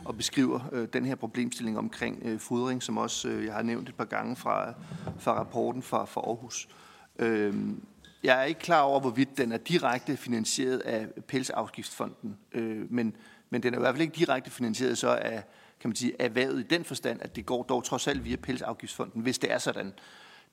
og 0.05 0.17
beskriver 0.17 0.61
øh, 0.73 0.89
den 0.93 1.05
her 1.05 1.15
problemstilling 1.15 1.79
omkring 1.79 2.23
øh, 2.25 2.39
fodring, 2.39 2.83
som 2.83 2.99
også 2.99 3.29
øh, 3.29 3.45
jeg 3.45 3.55
har 3.55 3.63
nævnt 3.63 3.89
et 3.89 3.95
par 3.95 4.05
gange 4.05 4.37
fra, 4.37 4.75
fra 5.19 5.39
rapporten 5.39 5.83
fra, 5.83 6.05
fra 6.05 6.21
Aarhus. 6.21 6.69
Øh, 7.19 7.55
jeg 8.23 8.41
er 8.41 8.45
ikke 8.45 8.61
klar 8.61 8.81
over, 8.81 9.01
hvorvidt 9.01 9.39
den 9.39 9.53
er 9.53 9.57
direkte 9.57 10.17
finansieret 10.17 10.79
af 10.79 11.09
Pelsafgiftsfonden, 11.29 12.37
øh, 12.53 12.93
men, 12.93 13.17
men 13.51 13.63
den 13.63 13.75
er 13.75 13.79
i 13.79 13.81
hvert 13.81 13.95
fald 13.95 14.03
ikke 14.03 14.17
direkte 14.17 14.51
finansieret 14.51 14.99
så 14.99 15.09
af 15.09 15.43
kan 15.81 15.89
man 15.89 15.97
sige, 15.97 16.13
erhvervet 16.19 16.61
i 16.61 16.63
den 16.63 16.85
forstand, 16.85 17.23
at 17.23 17.37
det 17.37 17.47
går 17.47 17.63
dog 17.63 17.85
trods 17.85 18.09
alt 18.09 18.25
via 18.25 18.37
Pelsafgiftsfonden, 18.37 19.23
hvis 19.23 19.39
det 19.39 19.53
er 19.53 19.59
sådan. 19.59 19.93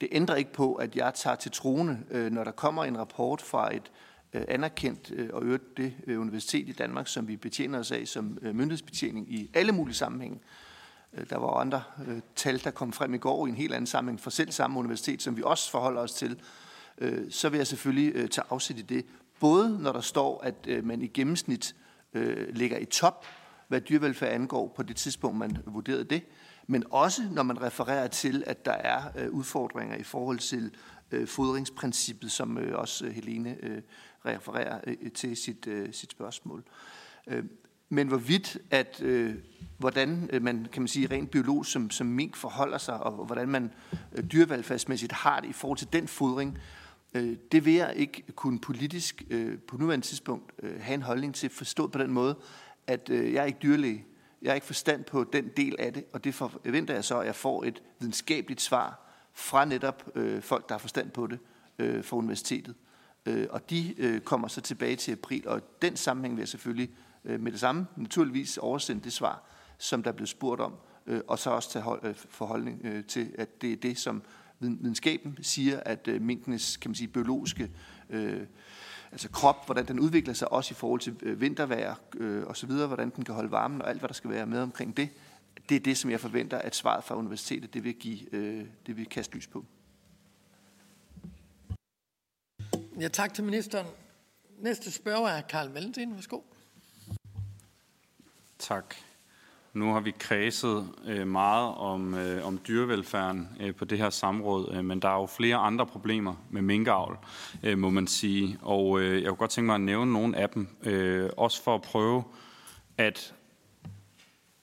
Det 0.01 0.09
ændrer 0.11 0.35
ikke 0.35 0.53
på, 0.53 0.73
at 0.73 0.95
jeg 0.95 1.13
tager 1.13 1.35
til 1.35 1.51
trone, 1.51 2.03
øh, 2.11 2.31
når 2.31 2.43
der 2.43 2.51
kommer 2.51 2.85
en 2.85 2.97
rapport 2.97 3.41
fra 3.41 3.75
et 3.75 3.81
øh, 3.81 4.10
Øh, 4.33 4.43
anerkendt 4.47 5.11
øh, 5.15 5.29
og 5.33 5.43
øvrigt 5.43 5.77
det 5.77 5.93
øh, 6.07 6.21
universitet 6.21 6.69
i 6.69 6.71
Danmark, 6.71 7.07
som 7.07 7.27
vi 7.27 7.37
betjener 7.37 7.79
os 7.79 7.91
af 7.91 8.07
som 8.07 8.37
myndighedsbetjening 8.41 9.33
i 9.33 9.49
alle 9.53 9.71
mulige 9.71 9.95
sammenhænge. 9.95 10.39
Der 11.29 11.37
var 11.37 11.47
andre 11.47 11.83
tal, 12.35 12.63
der 12.63 12.71
kom 12.71 12.93
frem 12.93 13.13
i 13.13 13.17
går 13.17 13.45
i 13.47 13.49
en 13.49 13.55
helt 13.55 13.73
anden 13.73 13.87
sammenhæng 13.87 14.19
for 14.19 14.29
selv 14.29 14.51
samme 14.51 14.79
universitet, 14.79 15.21
som 15.21 15.37
vi 15.37 15.41
også 15.45 15.71
forholder 15.71 16.01
os 16.01 16.13
til. 16.13 16.39
Så 17.29 17.49
vil 17.49 17.57
jeg 17.57 17.67
selvfølgelig 17.67 18.31
tage 18.31 18.45
afsæt 18.49 18.77
i 18.77 18.81
det. 18.81 19.05
Både 19.39 19.79
når 19.81 19.91
der 19.91 20.01
står, 20.01 20.41
at 20.43 20.83
man 20.83 21.01
i 21.01 21.07
gennemsnit 21.07 21.75
ligger 22.49 22.77
i 22.77 22.85
top, 22.85 23.25
hvad 23.67 23.81
dyrevelfærd 23.81 24.33
angår 24.33 24.73
på 24.75 24.83
det 24.83 24.95
tidspunkt, 24.95 25.37
man 25.37 25.57
vurderede 25.65 26.03
det, 26.03 26.23
men 26.67 26.83
også 26.89 27.21
når 27.31 27.43
man 27.43 27.61
refererer 27.61 28.07
til, 28.07 28.43
at 28.47 28.65
der 28.65 28.71
er 28.71 29.29
udfordringer 29.29 29.95
i 29.95 30.03
forhold 30.03 30.39
til 30.39 30.71
fodringsprincippet, 31.25 32.31
som 32.31 32.59
også 32.73 33.09
Helene 33.09 33.81
refererer 34.25 34.79
øh, 34.87 35.11
til 35.11 35.37
sit, 35.37 35.67
øh, 35.67 35.93
sit 35.93 36.11
spørgsmål. 36.11 36.63
Øh, 37.27 37.43
men 37.89 38.07
hvorvidt, 38.07 38.57
at 38.69 39.01
øh, 39.01 39.35
hvordan 39.77 40.29
man 40.41 40.67
kan 40.71 40.81
man 40.81 40.87
sige 40.87 41.07
rent 41.07 41.31
biologisk 41.31 41.71
som, 41.71 41.89
som 41.89 42.07
mink 42.07 42.35
forholder 42.35 42.77
sig, 42.77 43.03
og 43.03 43.25
hvordan 43.25 43.49
man 43.49 43.73
øh, 44.13 44.23
dyrevelfærdsmæssigt 44.23 45.11
har 45.11 45.39
det 45.39 45.49
i 45.49 45.53
forhold 45.53 45.77
til 45.77 45.87
den 45.93 46.07
fodring, 46.07 46.59
øh, 47.13 47.35
det 47.51 47.65
vil 47.65 47.73
jeg 47.73 47.93
ikke 47.95 48.23
kunne 48.35 48.59
politisk 48.59 49.23
øh, 49.29 49.59
på 49.59 49.77
nuværende 49.77 50.05
tidspunkt 50.05 50.51
øh, 50.63 50.81
have 50.81 50.93
en 50.93 51.01
holdning 51.01 51.35
til, 51.35 51.49
forstået 51.49 51.91
på 51.91 51.99
den 51.99 52.11
måde, 52.11 52.35
at 52.87 53.09
øh, 53.09 53.33
jeg 53.33 53.41
er 53.41 53.45
ikke 53.45 53.59
dyrlæge. 53.63 54.05
Jeg 54.41 54.49
har 54.49 54.55
ikke 54.55 54.67
forstand 54.67 55.03
på 55.03 55.23
den 55.33 55.49
del 55.57 55.75
af 55.79 55.93
det, 55.93 56.05
og 56.13 56.23
det 56.23 56.35
forventer 56.35 56.93
jeg 56.93 57.03
så, 57.03 57.19
at 57.19 57.25
jeg 57.25 57.35
får 57.35 57.63
et 57.63 57.83
videnskabeligt 57.99 58.61
svar 58.61 58.99
fra 59.33 59.65
netop 59.65 60.09
øh, 60.15 60.41
folk, 60.41 60.69
der 60.69 60.73
har 60.73 60.79
forstand 60.79 61.09
på 61.09 61.27
det 61.27 61.39
øh, 61.79 62.03
fra 62.03 62.17
universitetet. 62.17 62.75
Øh, 63.25 63.47
og 63.49 63.69
de 63.69 63.93
øh, 63.97 64.21
kommer 64.21 64.47
så 64.47 64.61
tilbage 64.61 64.95
til 64.95 65.11
april, 65.11 65.47
og 65.47 65.81
den 65.81 65.95
sammenhæng 65.95 66.35
vil 66.35 66.41
jeg 66.41 66.47
selvfølgelig 66.47 66.89
øh, 67.25 67.39
med 67.39 67.51
det 67.51 67.59
samme 67.59 67.87
naturligvis 67.95 68.57
oversende 68.57 69.03
det 69.03 69.13
svar, 69.13 69.43
som 69.77 70.03
der 70.03 70.11
blev 70.11 70.27
spurgt 70.27 70.61
om, 70.61 70.73
øh, 71.07 71.21
og 71.27 71.39
så 71.39 71.49
også 71.49 71.71
tage 71.71 71.83
hold, 71.83 72.05
øh, 72.05 72.15
forholdning 72.15 72.81
øh, 72.83 73.05
til, 73.05 73.31
at 73.37 73.61
det 73.61 73.73
er 73.73 73.77
det, 73.77 73.97
som 73.97 74.23
videnskaben 74.59 75.37
siger, 75.41 75.79
at 75.79 76.07
øh, 76.07 76.21
minkenes 76.21 76.77
kan 76.77 76.89
man 76.91 76.95
sige, 76.95 77.07
biologiske 77.07 77.71
øh, 78.09 78.41
altså 79.11 79.29
krop, 79.29 79.65
hvordan 79.65 79.87
den 79.87 79.99
udvikler 79.99 80.33
sig, 80.33 80.51
også 80.51 80.73
i 80.73 80.75
forhold 80.75 80.99
til 80.99 81.15
øh, 81.21 81.41
vintervejr 81.41 81.95
øh, 82.17 82.43
og 82.45 82.57
så 82.57 82.67
videre, 82.67 82.87
hvordan 82.87 83.09
den 83.15 83.25
kan 83.25 83.35
holde 83.35 83.51
varmen 83.51 83.81
og 83.81 83.89
alt, 83.89 83.99
hvad 83.99 84.07
der 84.07 84.13
skal 84.13 84.29
være 84.29 84.45
med 84.45 84.59
omkring 84.59 84.97
det. 84.97 85.09
Det 85.69 85.75
er 85.75 85.79
det, 85.79 85.97
som 85.97 86.11
jeg 86.11 86.19
forventer, 86.19 86.57
at 86.57 86.75
svaret 86.75 87.03
fra 87.03 87.15
universitetet 87.15 87.73
det 87.73 87.83
vil, 87.83 87.93
give, 87.93 88.35
øh, 88.35 88.65
det 88.87 88.97
vil 88.97 89.05
kaste 89.05 89.35
lys 89.35 89.47
på. 89.47 89.65
Ja, 92.99 93.07
tak 93.07 93.33
til 93.33 93.43
ministeren. 93.43 93.87
Næste 94.59 94.91
spørger 94.91 95.27
er 95.27 95.41
Karl 95.41 95.69
Valentin. 95.69 96.15
Værsgo. 96.15 96.39
Tak. 98.59 98.95
Nu 99.73 99.93
har 99.93 99.99
vi 99.99 100.11
kredset 100.19 100.87
øh, 101.05 101.27
meget 101.27 101.75
om, 101.75 102.13
øh, 102.13 102.45
om 102.45 102.59
dyrevelfærden 102.67 103.49
øh, 103.59 103.75
på 103.75 103.85
det 103.85 103.97
her 103.97 104.09
samråd, 104.09 104.73
øh, 104.73 104.85
men 104.85 105.01
der 105.01 105.09
er 105.09 105.19
jo 105.19 105.25
flere 105.25 105.55
andre 105.55 105.85
problemer 105.85 106.35
med 106.49 106.61
minkavl, 106.61 107.17
øh, 107.63 107.77
må 107.77 107.89
man 107.89 108.07
sige. 108.07 108.59
Og 108.61 108.99
øh, 108.99 109.21
jeg 109.21 109.29
kunne 109.29 109.37
godt 109.37 109.51
tænke 109.51 109.65
mig 109.65 109.75
at 109.75 109.81
nævne 109.81 110.13
nogle 110.13 110.37
af 110.37 110.49
dem, 110.49 110.67
øh, 110.83 111.29
også 111.37 111.63
for 111.63 111.75
at 111.75 111.81
prøve 111.81 112.23
at 112.97 113.33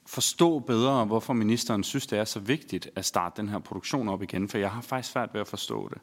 forstå 0.06 0.58
bedre, 0.58 1.04
hvorfor 1.04 1.32
ministeren 1.32 1.84
synes, 1.84 2.06
det 2.06 2.18
er 2.18 2.24
så 2.24 2.40
vigtigt 2.40 2.90
at 2.96 3.04
starte 3.04 3.40
den 3.40 3.48
her 3.48 3.58
produktion 3.58 4.08
op 4.08 4.22
igen, 4.22 4.48
for 4.48 4.58
jeg 4.58 4.70
har 4.70 4.80
faktisk 4.80 5.12
svært 5.12 5.34
ved 5.34 5.40
at 5.40 5.48
forstå 5.48 5.88
det. 5.88 5.98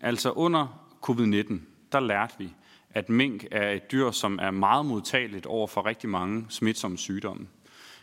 Altså 0.00 0.30
under 0.30 0.91
covid-19, 1.10 1.54
der 1.92 2.00
lærte 2.00 2.34
vi, 2.38 2.54
at 2.90 3.08
mink 3.08 3.46
er 3.50 3.70
et 3.70 3.92
dyr, 3.92 4.10
som 4.10 4.38
er 4.42 4.50
meget 4.50 4.86
modtageligt 4.86 5.46
over 5.46 5.66
for 5.66 5.86
rigtig 5.86 6.10
mange 6.10 6.46
smitsomme 6.48 6.98
sygdomme. 6.98 7.46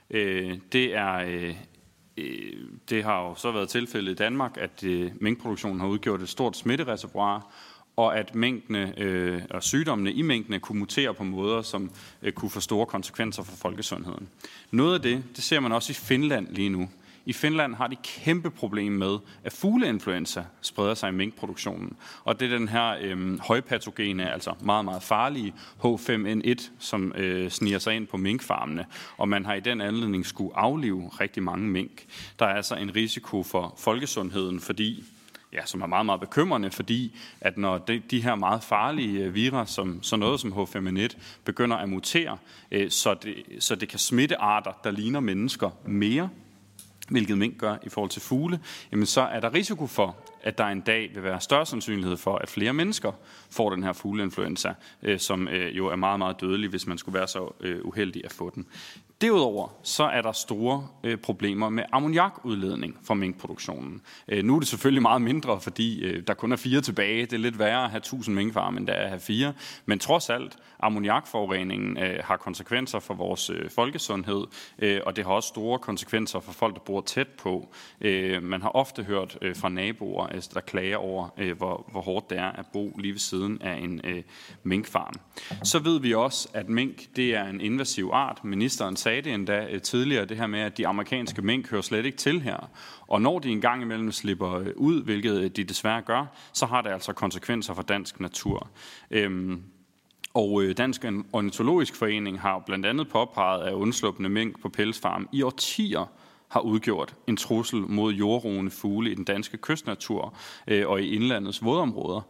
Øh, 0.09 0.57
det 0.71 0.95
er 0.95 1.13
øh, 1.13 1.55
øh, 2.17 2.53
det 2.89 3.03
har 3.03 3.21
jo 3.21 3.35
så 3.35 3.51
været 3.51 3.69
tilfældet 3.69 4.11
i 4.11 4.15
Danmark, 4.15 4.57
at 4.57 4.83
minkproduktionen 5.21 5.79
har 5.79 5.87
udgjort 5.87 6.21
et 6.21 6.29
stort 6.29 6.57
smittereservoir, 6.57 7.51
og 7.99 8.17
at 8.17 8.35
mængdene 8.35 8.93
øh, 8.97 9.41
og 9.49 9.63
sygdommene 9.63 10.13
i 10.13 10.21
mængdene 10.21 10.59
kunne 10.59 10.79
mutere 10.79 11.13
på 11.13 11.23
måder, 11.23 11.61
som 11.61 11.91
øh, 12.21 12.33
kunne 12.33 12.51
få 12.51 12.59
store 12.59 12.85
konsekvenser 12.85 13.43
for 13.43 13.55
folkesundheden. 13.55 14.29
Noget 14.71 14.95
af 14.95 15.01
det, 15.01 15.23
det 15.35 15.43
ser 15.43 15.59
man 15.59 15.71
også 15.71 15.91
i 15.91 15.93
Finland 15.93 16.47
lige 16.47 16.69
nu. 16.69 16.89
I 17.30 17.34
Finland 17.34 17.75
har 17.75 17.88
de 17.88 17.95
kæmpe 18.03 18.49
problem 18.49 18.91
med, 18.91 19.17
at 19.43 19.53
fugleinfluenza 19.53 20.43
spreder 20.61 20.93
sig 20.93 21.09
i 21.09 21.11
minkproduktionen. 21.11 21.97
Og 22.23 22.39
det 22.39 22.53
er 22.53 22.57
den 22.57 22.67
her 22.67 22.95
øh, 23.01 23.39
højpatogene, 23.39 24.32
altså 24.32 24.53
meget, 24.61 24.86
meget 24.86 25.03
farlige 25.03 25.53
H5N1, 25.86 26.69
som 26.80 27.13
øh, 27.15 27.51
sniger 27.51 27.80
sig 27.80 27.95
ind 27.95 28.07
på 28.07 28.17
minkfarmene. 28.17 28.86
Og 29.17 29.30
man 29.30 29.45
har 29.45 29.53
i 29.53 29.59
den 29.59 29.82
anledning 29.82 30.25
skulle 30.25 30.57
aflive 30.57 31.09
rigtig 31.19 31.43
mange 31.43 31.67
mink. 31.67 32.05
Der 32.39 32.45
er 32.45 32.53
altså 32.53 32.75
en 32.75 32.95
risiko 32.95 33.43
for 33.43 33.75
folkesundheden, 33.77 34.59
fordi 34.59 35.03
ja, 35.53 35.65
som 35.65 35.82
er 35.82 35.88
meget, 35.88 36.05
meget 36.05 36.21
bekymrende, 36.21 36.71
fordi 36.71 37.17
at 37.41 37.57
når 37.57 37.77
de, 37.77 38.01
de 38.11 38.23
her 38.23 38.36
meget 38.36 38.63
farlige 38.63 39.23
øh, 39.23 39.36
virer, 39.36 39.65
som 39.65 40.03
sådan 40.03 40.19
noget 40.19 40.39
som 40.39 40.53
H5N1, 40.53 41.17
begynder 41.45 41.77
at 41.77 41.89
mutere, 41.89 42.38
øh, 42.71 42.91
så, 42.91 43.13
det, 43.13 43.36
så 43.59 43.75
det 43.75 43.89
kan 43.89 43.99
smitte 43.99 44.41
arter, 44.41 44.71
der 44.84 44.91
ligner 44.91 45.19
mennesker 45.19 45.69
mere, 45.86 46.30
hvilket 47.10 47.38
mink 47.38 47.57
gør 47.57 47.78
i 47.84 47.89
forhold 47.89 48.10
til 48.10 48.22
fugle, 48.22 48.60
jamen 48.91 49.05
så 49.05 49.22
er 49.22 49.39
der 49.39 49.53
risiko 49.53 49.88
for, 49.88 50.16
at 50.43 50.57
der 50.57 50.65
en 50.65 50.81
dag 50.81 51.11
vil 51.13 51.23
være 51.23 51.41
større 51.41 51.65
sandsynlighed 51.65 52.17
for, 52.17 52.35
at 52.35 52.49
flere 52.49 52.73
mennesker 52.73 53.11
får 53.49 53.69
den 53.69 53.83
her 53.83 53.93
fugleinfluenza, 53.93 54.73
øh, 55.03 55.19
som 55.19 55.47
øh, 55.47 55.77
jo 55.77 55.87
er 55.87 55.95
meget, 55.95 56.19
meget 56.19 56.41
dødelig, 56.41 56.69
hvis 56.69 56.87
man 56.87 56.97
skulle 56.97 57.19
være 57.19 57.27
så 57.27 57.53
øh, 57.59 57.85
uheldig 57.85 58.25
at 58.25 58.31
få 58.31 58.49
den. 58.55 58.67
Derudover 59.21 59.67
så 59.83 60.03
er 60.03 60.21
der 60.21 60.31
store 60.31 60.87
øh, 61.03 61.17
problemer 61.17 61.69
med 61.69 61.83
ammoniakudledning 61.91 62.97
fra 63.03 63.13
minkproduktionen. 63.13 64.01
Øh, 64.27 64.43
nu 64.43 64.55
er 64.55 64.59
det 64.59 64.67
selvfølgelig 64.67 65.01
meget 65.01 65.21
mindre, 65.21 65.61
fordi 65.61 66.01
øh, 66.01 66.23
der 66.27 66.33
kun 66.33 66.51
er 66.51 66.55
fire 66.55 66.81
tilbage. 66.81 67.21
Det 67.21 67.33
er 67.33 67.37
lidt 67.37 67.59
værre 67.59 67.83
at 67.83 67.89
have 67.89 67.97
1000 67.97 68.35
minkfarme, 68.35 68.79
end 68.79 68.87
der 68.87 68.93
er 68.93 69.03
at 69.03 69.09
have 69.09 69.19
fire. 69.19 69.53
Men 69.85 69.99
trods 69.99 70.29
alt, 70.29 70.57
ammoniakforureningen 70.79 71.97
øh, 71.97 72.19
har 72.23 72.37
konsekvenser 72.37 72.99
for 72.99 73.13
vores 73.13 73.49
øh, 73.49 73.69
folkesundhed, 73.69 74.45
øh, 74.79 75.01
og 75.05 75.15
det 75.15 75.25
har 75.25 75.31
også 75.31 75.47
store 75.47 75.79
konsekvenser 75.79 76.39
for 76.39 76.51
folk, 76.51 76.75
der 76.75 76.81
bor 76.81 77.01
tæt 77.01 77.27
på. 77.27 77.73
Øh, 78.01 78.43
man 78.43 78.61
har 78.61 78.69
ofte 78.69 79.03
hørt 79.03 79.37
øh, 79.41 79.55
fra 79.55 79.69
naboer, 79.69 80.27
øh, 80.34 80.41
der 80.53 80.59
klager 80.59 80.97
over, 80.97 81.30
øh, 81.38 81.57
hvor, 81.57 81.88
hvor 81.91 82.01
hårdt 82.01 82.30
det 82.30 82.38
er 82.38 82.51
at 82.51 82.65
bo 82.73 82.95
lige 82.99 83.13
ved 83.13 83.19
siden 83.19 83.61
af 83.61 83.77
en 83.77 84.01
øh, 84.03 84.23
minkfarm. 84.63 85.13
Så 85.63 85.80
ved 85.80 85.99
vi 85.99 86.13
også, 86.13 86.49
at 86.53 86.69
mink 86.69 87.15
det 87.15 87.36
er 87.36 87.43
en 87.43 87.61
invasiv 87.61 88.09
art. 88.13 88.43
Ministeren 88.43 88.95
sagde, 88.95 89.09
sagde 89.09 89.21
det 89.21 89.34
endda 89.34 89.67
øh, 89.69 89.82
tidligere, 89.82 90.25
det 90.25 90.38
her 90.38 90.47
med, 90.47 90.59
at 90.59 90.77
de 90.77 90.88
amerikanske 90.88 91.41
mink 91.41 91.69
hører 91.69 91.82
slet 91.82 92.05
ikke 92.05 92.17
til 92.17 92.41
her. 92.41 92.69
Og 93.07 93.21
når 93.21 93.39
de 93.39 93.49
engang 93.49 93.82
imellem 93.82 94.11
slipper 94.11 94.53
øh, 94.53 94.67
ud, 94.75 95.03
hvilket 95.03 95.41
øh, 95.41 95.49
de 95.49 95.63
desværre 95.63 96.01
gør, 96.01 96.25
så 96.53 96.65
har 96.65 96.82
det 96.82 96.89
altså 96.89 97.13
konsekvenser 97.13 97.73
for 97.73 97.82
dansk 97.82 98.19
natur. 98.19 98.69
Øhm, 99.11 99.63
og 100.34 100.63
øh, 100.63 100.77
Dansk 100.77 101.05
Ornitologisk 101.34 101.95
Forening 101.95 102.39
har 102.39 102.63
blandt 102.65 102.86
andet 102.86 103.09
påpeget, 103.09 103.67
at 103.67 103.73
undsluppende 103.73 104.30
mink 104.30 104.61
på 104.61 104.69
pelsfarm 104.69 105.30
i 105.32 105.41
årtier 105.41 106.11
har 106.49 106.59
udgjort 106.59 107.15
en 107.27 107.37
trussel 107.37 107.79
mod 107.79 108.13
jordroende 108.13 108.71
fugle 108.71 109.11
i 109.11 109.15
den 109.15 109.23
danske 109.23 109.57
kystnatur 109.57 110.37
øh, 110.67 110.87
og 110.87 111.01
i 111.01 111.15
indlandets 111.15 111.63
vådområder. 111.63 112.21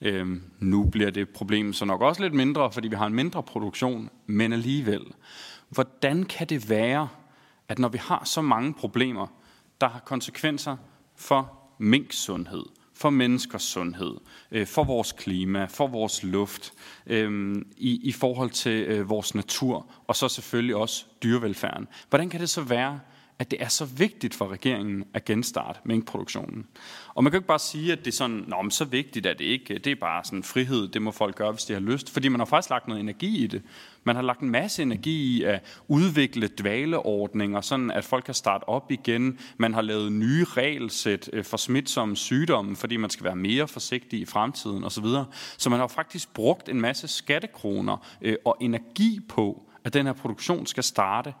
Øh, 0.00 0.26
nu 0.60 0.84
bliver 0.84 1.10
det 1.10 1.28
problem 1.28 1.72
så 1.72 1.84
nok 1.84 2.02
også 2.02 2.22
lidt 2.22 2.34
mindre, 2.34 2.72
fordi 2.72 2.88
vi 2.88 2.96
har 2.96 3.06
en 3.06 3.14
mindre 3.14 3.42
produktion, 3.42 4.10
men 4.26 4.52
alligevel. 4.52 5.02
Hvordan 5.68 6.22
kan 6.22 6.46
det 6.46 6.70
være, 6.70 7.08
at 7.68 7.78
når 7.78 7.88
vi 7.88 7.98
har 7.98 8.24
så 8.24 8.42
mange 8.42 8.74
problemer, 8.74 9.26
der 9.80 9.88
har 9.88 10.00
konsekvenser 10.00 10.76
for 11.16 11.52
minks 11.78 12.16
sundhed, 12.16 12.64
for 12.94 13.10
menneskers 13.10 13.62
sundhed, 13.62 14.14
øh, 14.50 14.66
for 14.66 14.84
vores 14.84 15.12
klima, 15.12 15.64
for 15.64 15.86
vores 15.86 16.22
luft, 16.22 16.72
øh, 17.06 17.56
i, 17.76 18.08
i 18.08 18.12
forhold 18.12 18.50
til 18.50 18.82
øh, 18.82 19.08
vores 19.08 19.34
natur, 19.34 19.86
og 20.06 20.16
så 20.16 20.28
selvfølgelig 20.28 20.76
også 20.76 21.04
dyrevelfærden. 21.22 21.88
Hvordan 22.08 22.30
kan 22.30 22.40
det 22.40 22.50
så 22.50 22.62
være, 22.62 23.00
at 23.38 23.50
det 23.50 23.62
er 23.62 23.68
så 23.68 23.84
vigtigt 23.84 24.34
for 24.34 24.48
regeringen 24.48 25.04
at 25.14 25.24
genstarte 25.24 25.80
minkproduktionen. 25.84 26.66
Og 27.14 27.24
man 27.24 27.30
kan 27.30 27.36
jo 27.36 27.40
ikke 27.40 27.48
bare 27.48 27.58
sige, 27.58 27.92
at 27.92 27.98
det 27.98 28.06
er 28.06 28.16
sådan, 28.16 28.44
Nå, 28.48 28.62
men 28.62 28.70
så 28.70 28.84
vigtigt 28.84 29.26
er 29.26 29.34
det 29.34 29.44
ikke. 29.44 29.78
Det 29.78 29.90
er 29.90 29.96
bare 30.00 30.24
sådan 30.24 30.42
frihed, 30.42 30.88
det 30.88 31.02
må 31.02 31.10
folk 31.10 31.36
gøre, 31.36 31.52
hvis 31.52 31.64
de 31.64 31.72
har 31.72 31.80
lyst. 31.80 32.10
Fordi 32.10 32.28
man 32.28 32.40
har 32.40 32.44
faktisk 32.44 32.70
lagt 32.70 32.88
noget 32.88 33.00
energi 33.00 33.44
i 33.44 33.46
det. 33.46 33.62
Man 34.04 34.16
har 34.16 34.22
lagt 34.22 34.40
en 34.40 34.50
masse 34.50 34.82
energi 34.82 35.36
i 35.38 35.42
at 35.42 35.64
udvikle 35.88 36.48
dvaleordninger, 36.48 37.60
sådan 37.60 37.90
at 37.90 38.04
folk 38.04 38.24
kan 38.24 38.34
starte 38.34 38.68
op 38.68 38.90
igen. 38.90 39.38
Man 39.56 39.74
har 39.74 39.82
lavet 39.82 40.12
nye 40.12 40.44
regelsæt 40.44 41.30
øh, 41.32 41.44
for 41.44 41.56
smitsomme 41.56 42.16
sygdomme, 42.16 42.76
fordi 42.76 42.96
man 42.96 43.10
skal 43.10 43.24
være 43.24 43.36
mere 43.36 43.68
forsigtig 43.68 44.20
i 44.20 44.24
fremtiden 44.24 44.84
osv. 44.84 45.06
Så 45.56 45.70
man 45.70 45.78
har 45.78 45.86
faktisk 45.86 46.34
brugt 46.34 46.68
en 46.68 46.80
masse 46.80 47.08
skattekroner 47.08 48.06
øh, 48.22 48.36
og 48.44 48.56
energi 48.60 49.20
på, 49.28 49.62
at 49.84 49.94
den 49.94 50.06
her 50.06 50.12
produktion 50.12 50.66
skal 50.66 50.82
starte. 50.82 51.34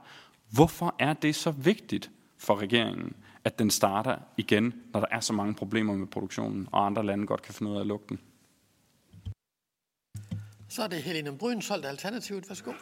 Hvorfor 0.50 0.94
er 0.98 1.12
det 1.12 1.34
så 1.34 1.50
vigtigt 1.50 2.10
for 2.36 2.56
regeringen, 2.56 3.16
at 3.44 3.58
den 3.58 3.70
starter 3.70 4.18
igen, 4.36 4.74
når 4.92 5.00
der 5.00 5.06
er 5.10 5.20
så 5.20 5.32
mange 5.32 5.54
problemer 5.54 5.94
med 5.94 6.06
produktionen, 6.06 6.68
og 6.72 6.86
andre 6.86 7.06
lande 7.06 7.26
godt 7.26 7.42
kan 7.42 7.54
finde 7.54 7.72
ud 7.72 7.76
af 7.76 7.80
at 7.80 7.86
lukke 7.86 8.06
den? 8.08 8.20
Så 10.68 10.82
er 10.82 10.86
det 10.86 11.02
Helene 11.02 11.38
Brydensholt, 11.38 11.86
Alternativet. 11.86 12.48
Værsgo. 12.48 12.72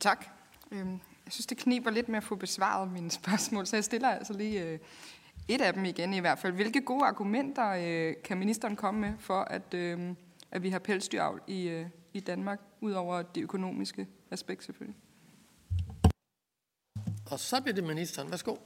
Tak. 0.00 0.26
Øhm, 0.70 0.92
jeg 1.24 1.32
synes, 1.32 1.46
det 1.46 1.58
kniber 1.58 1.90
lidt 1.90 2.08
med 2.08 2.16
at 2.16 2.24
få 2.24 2.34
besvaret 2.34 2.92
mine 2.92 3.10
spørgsmål, 3.20 3.66
så 3.66 3.76
jeg 3.76 3.84
stiller 3.84 4.08
altså 4.08 4.32
lige 4.32 4.62
øh, 4.62 4.78
et 5.48 5.60
af 5.60 5.74
dem 5.74 5.84
igen 5.84 6.14
i 6.14 6.18
hvert 6.18 6.38
fald. 6.38 6.52
Hvilke 6.52 6.80
gode 6.80 7.04
argumenter 7.04 7.68
øh, 7.70 8.14
kan 8.24 8.38
ministeren 8.38 8.76
komme 8.76 9.00
med 9.00 9.12
for, 9.18 9.40
at, 9.40 9.74
øh, 9.74 10.14
at 10.50 10.62
vi 10.62 10.70
har 10.70 10.78
pelsdyravl 10.78 11.40
i, 11.46 11.84
i 12.12 12.20
Danmark, 12.20 12.60
udover 12.80 13.22
det 13.22 13.42
økonomiske 13.42 14.06
aspekt 14.30 14.64
selvfølgelig? 14.64 14.96
Og 17.32 17.40
så 17.40 17.60
bliver 17.60 17.74
det 17.74 17.84
ministeren. 17.84 18.30
Værsgo. 18.30 18.56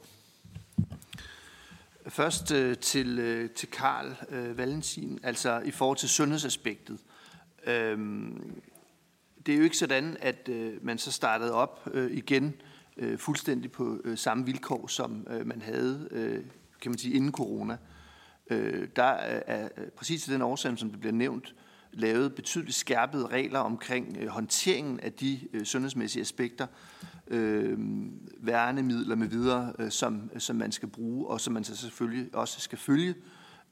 Først 2.09 2.51
øh, 2.51 2.79
til, 2.79 3.19
øh, 3.19 3.51
til 3.51 3.71
Karl 3.71 4.15
øh, 4.29 4.59
Valentin, 4.59 5.19
altså 5.23 5.61
i 5.65 5.71
forhold 5.71 5.99
til 5.99 6.09
sundhedsaspektet. 6.09 6.99
Øhm, 7.67 8.63
det 9.47 9.55
er 9.55 9.59
jo 9.59 9.65
ikke 9.65 9.77
sådan, 9.77 10.17
at 10.21 10.49
øh, 10.49 10.85
man 10.85 10.99
så 10.99 11.13
startede 11.13 11.53
op 11.53 11.89
øh, 11.93 12.11
igen 12.11 12.55
øh, 12.97 13.19
fuldstændig 13.19 13.73
på 13.73 14.01
øh, 14.05 14.19
samme 14.19 14.47
vilkår, 14.47 14.87
som 14.87 15.27
øh, 15.31 15.47
man 15.47 15.63
havde, 15.63 16.09
øh, 16.11 16.45
kan 16.81 16.91
man 16.91 16.99
sige, 16.99 17.15
inden 17.15 17.33
corona. 17.33 17.77
Øh, 18.51 18.89
der 18.97 19.05
er 19.05 19.69
præcis 19.97 20.23
til 20.23 20.33
den 20.33 20.43
årsag, 20.43 20.79
som 20.79 20.91
det 20.91 21.01
bliver 21.01 21.13
nævnt, 21.15 21.55
lavet 21.97 22.35
betydeligt 22.35 22.77
skærpede 22.77 23.27
regler 23.27 23.59
omkring 23.59 24.17
øh, 24.21 24.29
håndteringen 24.29 25.01
af 25.01 25.13
de 25.13 25.41
øh, 25.53 25.65
sundhedsmæssige 25.65 26.21
aspekter, 26.21 26.67
øh, 27.29 27.79
værnemidler 28.39 29.17
med 29.17 29.29
videre, 29.29 29.73
øh, 29.79 29.91
som, 29.91 30.31
som 30.39 30.57
man 30.57 30.73
skal 30.73 30.89
bruge, 30.89 31.27
og 31.27 31.41
som 31.41 31.55
man 31.55 31.65
så 31.65 31.77
selvfølgelig 31.77 32.35
også 32.35 32.61
skal 32.61 32.79
følge 32.79 33.15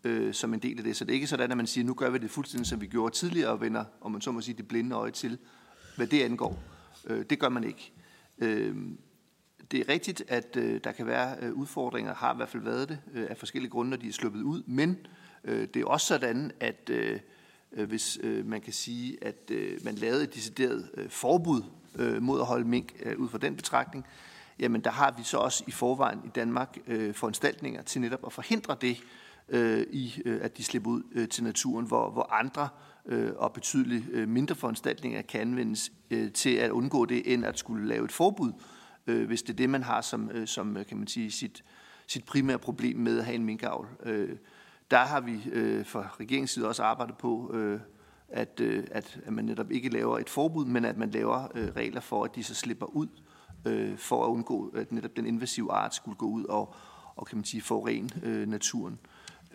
øh, 0.05 0.35
som 0.35 0.55
en 0.55 0.61
del 0.61 0.79
af 0.79 0.85
det. 0.85 0.97
Så 0.97 1.05
det 1.05 1.11
er 1.11 1.15
ikke 1.15 1.27
sådan, 1.27 1.51
at 1.51 1.57
man 1.57 1.67
siger, 1.67 1.85
nu 1.85 1.95
gør 1.95 2.11
vi 2.11 2.19
det 2.19 2.31
fuldstændig, 2.31 2.67
som 2.67 2.81
vi 2.81 2.87
gjorde 2.87 3.15
tidligere, 3.15 3.51
og 3.51 3.61
vender, 3.61 3.85
om 4.01 4.13
man 4.13 4.21
så 4.21 4.33
må 4.33 4.41
sige, 4.41 4.57
det 4.57 4.69
blinde 4.69 4.97
øje 4.97 5.11
til, 5.11 5.39
hvad 5.97 6.07
det 6.07 6.23
angår. 6.23 6.63
Øh, 7.07 7.25
det 7.31 7.39
gør 7.39 7.49
man 7.49 7.65
ikke. 7.65 7.93
Øh, 8.39 8.77
det 9.71 9.81
er 9.81 9.89
rigtigt, 9.89 10.23
at 10.29 10.57
øh, 10.57 10.81
der 10.85 10.93
kan 10.93 11.07
være 11.07 11.37
øh, 11.43 11.53
udfordringer, 11.53 12.15
har 12.15 12.33
i 12.33 12.37
hvert 12.37 12.49
fald 12.49 12.63
været 12.63 12.89
det, 12.89 12.99
øh, 13.13 13.27
af 13.31 13.37
forskellige 13.37 13.71
grunde, 13.71 13.91
når 13.91 13.97
de 13.97 14.09
er 14.09 14.13
sluppet 14.13 14.43
ud, 14.43 14.63
men 14.67 14.97
øh, 15.45 15.69
det 15.75 15.77
er 15.83 15.87
også 15.87 16.07
sådan, 16.07 16.53
at 16.61 16.91
øh, 16.91 17.13
øh 17.13 17.21
Øh, 17.77 17.89
hvis 17.89 18.19
øh, 18.23 18.47
man 18.47 18.61
kan 18.61 18.73
sige, 18.73 19.25
at 19.25 19.51
øh, 19.51 19.79
man 19.85 19.95
lavede 19.95 20.23
et 20.23 20.35
decideret 20.35 20.89
forbud 21.09 21.63
mod 22.21 22.41
at 22.41 22.47
holde 22.47 22.69
mink 22.69 22.95
ud 23.17 23.29
fra 23.29 23.39
den 23.39 23.57
betragtning, 23.57 24.05
jamen 24.59 24.81
der 24.81 24.91
har 24.91 25.15
vi 25.19 25.23
så 25.23 25.39
også 25.39 25.65
i 25.67 25.71
forvejen 25.71 26.19
i 26.25 26.29
Danmark 26.29 26.79
foranstaltninger 27.13 27.83
til 27.83 28.01
netop 28.01 28.27
at 28.27 28.33
forhindre 28.33 28.77
det, 28.81 28.97
i 29.91 30.23
at 30.27 30.57
de 30.57 30.65
slipper 30.65 30.91
ud 30.91 31.27
til 31.27 31.45
naturen, 31.45 31.87
hvor, 31.87 32.11
hvor 32.11 32.33
andre 32.33 32.69
og 33.37 33.53
betydeligt 33.53 34.29
mindre 34.29 34.55
foranstaltninger 34.55 35.23
kan 35.23 35.41
anvendes 35.41 35.93
til 36.35 36.55
at 36.55 36.71
undgå 36.71 37.05
det, 37.05 37.33
end 37.33 37.45
at 37.45 37.59
skulle 37.59 37.89
lave 37.89 38.05
et 38.05 38.13
forbud, 38.13 38.53
hvis 39.05 39.43
det 39.43 39.51
er 39.53 39.57
det, 39.57 39.71
man 39.71 39.83
har 39.83 40.01
som, 40.01 40.47
som 40.47 40.79
kan 40.89 40.99
man 40.99 41.07
sige, 41.07 41.31
sit, 41.31 41.65
sit 42.07 42.25
primære 42.25 42.59
problem 42.59 42.97
med 42.97 43.19
at 43.19 43.25
have 43.25 43.35
en 43.35 43.45
minkavl. 43.45 43.89
Der 44.91 44.99
har 44.99 45.21
vi 45.21 45.41
øh, 45.53 45.87
fra 45.87 46.17
regeringens 46.21 46.51
side 46.51 46.69
også 46.69 46.83
arbejdet 46.83 47.17
på, 47.17 47.51
øh, 47.55 47.81
at, 48.29 48.61
øh, 48.61 48.85
at, 48.91 49.19
at 49.27 49.33
man 49.33 49.45
netop 49.45 49.71
ikke 49.71 49.89
laver 49.89 50.19
et 50.19 50.31
forbud, 50.31 50.65
men 50.65 50.85
at 50.85 50.97
man 50.97 51.11
laver 51.11 51.49
øh, 51.55 51.69
regler 51.77 52.01
for, 52.01 52.25
at 52.25 52.35
de 52.35 52.45
så 52.45 52.55
slipper 52.55 52.87
ud, 52.87 53.09
øh, 53.65 53.99
for 53.99 54.25
at 54.25 54.29
undgå, 54.29 54.73
at 54.77 54.93
netop 54.93 55.17
den 55.17 55.27
invasive 55.27 55.73
art 55.73 55.95
skulle 55.95 56.17
gå 56.17 56.27
ud 56.27 56.45
og, 56.45 56.75
og 57.17 57.27
kan 57.27 57.39
man 57.39 57.45
sige, 57.45 57.63
forurene 57.63 58.11
øh, 58.23 58.49
naturen. 58.49 58.99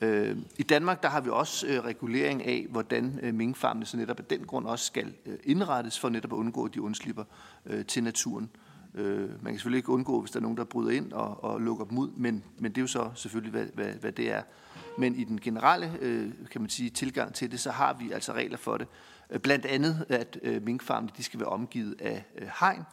Øh, 0.01 0.37
I 0.57 0.63
Danmark 0.63 1.03
der 1.03 1.09
har 1.09 1.21
vi 1.21 1.29
også 1.29 1.67
øh, 1.67 1.79
regulering 1.79 2.45
af, 2.45 2.67
hvordan 2.69 3.19
øh, 3.21 3.33
minkfarmene 3.33 3.85
så 3.85 3.97
netop 3.97 4.19
af 4.19 4.25
den 4.25 4.45
grund 4.45 4.65
også 4.65 4.85
skal 4.85 5.13
øh, 5.25 5.37
indrettes, 5.43 5.99
for 5.99 6.09
netop 6.09 6.33
at 6.33 6.37
undgå, 6.37 6.65
at 6.65 6.73
de 6.73 6.81
undslipper 6.81 7.23
øh, 7.65 7.85
til 7.85 8.03
naturen. 8.03 8.49
Øh, 8.53 8.68
Øh, 8.95 9.29
man 9.29 9.43
kan 9.43 9.53
selvfølgelig 9.53 9.77
ikke 9.77 9.89
undgå, 9.89 10.19
hvis 10.21 10.31
der 10.31 10.39
er 10.39 10.41
nogen, 10.41 10.57
der 10.57 10.63
bryder 10.63 10.91
ind 10.91 11.13
og, 11.13 11.43
og 11.43 11.61
lukker 11.61 11.85
dem 11.85 11.97
ud, 11.97 12.09
men, 12.15 12.43
men 12.57 12.71
det 12.71 12.77
er 12.77 12.81
jo 12.81 12.87
så 12.87 13.09
selvfølgelig, 13.15 13.51
hvad, 13.51 13.65
hvad, 13.73 13.93
hvad 13.93 14.11
det 14.11 14.31
er. 14.31 14.41
Men 14.97 15.15
i 15.15 15.23
den 15.23 15.39
generelle 15.41 15.97
øh, 16.01 16.31
kan 16.51 16.61
man 16.61 16.69
sige, 16.69 16.89
tilgang 16.89 17.33
til 17.33 17.51
det, 17.51 17.59
så 17.59 17.71
har 17.71 17.93
vi 17.93 18.11
altså 18.11 18.33
regler 18.33 18.57
for 18.57 18.77
det. 18.77 18.87
Øh, 19.29 19.39
blandt 19.39 19.65
andet, 19.65 20.05
at 20.09 20.39
øh, 20.43 20.63
minkfarmene 20.63 21.11
de 21.17 21.23
skal 21.23 21.39
være 21.39 21.49
omgivet 21.49 21.95
af 22.01 22.25
øh, 22.37 22.47
hegn, 22.59 22.83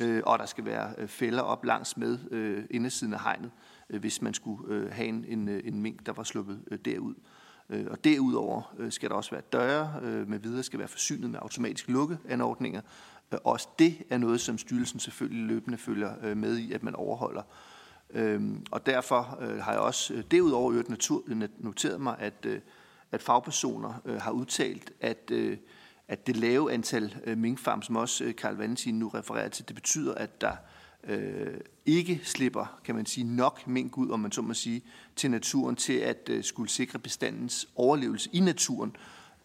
øh, 0.00 0.22
og 0.26 0.38
der 0.38 0.46
skal 0.46 0.64
være 0.64 0.94
øh, 0.98 1.08
fælder 1.08 1.42
op 1.42 1.64
langs 1.64 1.96
med 1.96 2.18
øh, 2.30 2.64
indersiden 2.70 3.14
af 3.14 3.20
hegnet, 3.20 3.50
øh, 3.90 4.00
hvis 4.00 4.22
man 4.22 4.34
skulle 4.34 4.74
øh, 4.74 4.92
have 4.92 5.08
en, 5.08 5.24
en, 5.28 5.48
øh, 5.48 5.62
en 5.64 5.80
mink, 5.80 6.06
der 6.06 6.12
var 6.12 6.22
sluppet 6.22 6.60
øh, 6.70 6.78
derud. 6.84 7.14
Øh, 7.70 7.86
og 7.90 8.04
derudover 8.04 8.74
øh, 8.78 8.92
skal 8.92 9.08
der 9.08 9.14
også 9.14 9.30
være 9.30 9.42
døre 9.52 10.00
øh, 10.02 10.28
med 10.28 10.38
videre, 10.38 10.62
skal 10.62 10.78
være 10.78 10.88
forsynet 10.88 11.30
med 11.30 11.38
automatisk 11.42 11.88
lukkeanordninger. 11.88 12.80
Øh, 13.32 13.38
også 13.44 13.68
det 13.78 14.02
er 14.10 14.18
noget, 14.18 14.40
som 14.40 14.58
styrelsen 14.58 15.00
selvfølgelig 15.00 15.44
løbende 15.44 15.78
følger 15.78 16.12
øh, 16.22 16.36
med 16.36 16.56
i, 16.56 16.72
at 16.72 16.82
man 16.82 16.94
overholder. 16.94 17.42
Øhm, 18.10 18.66
og 18.70 18.86
derfor 18.86 19.38
øh, 19.40 19.58
har 19.58 19.72
jeg 19.72 19.80
også 19.80 20.22
derudover 20.30 20.82
noteret 21.58 22.00
mig, 22.00 22.16
at, 22.18 22.46
at 23.12 23.22
fagpersoner 23.22 24.18
har 24.20 24.30
udtalt, 24.30 24.92
at, 25.00 25.32
at 26.08 26.26
det 26.26 26.36
lave 26.36 26.72
antal 26.72 27.34
minkfarm, 27.36 27.82
som 27.82 27.96
også 27.96 28.32
Karl 28.38 28.54
Valentin 28.54 28.98
nu 28.98 29.08
refererer 29.08 29.48
til, 29.48 29.68
det 29.68 29.74
betyder, 29.74 30.14
at 30.14 30.40
der 30.40 30.56
øh, 31.06 31.60
ikke 31.86 32.20
slipper, 32.24 32.80
kan 32.84 32.94
man 32.94 33.06
sige, 33.06 33.24
nok 33.24 33.66
mink 33.66 33.98
ud, 33.98 34.10
om 34.10 34.20
man 34.20 34.32
så 34.32 34.42
må 34.42 34.54
sige, 34.54 34.82
til 35.16 35.30
naturen 35.30 35.76
til 35.76 35.92
at 35.92 36.28
øh, 36.30 36.44
skulle 36.44 36.70
sikre 36.70 36.98
bestandens 36.98 37.68
overlevelse 37.76 38.30
i 38.32 38.40
naturen. 38.40 38.96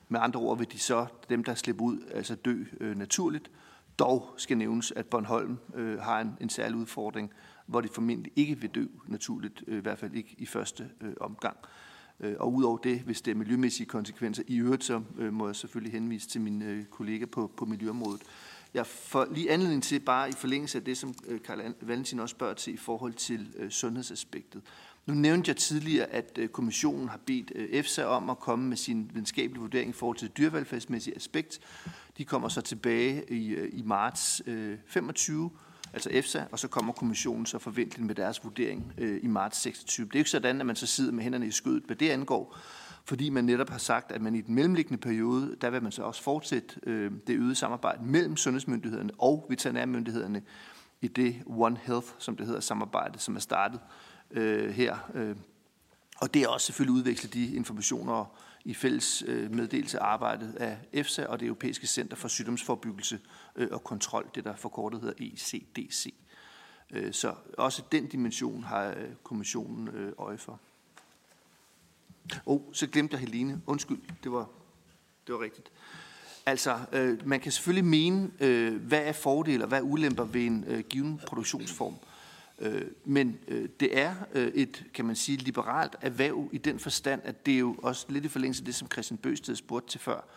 Med 0.09 0.19
andre 0.23 0.39
ord 0.39 0.57
vil 0.57 0.71
de 0.71 0.79
så, 0.79 1.05
dem 1.29 1.43
der 1.43 1.55
slipper 1.55 1.85
ud, 1.85 1.97
altså 2.13 2.35
dø 2.35 2.63
øh, 2.79 2.97
naturligt. 2.97 3.51
Dog 4.01 4.33
skal 4.37 4.57
nævnes, 4.57 4.93
at 4.95 5.05
Bornholm 5.05 5.57
øh, 5.75 5.99
har 5.99 6.21
en, 6.21 6.37
en 6.41 6.49
særlig 6.49 6.77
udfordring, 6.77 7.31
hvor 7.65 7.81
de 7.81 7.87
formentlig 7.87 8.31
ikke 8.35 8.55
vil 8.61 8.69
dø 8.69 8.85
naturligt, 9.07 9.63
øh, 9.67 9.77
i 9.77 9.81
hvert 9.81 9.97
fald 9.99 10.13
ikke 10.13 10.35
i 10.37 10.45
første 10.45 10.89
øh, 11.01 11.13
omgang. 11.19 11.57
Øh, 12.19 12.35
og 12.39 12.53
udover 12.53 12.77
det, 12.77 12.99
hvis 12.99 13.21
det 13.21 13.31
er 13.31 13.35
miljømæssige 13.35 13.87
konsekvenser 13.87 14.43
i 14.47 14.57
øvrigt, 14.57 14.83
så 14.83 15.01
øh, 15.17 15.33
må 15.33 15.47
jeg 15.47 15.55
selvfølgelig 15.55 15.93
henvise 15.93 16.29
til 16.29 16.41
mine 16.41 16.65
øh, 16.65 16.85
kollega 16.85 17.25
på, 17.25 17.51
på 17.57 17.65
miljøområdet. 17.65 18.21
Jeg 18.73 18.87
får 18.87 19.27
lige 19.31 19.51
anledning 19.51 19.83
til, 19.83 19.99
bare 19.99 20.29
i 20.29 20.31
forlængelse 20.31 20.77
af 20.77 20.83
det, 20.83 20.97
som 20.97 21.13
øh, 21.27 21.41
Karl 21.41 21.73
Valentin 21.81 22.19
også 22.19 22.33
spørger 22.33 22.53
til 22.53 22.73
i 22.73 22.77
forhold 22.77 23.13
til 23.13 23.53
øh, 23.57 23.71
sundhedsaspektet. 23.71 24.61
Nu 25.05 25.13
nævnte 25.13 25.49
jeg 25.49 25.57
tidligere, 25.57 26.05
at 26.05 26.37
øh, 26.37 26.49
kommissionen 26.49 27.09
har 27.09 27.19
bedt 27.25 27.51
EFSA 27.55 28.03
om 28.03 28.29
at 28.29 28.39
komme 28.39 28.69
med 28.69 28.77
sin 28.77 29.11
videnskabelige 29.13 29.61
vurdering 29.61 29.89
i 29.89 29.93
forhold 29.93 30.17
til 30.17 30.27
det 30.27 30.37
dyrevelfærdsmæssige 30.37 31.15
aspekt. 31.15 31.59
De 32.17 32.25
kommer 32.25 32.49
så 32.49 32.61
tilbage 32.61 33.31
i, 33.33 33.55
i 33.55 33.81
marts 33.81 34.41
øh, 34.45 34.77
25, 34.87 35.51
altså 35.93 36.09
EFSA, 36.11 36.43
og 36.51 36.59
så 36.59 36.67
kommer 36.67 36.93
kommissionen 36.93 37.45
så 37.45 37.59
forventeligt 37.59 38.07
med 38.07 38.15
deres 38.15 38.43
vurdering 38.43 38.93
øh, 38.97 39.19
i 39.23 39.27
marts 39.27 39.61
26. 39.61 40.05
Det 40.05 40.15
er 40.15 40.19
ikke 40.19 40.29
sådan, 40.29 40.59
at 40.59 40.65
man 40.65 40.75
så 40.75 40.85
sidder 40.85 41.11
med 41.11 41.23
hænderne 41.23 41.47
i 41.47 41.51
skødet, 41.51 41.83
hvad 41.83 41.95
det 41.95 42.09
angår, 42.09 42.57
fordi 43.05 43.29
man 43.29 43.45
netop 43.45 43.69
har 43.69 43.77
sagt, 43.77 44.11
at 44.11 44.21
man 44.21 44.35
i 44.35 44.41
den 44.41 44.55
mellemliggende 44.55 45.01
periode, 45.01 45.55
der 45.61 45.69
vil 45.69 45.83
man 45.83 45.91
så 45.91 46.03
også 46.03 46.23
fortsætte 46.23 46.79
øh, 46.83 47.11
det 47.27 47.33
øgede 47.35 47.55
samarbejde 47.55 48.03
mellem 48.03 48.37
sundhedsmyndighederne 48.37 49.11
og 49.17 49.45
veterinærmyndighederne 49.49 50.41
i 51.01 51.07
det 51.07 51.43
One 51.45 51.77
Health, 51.83 52.07
som 52.17 52.35
det 52.37 52.45
hedder, 52.45 52.59
samarbejde, 52.59 53.19
som 53.19 53.35
er 53.35 53.39
startet 53.39 53.79
øh, 54.31 54.69
her. 54.69 55.11
Øh. 55.13 55.35
Og 56.21 56.33
det 56.33 56.41
er 56.43 56.47
også 56.47 56.65
selvfølgelig 56.65 56.95
udveksle 56.95 57.29
de 57.29 57.55
informationer 57.55 58.25
i 58.65 58.73
fælles 58.73 59.23
øh, 59.27 59.51
meddelelse 59.51 59.99
arbejdet 59.99 60.55
af 60.55 60.77
EFSA 60.93 61.25
og 61.25 61.39
det 61.39 61.45
Europæiske 61.45 61.87
Center 61.87 62.15
for 62.15 62.27
Sygdomsforbyggelse 62.27 63.19
øh, 63.55 63.67
og 63.71 63.83
Kontrol, 63.83 64.29
det 64.35 64.43
der 64.43 64.55
forkortet 64.55 65.01
hedder 65.01 65.15
ECDC. 65.19 66.13
Øh, 66.91 67.13
så 67.13 67.33
også 67.57 67.83
den 67.91 68.07
dimension 68.07 68.63
har 68.63 68.87
øh, 68.87 69.09
kommissionen 69.23 69.87
øh, 69.87 70.13
øje 70.17 70.37
for. 70.37 70.59
Oh, 72.45 72.61
så 72.73 72.87
glemte 72.87 73.13
jeg 73.13 73.19
Helene. 73.19 73.61
Undskyld, 73.65 73.99
det 74.23 74.31
var, 74.31 74.49
det 75.27 75.35
var 75.35 75.41
rigtigt. 75.41 75.71
Altså, 76.45 76.77
øh, 76.91 77.27
man 77.27 77.39
kan 77.39 77.51
selvfølgelig 77.51 77.85
mene, 77.85 78.31
øh, 78.39 78.75
hvad 78.75 79.01
er 79.05 79.11
fordele 79.11 79.63
og 79.63 79.67
hvad 79.67 79.79
er 79.79 79.83
ulemper 79.83 80.23
ved 80.23 80.45
en 80.45 80.63
øh, 80.67 80.79
given 80.79 81.21
produktionsform. 81.27 81.95
Øh, 82.59 82.81
men 83.05 83.37
øh, 83.47 83.69
det 83.79 83.99
er 83.99 84.15
øh, 84.33 84.47
et, 84.47 84.83
kan 84.93 85.05
man 85.05 85.15
sige, 85.15 85.37
liberalt 85.37 85.95
erhverv 86.01 86.49
i 86.51 86.57
den 86.57 86.79
forstand, 86.79 87.21
at 87.23 87.45
det 87.45 87.53
er 87.53 87.59
jo 87.59 87.75
også 87.83 88.05
lidt 88.09 88.25
i 88.25 88.27
forlængelse 88.27 88.61
af 88.61 88.65
det, 88.65 88.75
som 88.75 88.91
Christian 88.91 89.17
Bøsted 89.17 89.55
spurgte 89.55 89.89
til 89.89 89.99
før. 89.99 90.27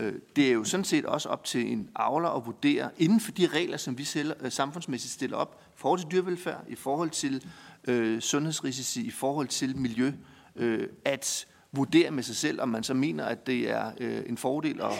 Øh, 0.00 0.12
det 0.36 0.48
er 0.48 0.52
jo 0.52 0.64
sådan 0.64 0.84
set 0.84 1.04
også 1.04 1.28
op 1.28 1.44
til 1.44 1.72
en 1.72 1.90
avler 1.96 2.28
at 2.28 2.46
vurdere, 2.46 2.90
inden 2.98 3.20
for 3.20 3.32
de 3.32 3.46
regler, 3.46 3.76
som 3.76 3.98
vi 3.98 4.04
selv, 4.04 4.32
øh, 4.40 4.52
samfundsmæssigt 4.52 5.12
stiller 5.12 5.36
op, 5.36 5.62
i 5.68 5.72
forhold 5.76 6.00
til 6.00 6.10
dyrevelfærd, 6.10 6.64
i 6.68 6.74
forhold 6.74 7.10
til 7.10 7.44
øh, 7.84 8.20
sundhedsrisici, 8.20 9.06
i 9.06 9.10
forhold 9.10 9.48
til 9.48 9.76
miljø, 9.76 10.06
øh, 10.06 10.14
Øh, 10.56 10.88
at 11.04 11.46
vurdere 11.72 12.10
med 12.10 12.22
sig 12.22 12.36
selv, 12.36 12.60
om 12.60 12.68
man 12.68 12.82
så 12.82 12.94
mener, 12.94 13.24
at 13.24 13.46
det 13.46 13.70
er 13.70 13.92
øh, 14.00 14.22
en 14.26 14.36
fordel 14.36 14.80
at, 14.80 14.92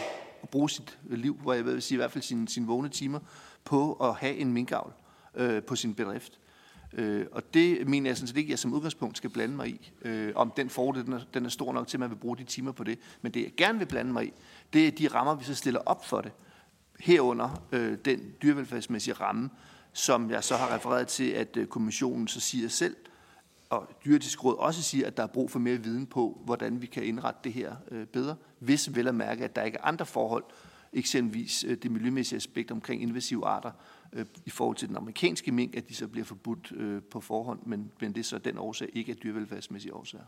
at 0.42 0.48
bruge 0.48 0.70
sit 0.70 0.98
øh, 1.08 1.18
liv, 1.18 1.34
hvor 1.42 1.52
jeg 1.52 1.64
vil 1.64 1.82
sige 1.82 1.96
i 1.96 2.00
hvert 2.00 2.12
fald 2.12 2.22
sine, 2.22 2.48
sin 2.48 2.68
vågne 2.68 2.88
timer, 2.88 3.20
på 3.64 3.92
at 3.92 4.14
have 4.14 4.36
en 4.36 4.52
minkavl 4.52 4.92
øh, 5.34 5.62
på 5.62 5.76
sin 5.76 5.94
bedrift. 5.94 6.38
Øh, 6.92 7.26
og 7.32 7.54
det 7.54 7.88
mener 7.88 8.10
jeg 8.10 8.16
sådan 8.16 8.28
set 8.28 8.36
ikke, 8.36 8.48
at 8.48 8.50
jeg 8.50 8.58
som 8.58 8.72
udgangspunkt 8.74 9.16
skal 9.16 9.30
blande 9.30 9.56
mig 9.56 9.68
i, 9.68 9.92
øh, 10.02 10.32
om 10.34 10.52
den 10.56 10.70
fordel 10.70 11.04
den 11.04 11.12
er, 11.12 11.20
den 11.34 11.44
er 11.44 11.48
stor 11.48 11.72
nok 11.72 11.88
til, 11.88 11.96
at 11.96 12.00
man 12.00 12.10
vil 12.10 12.16
bruge 12.16 12.36
de 12.36 12.44
timer 12.44 12.72
på 12.72 12.84
det. 12.84 12.98
Men 13.22 13.34
det 13.34 13.42
jeg 13.42 13.52
gerne 13.56 13.78
vil 13.78 13.86
blande 13.86 14.12
mig 14.12 14.26
i, 14.26 14.32
det 14.72 14.86
er 14.86 14.90
de 14.90 15.08
rammer, 15.08 15.34
vi 15.34 15.44
så 15.44 15.54
stiller 15.54 15.80
op 15.86 16.06
for 16.06 16.20
det. 16.20 16.32
Herunder 17.00 17.62
øh, 17.72 17.98
den 18.04 18.20
dyrevelfærdsmæssige 18.42 19.14
ramme, 19.14 19.50
som 19.92 20.30
jeg 20.30 20.44
så 20.44 20.56
har 20.56 20.74
refereret 20.74 21.08
til, 21.08 21.30
at 21.30 21.56
øh, 21.56 21.66
kommissionen 21.66 22.28
så 22.28 22.40
siger 22.40 22.68
selv, 22.68 22.96
og 23.70 23.88
dyretisk 24.04 24.44
råd 24.44 24.56
også 24.58 24.82
siger, 24.82 25.06
at 25.06 25.16
der 25.16 25.22
er 25.22 25.26
brug 25.26 25.50
for 25.50 25.58
mere 25.58 25.76
viden 25.76 26.06
på, 26.06 26.40
hvordan 26.44 26.82
vi 26.82 26.86
kan 26.86 27.04
indrette 27.04 27.40
det 27.44 27.52
her 27.52 27.76
øh, 27.90 28.06
bedre, 28.06 28.36
hvis 28.58 28.94
vel 28.94 29.08
at 29.08 29.14
mærke, 29.14 29.44
at 29.44 29.56
der 29.56 29.62
ikke 29.62 29.78
er 29.78 29.84
andre 29.84 30.06
forhold, 30.06 30.44
eksempelvis 30.92 31.64
øh, 31.64 31.76
det 31.76 31.90
miljømæssige 31.90 32.36
aspekt 32.36 32.70
omkring 32.70 33.02
invasive 33.02 33.46
arter, 33.46 33.70
øh, 34.12 34.26
i 34.46 34.50
forhold 34.50 34.76
til 34.76 34.88
den 34.88 34.96
amerikanske 34.96 35.52
mink, 35.52 35.76
at 35.76 35.88
de 35.88 35.94
så 35.94 36.08
bliver 36.08 36.24
forbudt 36.24 36.72
øh, 36.72 37.02
på 37.02 37.20
forhånd, 37.20 37.60
men, 37.66 37.92
men 38.00 38.12
det 38.12 38.20
er 38.20 38.24
så 38.24 38.38
den 38.38 38.58
årsag, 38.58 38.88
ikke 38.92 39.12
af 39.12 39.16
dyrevelfærdsmæssige 39.16 39.94
årsager. 39.94 40.24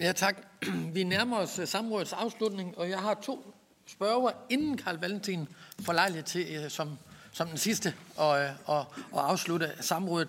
Ja, 0.00 0.12
tak. 0.12 0.46
Vi 0.94 1.04
nærmer 1.04 1.36
os 1.36 1.58
øh, 1.58 1.66
samrådets 1.66 2.12
afslutning, 2.12 2.78
og 2.78 2.90
jeg 2.90 2.98
har 2.98 3.14
to 3.14 3.54
spørger, 3.86 4.30
inden 4.50 4.76
Karl 4.76 4.96
Valentin 5.00 5.48
får 5.80 5.92
lejlighed 5.92 6.24
til, 6.24 6.46
øh, 6.56 6.70
som, 6.70 6.98
som 7.36 7.48
den 7.48 7.58
sidste, 7.58 7.94
og, 8.16 8.40
øh, 8.40 8.50
og, 8.64 8.84
og 9.12 9.30
afslutte 9.30 9.70
samrådet. 9.80 10.28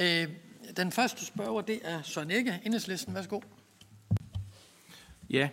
Øh, 0.00 0.28
den 0.76 0.92
første 0.92 1.26
spørger, 1.26 1.60
det 1.60 1.80
er 1.84 2.02
Søren 2.02 2.30
Ikke, 2.30 2.60
Enhedslisten. 2.64 3.14
Værsgo. 3.14 3.40
Ja, 5.30 5.48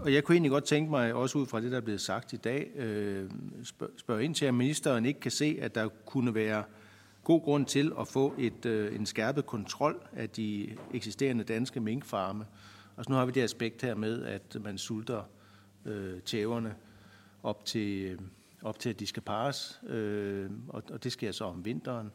og 0.00 0.14
jeg 0.14 0.24
kunne 0.24 0.34
egentlig 0.34 0.50
godt 0.50 0.64
tænke 0.64 0.90
mig, 0.90 1.14
også 1.14 1.38
ud 1.38 1.46
fra 1.46 1.60
det, 1.60 1.70
der 1.70 1.76
er 1.76 1.80
blevet 1.80 2.00
sagt 2.00 2.32
i 2.32 2.36
dag, 2.36 2.70
øh, 2.76 3.30
spørge 3.98 4.24
ind 4.24 4.34
til, 4.34 4.46
at 4.46 4.54
ministeren 4.54 5.06
ikke 5.06 5.20
kan 5.20 5.30
se, 5.30 5.58
at 5.60 5.74
der 5.74 5.88
kunne 5.88 6.34
være 6.34 6.64
god 7.24 7.42
grund 7.42 7.66
til 7.66 7.92
at 8.00 8.08
få 8.08 8.34
et, 8.38 8.66
øh, 8.66 8.94
en 8.94 9.06
skærpet 9.06 9.46
kontrol 9.46 10.02
af 10.12 10.30
de 10.30 10.76
eksisterende 10.94 11.44
danske 11.44 11.80
minkfarme. 11.80 12.46
Og 12.96 13.04
så 13.04 13.10
nu 13.10 13.16
har 13.16 13.24
vi 13.24 13.32
det 13.32 13.42
aspekt 13.42 13.82
her 13.82 13.94
med, 13.94 14.24
at 14.24 14.56
man 14.60 14.78
sulter 14.78 15.22
øh, 15.84 16.20
tæverne 16.20 16.74
op 17.42 17.64
til, 17.64 18.02
øh, 18.02 18.18
op 18.62 18.78
til, 18.78 18.90
at 18.90 19.00
de 19.00 19.06
skal 19.06 19.22
pares, 19.22 19.80
øh, 19.86 20.50
og, 20.68 20.82
og 20.90 21.04
det 21.04 21.12
sker 21.12 21.32
så 21.32 21.44
om 21.44 21.64
vinteren. 21.64 22.12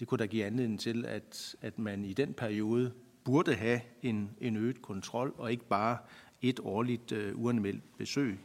Det 0.00 0.08
kunne 0.08 0.18
da 0.18 0.26
give 0.26 0.44
anledning 0.44 0.80
til, 0.80 1.06
at, 1.06 1.56
at 1.60 1.78
man 1.78 2.04
i 2.04 2.12
den 2.12 2.34
periode 2.34 2.92
burde 3.24 3.54
have 3.54 3.80
en, 4.02 4.30
en 4.40 4.56
øget 4.56 4.82
kontrol, 4.82 5.34
og 5.38 5.52
ikke 5.52 5.68
bare 5.68 5.98
et 6.42 6.60
årligt 6.62 7.12
øh, 7.12 7.38
uanmeldt 7.38 7.96
besøg. 7.98 8.40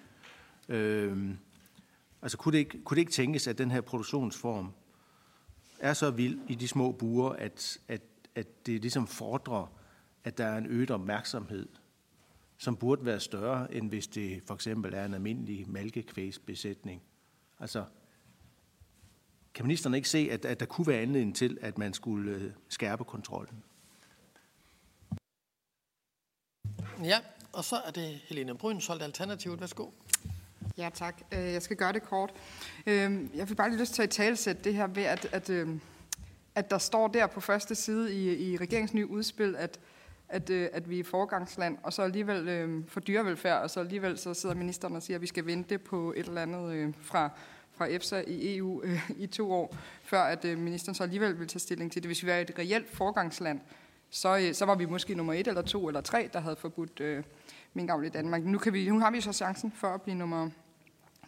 Øh, 0.69 1.29
altså 2.21 2.37
kunne 2.37 2.51
det, 2.51 2.59
ikke, 2.59 2.83
kunne 2.83 2.95
det 2.95 3.01
ikke 3.01 3.11
tænkes, 3.11 3.47
at 3.47 3.57
den 3.57 3.71
her 3.71 3.81
produktionsform 3.81 4.71
er 5.79 5.93
så 5.93 6.11
vild 6.11 6.39
i 6.47 6.55
de 6.55 6.67
små 6.67 6.91
buer, 6.91 7.29
at, 7.29 7.77
at, 7.87 8.01
at 8.35 8.65
det 8.65 8.81
ligesom 8.81 9.07
fordrer, 9.07 9.71
at 10.23 10.37
der 10.37 10.45
er 10.45 10.57
en 10.57 10.65
øget 10.65 10.91
opmærksomhed, 10.91 11.67
som 12.57 12.75
burde 12.75 13.05
være 13.05 13.19
større, 13.19 13.73
end 13.73 13.89
hvis 13.89 14.07
det 14.07 14.41
for 14.47 14.53
eksempel 14.53 14.93
er 14.93 15.05
en 15.05 15.13
almindelig 15.13 15.69
malkekvægsbesætning. 15.69 17.01
Altså, 17.59 17.85
kan 19.53 19.65
ministeren 19.65 19.93
ikke 19.93 20.09
se, 20.09 20.29
at, 20.31 20.45
at 20.45 20.59
der 20.59 20.65
kunne 20.65 20.87
være 20.87 21.01
anledning 21.01 21.35
til, 21.35 21.57
at 21.61 21.77
man 21.77 21.93
skulle 21.93 22.31
øh, 22.31 22.51
skærpe 22.69 23.03
kontrollen? 23.03 23.63
Ja, 27.03 27.19
og 27.53 27.63
så 27.63 27.75
er 27.75 27.91
det 27.91 28.19
Helene 28.23 28.57
Brynsholt, 28.57 29.01
Alternativet. 29.01 29.59
Værsgo. 29.59 29.89
Ja, 30.77 30.89
tak. 30.93 31.21
Øh, 31.31 31.39
jeg 31.39 31.61
skal 31.61 31.77
gøre 31.77 31.93
det 31.93 32.03
kort. 32.03 32.33
Øh, 32.85 33.35
jeg 33.35 33.49
vil 33.49 33.55
bare 33.55 33.69
lige 33.69 33.79
lyst 33.79 33.93
til 33.93 34.01
at 34.01 34.09
talsætte 34.09 34.63
det 34.63 34.73
her 34.73 34.87
ved, 34.87 35.03
at, 35.03 35.25
at, 35.31 35.49
øh, 35.49 35.69
at 36.55 36.71
der 36.71 36.77
står 36.77 37.07
der 37.07 37.27
på 37.27 37.39
første 37.39 37.75
side 37.75 38.15
i, 38.15 38.51
i 38.51 38.57
regeringens 38.57 38.93
nye 38.93 39.07
udspil, 39.07 39.55
at, 39.55 39.79
at, 40.29 40.49
øh, 40.49 40.69
at 40.73 40.89
vi 40.89 40.99
er 40.99 41.03
forgangsland, 41.03 41.77
og 41.83 41.93
så 41.93 42.01
alligevel 42.01 42.47
øh, 42.47 42.83
for 42.87 42.99
dyrevelfærd, 42.99 43.61
og 43.61 43.69
så 43.69 43.79
alligevel 43.79 44.17
så 44.17 44.33
sidder 44.33 44.55
ministeren 44.55 44.95
og 44.95 45.03
siger, 45.03 45.17
at 45.17 45.21
vi 45.21 45.27
skal 45.27 45.45
vente 45.45 45.77
på 45.77 46.13
et 46.17 46.25
eller 46.25 46.41
andet 46.41 46.73
øh, 46.73 46.93
fra, 47.01 47.29
fra 47.71 47.87
EFSA 47.89 48.23
i 48.27 48.57
EU 48.57 48.83
øh, 48.83 49.09
i 49.17 49.27
to 49.27 49.51
år, 49.51 49.75
før 50.03 50.21
at 50.21 50.45
øh, 50.45 50.57
ministeren 50.57 50.95
så 50.95 51.03
alligevel 51.03 51.39
vil 51.39 51.47
tage 51.47 51.59
stilling 51.59 51.91
til 51.91 52.03
det. 52.03 52.09
Hvis 52.09 52.25
vi 52.25 52.29
er 52.29 52.37
et 52.37 52.51
reelt 52.59 52.89
forgangsland, 52.89 53.59
så, 54.09 54.37
øh, 54.37 54.53
så 54.53 54.65
var 54.65 54.75
vi 54.75 54.85
måske 54.85 55.15
nummer 55.15 55.33
et 55.33 55.47
eller 55.47 55.61
to 55.61 55.87
eller 55.87 56.01
tre, 56.01 56.29
der 56.33 56.39
havde 56.39 56.55
forbudt 56.55 56.99
øh, 56.99 57.23
minkavl 57.73 58.05
i 58.05 58.09
Danmark. 58.09 58.43
Nu, 58.43 58.57
kan 58.57 58.73
vi, 58.73 58.89
nu 58.89 58.99
har 58.99 59.11
vi 59.11 59.21
så 59.21 59.33
chancen 59.33 59.71
for 59.75 59.87
at 59.87 60.01
blive 60.01 60.15
nummer, 60.15 60.49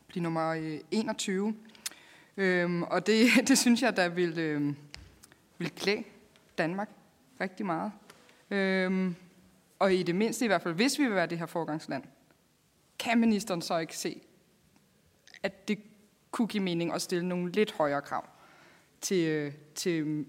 blive 0.08 0.24
nummer 0.24 0.80
21. 0.91 1.56
Øhm, 2.38 2.84
og 2.84 3.08
det, 3.08 3.28
det 3.47 3.58
synes 3.58 3.82
jeg, 3.82 3.95
der 3.95 4.10
vil, 4.10 4.39
øh, 4.39 4.74
vil 5.58 5.72
klæde 5.72 6.04
Danmark 6.58 6.89
rigtig 7.41 7.66
meget. 7.66 7.91
Øhm, 8.52 9.16
og 9.80 9.93
i 9.93 10.04
det 10.04 10.16
mindste 10.16 10.45
i 10.45 10.47
hvert 10.47 10.62
fald, 10.62 10.74
hvis 10.74 10.99
vi 10.99 11.04
vil 11.04 11.16
være 11.16 11.28
det 11.28 11.39
her 11.39 11.45
forgangsland, 11.45 12.04
kan 12.99 13.20
ministeren 13.20 13.62
så 13.62 13.78
ikke 13.78 13.97
se, 13.97 14.22
at 15.43 15.68
det 15.68 15.80
kunne 16.32 16.47
give 16.47 16.64
mening 16.64 16.93
at 16.93 17.02
stille 17.02 17.28
nogle 17.28 17.52
lidt 17.52 17.72
højere 17.72 18.02
krav 18.02 18.26
til, 19.02 19.28
øh, 19.28 19.54
til 19.76 20.26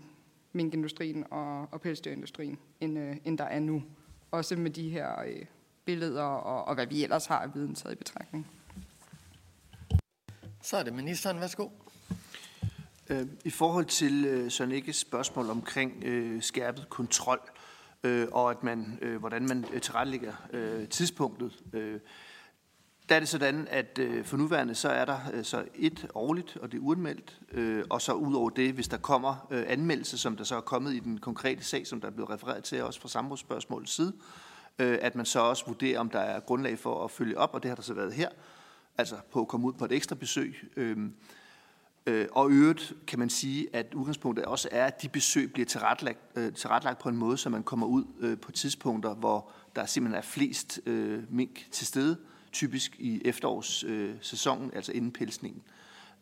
minkindustrien 0.53 1.25
og, 1.31 1.73
og 1.73 1.81
pelsdyrindustrien, 1.81 2.59
end, 2.81 2.99
øh, 2.99 3.17
end 3.25 3.39
der 3.39 3.45
er 3.45 3.61
nu. 3.61 3.83
Også 4.31 4.57
med 4.57 4.71
de 4.71 4.91
her 4.91 5.21
øh, 5.21 5.45
billeder 5.85 6.23
og, 6.23 6.65
og 6.65 6.75
hvad 6.75 6.87
vi 6.87 7.03
ellers 7.05 7.27
har 7.27 7.39
af 7.39 7.55
viden 7.55 7.75
taget 7.75 7.95
i 7.95 7.99
betragtning. 7.99 8.47
Så 10.63 10.77
er 10.77 10.83
det 10.83 10.93
ministeren. 10.93 11.41
Værsgo. 11.41 11.69
Øh, 13.11 13.27
I 13.45 13.51
forhold 13.51 13.85
til 13.85 14.25
øh, 14.25 14.51
Søren 14.51 14.73
Ikkes 14.73 14.97
spørgsmål 14.97 15.51
omkring 15.51 16.05
øh, 16.05 16.43
skærpet 16.43 16.89
kontrol, 16.89 17.41
øh, 17.45 17.62
øh, 18.05 18.29
og 18.33 18.51
at 18.51 18.63
man, 18.63 18.99
øh, 19.03 19.17
hvordan 19.17 19.47
man 19.49 19.65
øh, 19.73 19.81
tilrettelægger 19.81 20.33
øh, 20.53 20.89
tidspunktet, 20.89 21.63
øh, 21.73 22.01
der 23.09 23.15
er 23.15 23.21
det 23.21 23.29
sådan, 23.29 23.69
at 23.71 23.99
øh, 23.99 24.25
for 24.25 24.37
nuværende 24.37 24.75
så 24.75 24.89
er 24.89 25.05
der 25.05 25.19
øh, 25.33 25.45
så 25.45 25.65
et 25.75 26.09
årligt, 26.15 26.57
og 26.57 26.73
det 26.73 26.79
er 26.79 26.83
uanmeldt, 26.83 27.41
øh, 27.53 27.85
og 27.91 28.03
så 28.03 28.13
ud 28.13 28.35
over 28.35 28.51
det, 28.51 28.73
hvis 28.73 28.89
der 28.89 28.97
kommer 28.97 29.47
øh, 29.51 29.65
anmeldelse, 29.69 30.19
som 30.19 30.37
der 30.37 30.45
så 30.45 30.57
er 30.57 30.61
kommet 30.61 30.95
i 30.95 30.99
den 30.99 31.19
konkrete 31.19 31.65
sag, 31.65 31.87
som 31.87 32.01
der 32.01 32.09
er 32.09 32.13
blevet 32.13 32.31
refereret 32.31 32.65
til 32.65 32.83
også 32.83 33.01
fra 33.01 33.09
samrådsspørgsmålets 33.09 33.93
side, 33.93 34.13
øh, 34.79 34.99
at 35.01 35.15
man 35.15 35.27
så 35.27 35.41
også 35.41 35.67
vurderer, 35.67 36.01
om 36.01 36.11
der 36.11 36.19
er 36.19 36.41
grundlag 36.41 36.79
for 36.79 37.05
at 37.05 37.11
følge 37.11 37.39
op, 37.39 37.55
og 37.55 37.63
det 37.63 37.69
har 37.69 37.77
der 37.77 37.83
så 37.83 37.95
været 37.95 38.13
her, 38.13 38.29
altså 38.99 39.17
på 39.33 39.41
at 39.41 39.49
komme 39.49 39.67
ud 39.67 39.73
på 39.73 39.85
et 39.85 39.93
ekstra 39.93 40.15
besøg. 40.15 40.71
Øh, 40.77 40.97
øh, 42.07 42.27
og 42.33 42.51
øvrigt 42.51 42.93
kan 43.07 43.19
man 43.19 43.31
sige, 43.31 43.69
at 43.73 43.95
udgangspunktet 43.95 44.45
også 44.45 44.69
er, 44.73 44.87
at 44.87 45.03
de 45.03 45.09
besøg 45.09 45.53
bliver 45.53 45.67
tilretlagt, 45.67 46.19
øh, 46.37 46.53
tilrettelagt 46.53 46.99
på 46.99 47.09
en 47.09 47.17
måde, 47.17 47.37
så 47.37 47.51
man 47.51 47.63
kommer 47.63 47.87
ud 47.87 48.05
øh, 48.21 48.39
på 48.39 48.53
tidspunkter, 48.53 49.15
hvor 49.15 49.51
der 49.77 49.87
simpelthen 49.87 50.19
er 50.19 50.23
flest 50.23 50.81
øh, 50.87 51.23
mink 51.31 51.67
til 51.71 51.87
stede, 51.87 52.17
typisk 52.53 52.97
i 52.99 53.23
efterårssæsonen, 53.25 54.67
øh, 54.67 54.77
altså 54.77 54.93
inden 54.93 55.13
pelsningen. 55.13 55.63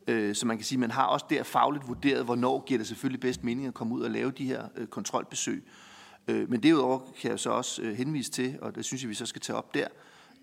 Øh, 0.08 0.34
så 0.34 0.46
man 0.46 0.56
kan 0.56 0.64
sige, 0.64 0.76
at 0.76 0.80
man 0.80 0.90
har 0.90 1.06
også 1.06 1.26
der 1.30 1.42
fagligt 1.42 1.88
vurderet, 1.88 2.24
hvornår 2.24 2.64
giver 2.66 2.78
det 2.78 2.86
selvfølgelig 2.86 3.20
bedst 3.20 3.44
mening 3.44 3.66
at 3.66 3.74
komme 3.74 3.94
ud 3.94 4.02
og 4.02 4.10
lave 4.10 4.30
de 4.30 4.44
her 4.44 4.68
øh, 4.76 4.86
kontrolbesøg. 4.86 5.64
Øh, 6.28 6.50
men 6.50 6.62
derudover 6.62 7.00
kan 7.20 7.30
jeg 7.30 7.38
så 7.38 7.50
også 7.50 7.82
øh, 7.82 7.96
henvise 7.96 8.30
til, 8.30 8.58
og 8.62 8.74
det 8.74 8.84
synes 8.84 9.02
jeg, 9.02 9.08
vi 9.08 9.14
så 9.14 9.26
skal 9.26 9.40
tage 9.40 9.56
op 9.56 9.74
der, 9.74 9.86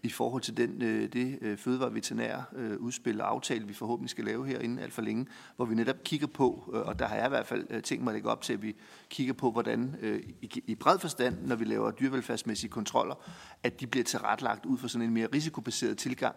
i 0.03 0.09
forhold 0.09 0.41
til 0.41 0.57
den, 0.57 0.81
øh, 0.81 1.13
det 1.13 1.37
øh, 1.41 1.57
fødevareveterinære 1.57 2.43
øh, 2.55 2.77
udspil 2.77 3.21
og 3.21 3.29
aftale, 3.29 3.67
vi 3.67 3.73
forhåbentlig 3.73 4.09
skal 4.09 4.25
lave 4.25 4.47
her 4.47 4.59
inden 4.59 4.79
alt 4.79 4.93
for 4.93 5.01
længe, 5.01 5.27
hvor 5.55 5.65
vi 5.65 5.75
netop 5.75 6.03
kigger 6.03 6.27
på, 6.27 6.69
og 6.85 6.99
der 6.99 7.07
har 7.07 7.15
jeg 7.15 7.25
i 7.25 7.29
hvert 7.29 7.47
fald 7.47 7.81
tænkt 7.81 8.03
mig 8.03 8.11
at 8.11 8.15
lægge 8.15 8.29
op 8.29 8.41
til, 8.41 8.53
at 8.53 8.61
vi 8.61 8.75
kigger 9.09 9.33
på, 9.33 9.51
hvordan 9.51 9.95
i, 10.41 10.75
bred 10.75 10.99
forstand, 10.99 11.47
når 11.47 11.55
vi 11.55 11.65
laver 11.65 11.91
dyrevelfærdsmæssige 11.91 12.69
kontroller, 12.69 13.15
at 13.63 13.79
de 13.79 13.87
bliver 13.87 14.03
tilrettelagt 14.03 14.65
ud 14.65 14.77
fra 14.77 14.87
sådan 14.87 15.07
en 15.07 15.13
mere 15.13 15.27
risikobaseret 15.33 15.97
tilgang, 15.97 16.35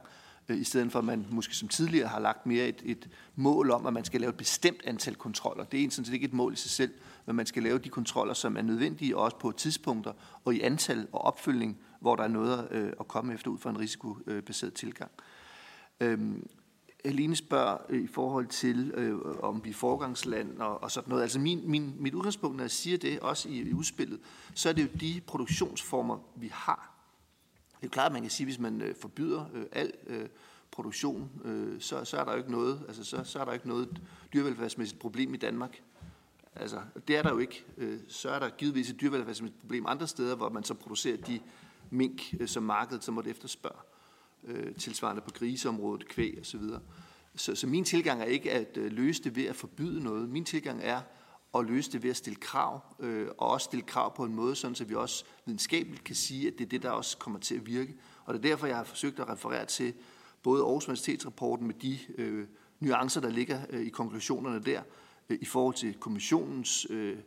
i 0.48 0.64
stedet 0.64 0.92
for 0.92 0.98
at 0.98 1.04
man 1.04 1.26
måske 1.30 1.56
som 1.56 1.68
tidligere 1.68 2.08
har 2.08 2.20
lagt 2.20 2.46
mere 2.46 2.68
et, 2.68 2.82
et 2.84 3.08
mål 3.36 3.70
om, 3.70 3.86
at 3.86 3.92
man 3.92 4.04
skal 4.04 4.20
lave 4.20 4.30
et 4.30 4.36
bestemt 4.36 4.80
antal 4.84 5.14
kontroller. 5.14 5.64
Det 5.64 5.84
er 5.84 5.90
sådan 5.90 6.04
set 6.04 6.14
ikke 6.14 6.24
et 6.24 6.32
mål 6.32 6.52
i 6.52 6.56
sig 6.56 6.70
selv, 6.70 6.92
men 7.26 7.36
man 7.36 7.46
skal 7.46 7.62
lave 7.62 7.78
de 7.78 7.88
kontroller, 7.88 8.34
som 8.34 8.56
er 8.56 8.62
nødvendige, 8.62 9.16
også 9.16 9.36
på 9.36 9.52
tidspunkter 9.52 10.12
og 10.44 10.54
i 10.54 10.60
antal 10.60 11.06
og 11.12 11.20
opfølgning, 11.20 11.78
hvor 12.00 12.16
der 12.16 12.22
er 12.22 12.28
noget 12.28 12.68
øh, 12.70 12.92
at 13.00 13.08
komme 13.08 13.34
efter 13.34 13.50
ud 13.50 13.58
fra 13.58 13.70
en 13.70 13.78
risikobaseret 13.78 14.74
tilgang. 14.74 15.10
Øhm, 16.00 16.48
Helene 17.04 17.36
spørger 17.36 17.78
øh, 17.88 18.04
i 18.04 18.06
forhold 18.06 18.46
til, 18.46 18.90
øh, 18.94 19.18
om 19.42 19.64
vi 19.64 19.70
er 19.70 19.74
forgangsland 19.74 20.58
og, 20.58 20.82
og 20.82 20.90
sådan 20.90 21.10
noget. 21.10 21.22
Altså 21.22 21.38
min, 21.38 21.70
min, 21.70 21.94
mit 21.98 22.14
udgangspunkt, 22.14 22.56
når 22.56 22.64
jeg 22.64 22.70
siger 22.70 22.98
det, 22.98 23.20
også 23.20 23.48
i, 23.48 23.52
i 23.52 23.72
udspillet, 23.72 24.20
så 24.54 24.68
er 24.68 24.72
det 24.72 24.82
jo 24.82 24.88
de 25.00 25.20
produktionsformer, 25.26 26.18
vi 26.36 26.50
har. 26.52 26.94
Det 27.68 27.76
er 27.76 27.88
jo 27.88 27.88
klart, 27.88 28.06
at 28.06 28.12
man 28.12 28.22
kan 28.22 28.30
sige, 28.30 28.44
at 28.44 28.46
hvis 28.46 28.58
man 28.58 28.80
øh, 28.80 28.94
forbyder 29.00 29.44
øh, 29.54 29.64
al 29.72 29.92
øh, 30.06 30.28
produktion, 30.70 31.30
øh, 31.44 31.80
så, 31.80 32.04
så 32.04 32.16
er 32.16 32.24
der 32.24 32.32
jo 32.32 32.38
ikke 32.38 32.50
noget, 32.50 32.82
altså 32.88 33.04
så, 33.04 33.24
så 33.24 33.38
er 33.38 33.44
der 33.44 33.52
ikke 33.52 33.68
noget 33.68 34.00
dyrevelfærdsmæssigt 34.32 35.00
problem 35.00 35.34
i 35.34 35.36
Danmark. 35.36 35.82
Altså, 36.56 36.80
det 37.08 37.16
er 37.16 37.22
der 37.22 37.30
jo 37.30 37.38
ikke. 37.38 37.64
Øh, 37.76 37.98
så 38.08 38.30
er 38.30 38.38
der 38.38 38.48
givetvis 38.48 38.90
et 38.90 39.00
dyrevelfærdsmæssigt 39.00 39.60
problem 39.60 39.86
andre 39.86 40.06
steder, 40.06 40.36
hvor 40.36 40.48
man 40.48 40.64
så 40.64 40.74
producerer 40.74 41.16
de 41.16 41.40
mink, 41.90 42.34
øh, 42.40 42.48
som 42.48 42.62
markedet 42.62 43.04
så 43.04 43.12
måtte 43.12 43.30
efterspørge. 43.30 43.80
Øh, 44.44 44.74
tilsvarende 44.74 45.22
på 45.22 45.30
griseområdet, 45.30 46.08
kvæg 46.08 46.38
osv. 46.40 46.62
Så, 47.36 47.54
så 47.54 47.66
min 47.66 47.84
tilgang 47.84 48.20
er 48.20 48.24
ikke 48.24 48.52
at 48.52 48.76
øh, 48.76 48.92
løse 48.92 49.24
det 49.24 49.36
ved 49.36 49.44
at 49.44 49.56
forbyde 49.56 50.02
noget. 50.02 50.28
Min 50.28 50.44
tilgang 50.44 50.80
er 50.82 51.00
at 51.54 51.64
løse 51.64 51.92
det 51.92 52.02
ved 52.02 52.10
at 52.10 52.16
stille 52.16 52.36
krav, 52.36 52.80
øh, 53.00 53.28
og 53.38 53.50
også 53.50 53.64
stille 53.64 53.82
krav 53.82 54.16
på 54.16 54.24
en 54.24 54.34
måde, 54.34 54.56
sådan 54.56 54.74
så 54.74 54.84
vi 54.84 54.94
også 54.94 55.24
videnskabeligt 55.46 56.04
kan 56.04 56.14
sige, 56.14 56.46
at 56.46 56.54
det 56.58 56.64
er 56.64 56.68
det, 56.68 56.82
der 56.82 56.90
også 56.90 57.18
kommer 57.18 57.38
til 57.38 57.54
at 57.54 57.66
virke. 57.66 57.96
Og 58.24 58.34
det 58.34 58.44
er 58.44 58.48
derfor, 58.48 58.66
jeg 58.66 58.76
har 58.76 58.84
forsøgt 58.84 59.20
at 59.20 59.28
referere 59.28 59.64
til 59.64 59.94
både 60.42 60.62
Aarhus 60.62 60.84
Universitetsrapporten 60.84 61.66
med 61.66 61.74
de 61.74 61.98
øh, 62.18 62.46
nuancer, 62.80 63.20
der 63.20 63.30
ligger 63.30 63.60
øh, 63.70 63.86
i 63.86 63.88
konklusionerne 63.88 64.62
der, 64.62 64.82
øh, 65.28 65.38
i 65.40 65.44
forhold 65.44 65.74
til 65.74 65.94
kommissionens 65.94 66.86
øh, 66.90 67.18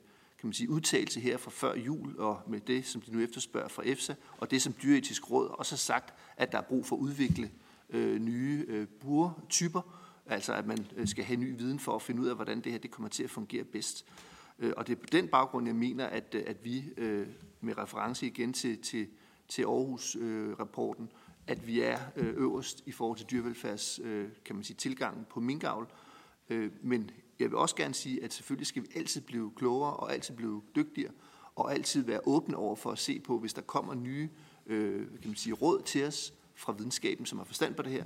kan 0.44 0.48
man 0.48 0.54
sige, 0.54 0.70
udtalelse 0.70 1.20
her 1.20 1.38
fra 1.38 1.52
før 1.52 1.76
jul, 1.76 2.20
og 2.20 2.42
med 2.48 2.60
det, 2.60 2.86
som 2.86 3.02
de 3.02 3.12
nu 3.12 3.20
efterspørger 3.20 3.68
fra 3.68 3.84
EFSA, 3.86 4.14
og 4.38 4.52
det, 4.52 4.62
som 4.62 4.74
Dyretisk 4.84 5.32
Råd 5.32 5.48
også 5.48 5.72
har 5.72 5.78
sagt, 5.78 6.14
at 6.38 6.52
der 6.52 6.58
er 6.58 6.62
brug 6.62 6.86
for 6.86 6.96
at 6.96 7.00
udvikle 7.00 7.52
øh, 7.90 8.20
nye 8.20 8.66
øh, 8.68 8.88
burtyper, 8.88 9.82
altså 10.26 10.54
at 10.54 10.66
man 10.68 10.88
øh, 10.96 11.08
skal 11.08 11.24
have 11.24 11.40
ny 11.40 11.58
viden 11.58 11.80
for 11.80 11.96
at 11.96 12.02
finde 12.02 12.22
ud 12.22 12.28
af, 12.28 12.36
hvordan 12.36 12.62
det 12.62 12.72
her 12.72 12.80
det 12.80 12.92
kommer 12.92 13.10
til 13.10 13.24
at 13.24 13.30
fungere 13.30 13.64
bedst. 13.64 14.06
Øh, 14.60 14.74
og 14.78 14.88
det 14.88 14.98
er 14.98 15.02
på 15.02 15.08
den 15.12 15.28
baggrund, 15.28 15.68
jeg 15.68 15.76
mener, 15.76 16.06
at, 16.06 16.36
øh, 16.36 16.44
at 16.48 16.66
vi 16.66 16.84
øh, 16.98 17.28
med 17.62 17.78
reference 17.78 18.28
igen 18.28 18.54
til, 18.54 18.82
til, 18.82 19.08
til 19.48 19.62
Aarhus-rapporten, 19.62 21.04
øh, 21.04 21.20
at 21.48 21.68
vi 21.68 21.82
er 21.82 22.00
øh, 22.16 22.34
øverst 22.38 22.84
i 22.86 22.92
forhold 22.92 23.18
til 23.18 23.28
dyrevelfærds, 23.32 24.00
øh, 24.04 24.30
kan 24.46 24.56
man 24.56 24.64
sige, 24.64 24.78
tilgangen 24.78 25.26
på 25.30 25.40
minkavl. 25.40 25.88
Øh, 26.50 26.72
men 26.82 27.12
jeg 27.40 27.50
vil 27.50 27.58
også 27.58 27.76
gerne 27.76 27.94
sige, 27.94 28.24
at 28.24 28.34
selvfølgelig 28.34 28.68
skal 28.68 28.82
vi 28.82 28.88
altid 28.96 29.22
blive 29.22 29.52
klogere 29.56 29.94
og 29.94 30.14
altid 30.14 30.36
blive 30.36 30.62
dygtigere, 30.76 31.12
og 31.56 31.74
altid 31.74 32.04
være 32.04 32.20
åbne 32.28 32.58
over 32.58 32.76
for 32.76 32.92
at 32.92 33.00
se 33.00 33.20
på, 33.20 33.40
hvis 33.40 33.54
der 33.54 33.62
kommer 33.62 33.94
nye 33.94 34.30
øh, 34.66 35.08
kan 35.08 35.28
man 35.30 35.36
sige, 35.36 35.54
råd 35.54 35.82
til 35.82 36.06
os 36.06 36.34
fra 36.56 36.74
videnskaben, 36.74 37.26
som 37.26 37.38
har 37.38 37.46
forstand 37.46 37.76
på 37.76 37.82
det 37.82 37.92
her, 37.92 38.06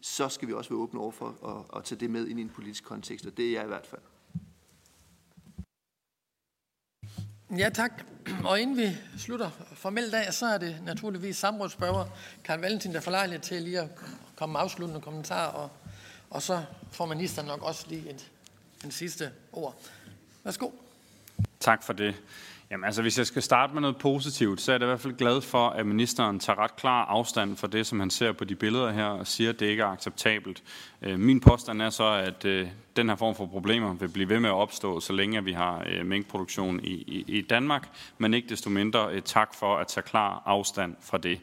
så 0.00 0.28
skal 0.28 0.48
vi 0.48 0.52
også 0.52 0.70
være 0.70 0.78
åbne 0.78 1.00
over 1.00 1.10
for 1.10 1.28
at, 1.72 1.78
at 1.78 1.84
tage 1.84 2.00
det 2.00 2.10
med 2.10 2.26
ind 2.26 2.38
i 2.38 2.42
en 2.42 2.48
politisk 2.48 2.84
kontekst, 2.84 3.26
og 3.26 3.36
det 3.36 3.48
er 3.48 3.52
jeg 3.52 3.64
i 3.64 3.66
hvert 3.66 3.86
fald. 3.86 4.02
Ja, 7.58 7.70
tak. 7.74 8.04
Og 8.44 8.60
inden 8.60 8.76
vi 8.76 8.96
slutter 9.18 9.50
formelt 9.72 10.14
af, 10.14 10.34
så 10.34 10.46
er 10.46 10.58
det 10.58 10.80
naturligvis 10.84 11.36
samrådsspørger 11.36 12.04
Karl 12.44 12.60
Valentin, 12.60 12.94
der 12.94 13.00
får 13.00 13.10
lejlighed 13.10 13.42
til 13.42 13.62
lige 13.62 13.80
at 13.80 13.88
komme 14.36 14.52
med 14.52 14.60
afsluttende 14.60 15.00
kommentarer, 15.00 15.52
og, 15.52 15.70
og 16.30 16.42
så 16.42 16.64
får 16.90 17.06
ministeren 17.06 17.48
nok 17.48 17.62
også 17.62 17.86
lige 17.88 18.10
et, 18.10 18.30
en 18.84 18.90
sidste 18.90 19.30
ord. 19.52 19.82
Værsgo. 20.44 20.70
Tak 21.60 21.82
for 21.82 21.92
det. 21.92 22.14
Jamen 22.70 22.84
altså, 22.84 23.02
hvis 23.02 23.18
jeg 23.18 23.26
skal 23.26 23.42
starte 23.42 23.72
med 23.72 23.80
noget 23.80 23.96
positivt, 23.96 24.60
så 24.60 24.72
er 24.72 24.76
jeg 24.76 24.82
i 24.82 24.86
hvert 24.86 25.00
fald 25.00 25.16
glad 25.16 25.40
for, 25.40 25.68
at 25.68 25.86
ministeren 25.86 26.40
tager 26.40 26.58
ret 26.58 26.76
klar 26.76 27.04
afstand 27.04 27.56
for 27.56 27.66
det, 27.66 27.86
som 27.86 28.00
han 28.00 28.10
ser 28.10 28.32
på 28.32 28.44
de 28.44 28.54
billeder 28.54 28.92
her, 28.92 29.04
og 29.04 29.26
siger, 29.26 29.50
at 29.50 29.60
det 29.60 29.66
ikke 29.66 29.82
er 29.82 29.86
acceptabelt. 29.86 30.62
Øh, 31.02 31.18
min 31.18 31.40
påstand 31.40 31.82
er 31.82 31.90
så, 31.90 32.04
at 32.04 32.44
øh, 32.44 32.68
den 32.96 33.08
her 33.08 33.16
form 33.16 33.34
for 33.34 33.46
problemer 33.46 33.94
vil 33.94 34.08
blive 34.08 34.28
ved 34.28 34.40
med 34.40 34.50
at 34.50 34.54
opstå, 34.54 35.00
så 35.00 35.12
længe 35.12 35.44
vi 35.44 35.52
har 35.52 35.84
øh, 35.86 36.16
i, 36.82 36.88
i, 36.88 37.24
i 37.28 37.40
Danmark, 37.40 37.88
men 38.18 38.34
ikke 38.34 38.48
desto 38.48 38.70
mindre 38.70 39.12
øh, 39.12 39.22
tak 39.22 39.54
for 39.54 39.76
at 39.76 39.86
tage 39.86 40.04
klar 40.04 40.42
afstand 40.46 40.96
fra 41.00 41.18
det. 41.18 41.40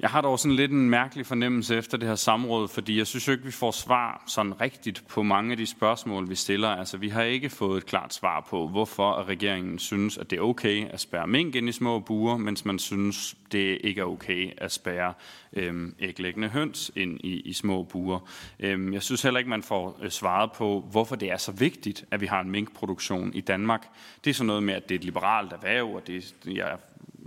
Jeg 0.00 0.10
har 0.10 0.20
dog 0.20 0.38
sådan 0.38 0.56
lidt 0.56 0.70
en 0.70 0.90
mærkelig 0.90 1.26
fornemmelse 1.26 1.76
efter 1.76 1.98
det 1.98 2.08
her 2.08 2.14
samråd, 2.14 2.68
fordi 2.68 2.98
jeg 2.98 3.06
synes 3.06 3.28
jo 3.28 3.32
ikke, 3.32 3.44
vi 3.44 3.50
får 3.50 3.70
svar 3.70 4.22
sådan 4.26 4.60
rigtigt 4.60 5.04
på 5.08 5.22
mange 5.22 5.50
af 5.50 5.56
de 5.56 5.66
spørgsmål, 5.66 6.30
vi 6.30 6.34
stiller. 6.34 6.68
Altså, 6.68 6.96
vi 6.96 7.08
har 7.08 7.22
ikke 7.22 7.50
fået 7.50 7.78
et 7.78 7.86
klart 7.86 8.14
svar 8.14 8.46
på, 8.50 8.68
hvorfor 8.68 9.24
regeringen 9.28 9.78
synes, 9.78 10.18
at 10.18 10.30
det 10.30 10.38
er 10.38 10.42
okay 10.42 10.88
at 10.90 11.00
spærre 11.00 11.26
mink 11.26 11.54
ind 11.54 11.68
i 11.68 11.72
små 11.72 11.98
buer, 11.98 12.36
mens 12.36 12.64
man 12.64 12.78
synes, 12.78 13.36
det 13.52 13.78
ikke 13.84 14.00
er 14.00 14.04
okay 14.04 14.50
at 14.56 14.72
spærre 14.72 15.14
øhm, 15.52 15.94
æglæggende 16.00 16.48
høns 16.48 16.90
ind 16.96 17.20
i, 17.20 17.40
i 17.40 17.52
små 17.52 17.82
buer. 17.82 18.18
Øhm, 18.60 18.92
jeg 18.92 19.02
synes 19.02 19.22
heller 19.22 19.38
ikke, 19.38 19.50
man 19.50 19.62
får 19.62 19.98
øh, 20.02 20.10
svaret 20.10 20.52
på, 20.52 20.84
hvorfor 20.90 21.16
det 21.16 21.30
er 21.30 21.36
så 21.36 21.52
vigtigt, 21.52 22.04
at 22.10 22.20
vi 22.20 22.26
har 22.26 22.40
en 22.40 22.50
minkproduktion 22.50 23.34
i 23.34 23.40
Danmark. 23.40 23.88
Det 24.24 24.30
er 24.30 24.34
sådan 24.34 24.46
noget 24.46 24.62
med, 24.62 24.74
at 24.74 24.88
det 24.88 24.94
er 24.94 24.98
et 24.98 25.04
liberalt 25.04 25.52
erhverv, 25.52 25.94
og 25.94 26.06
det, 26.06 26.34
jeg 26.46 26.76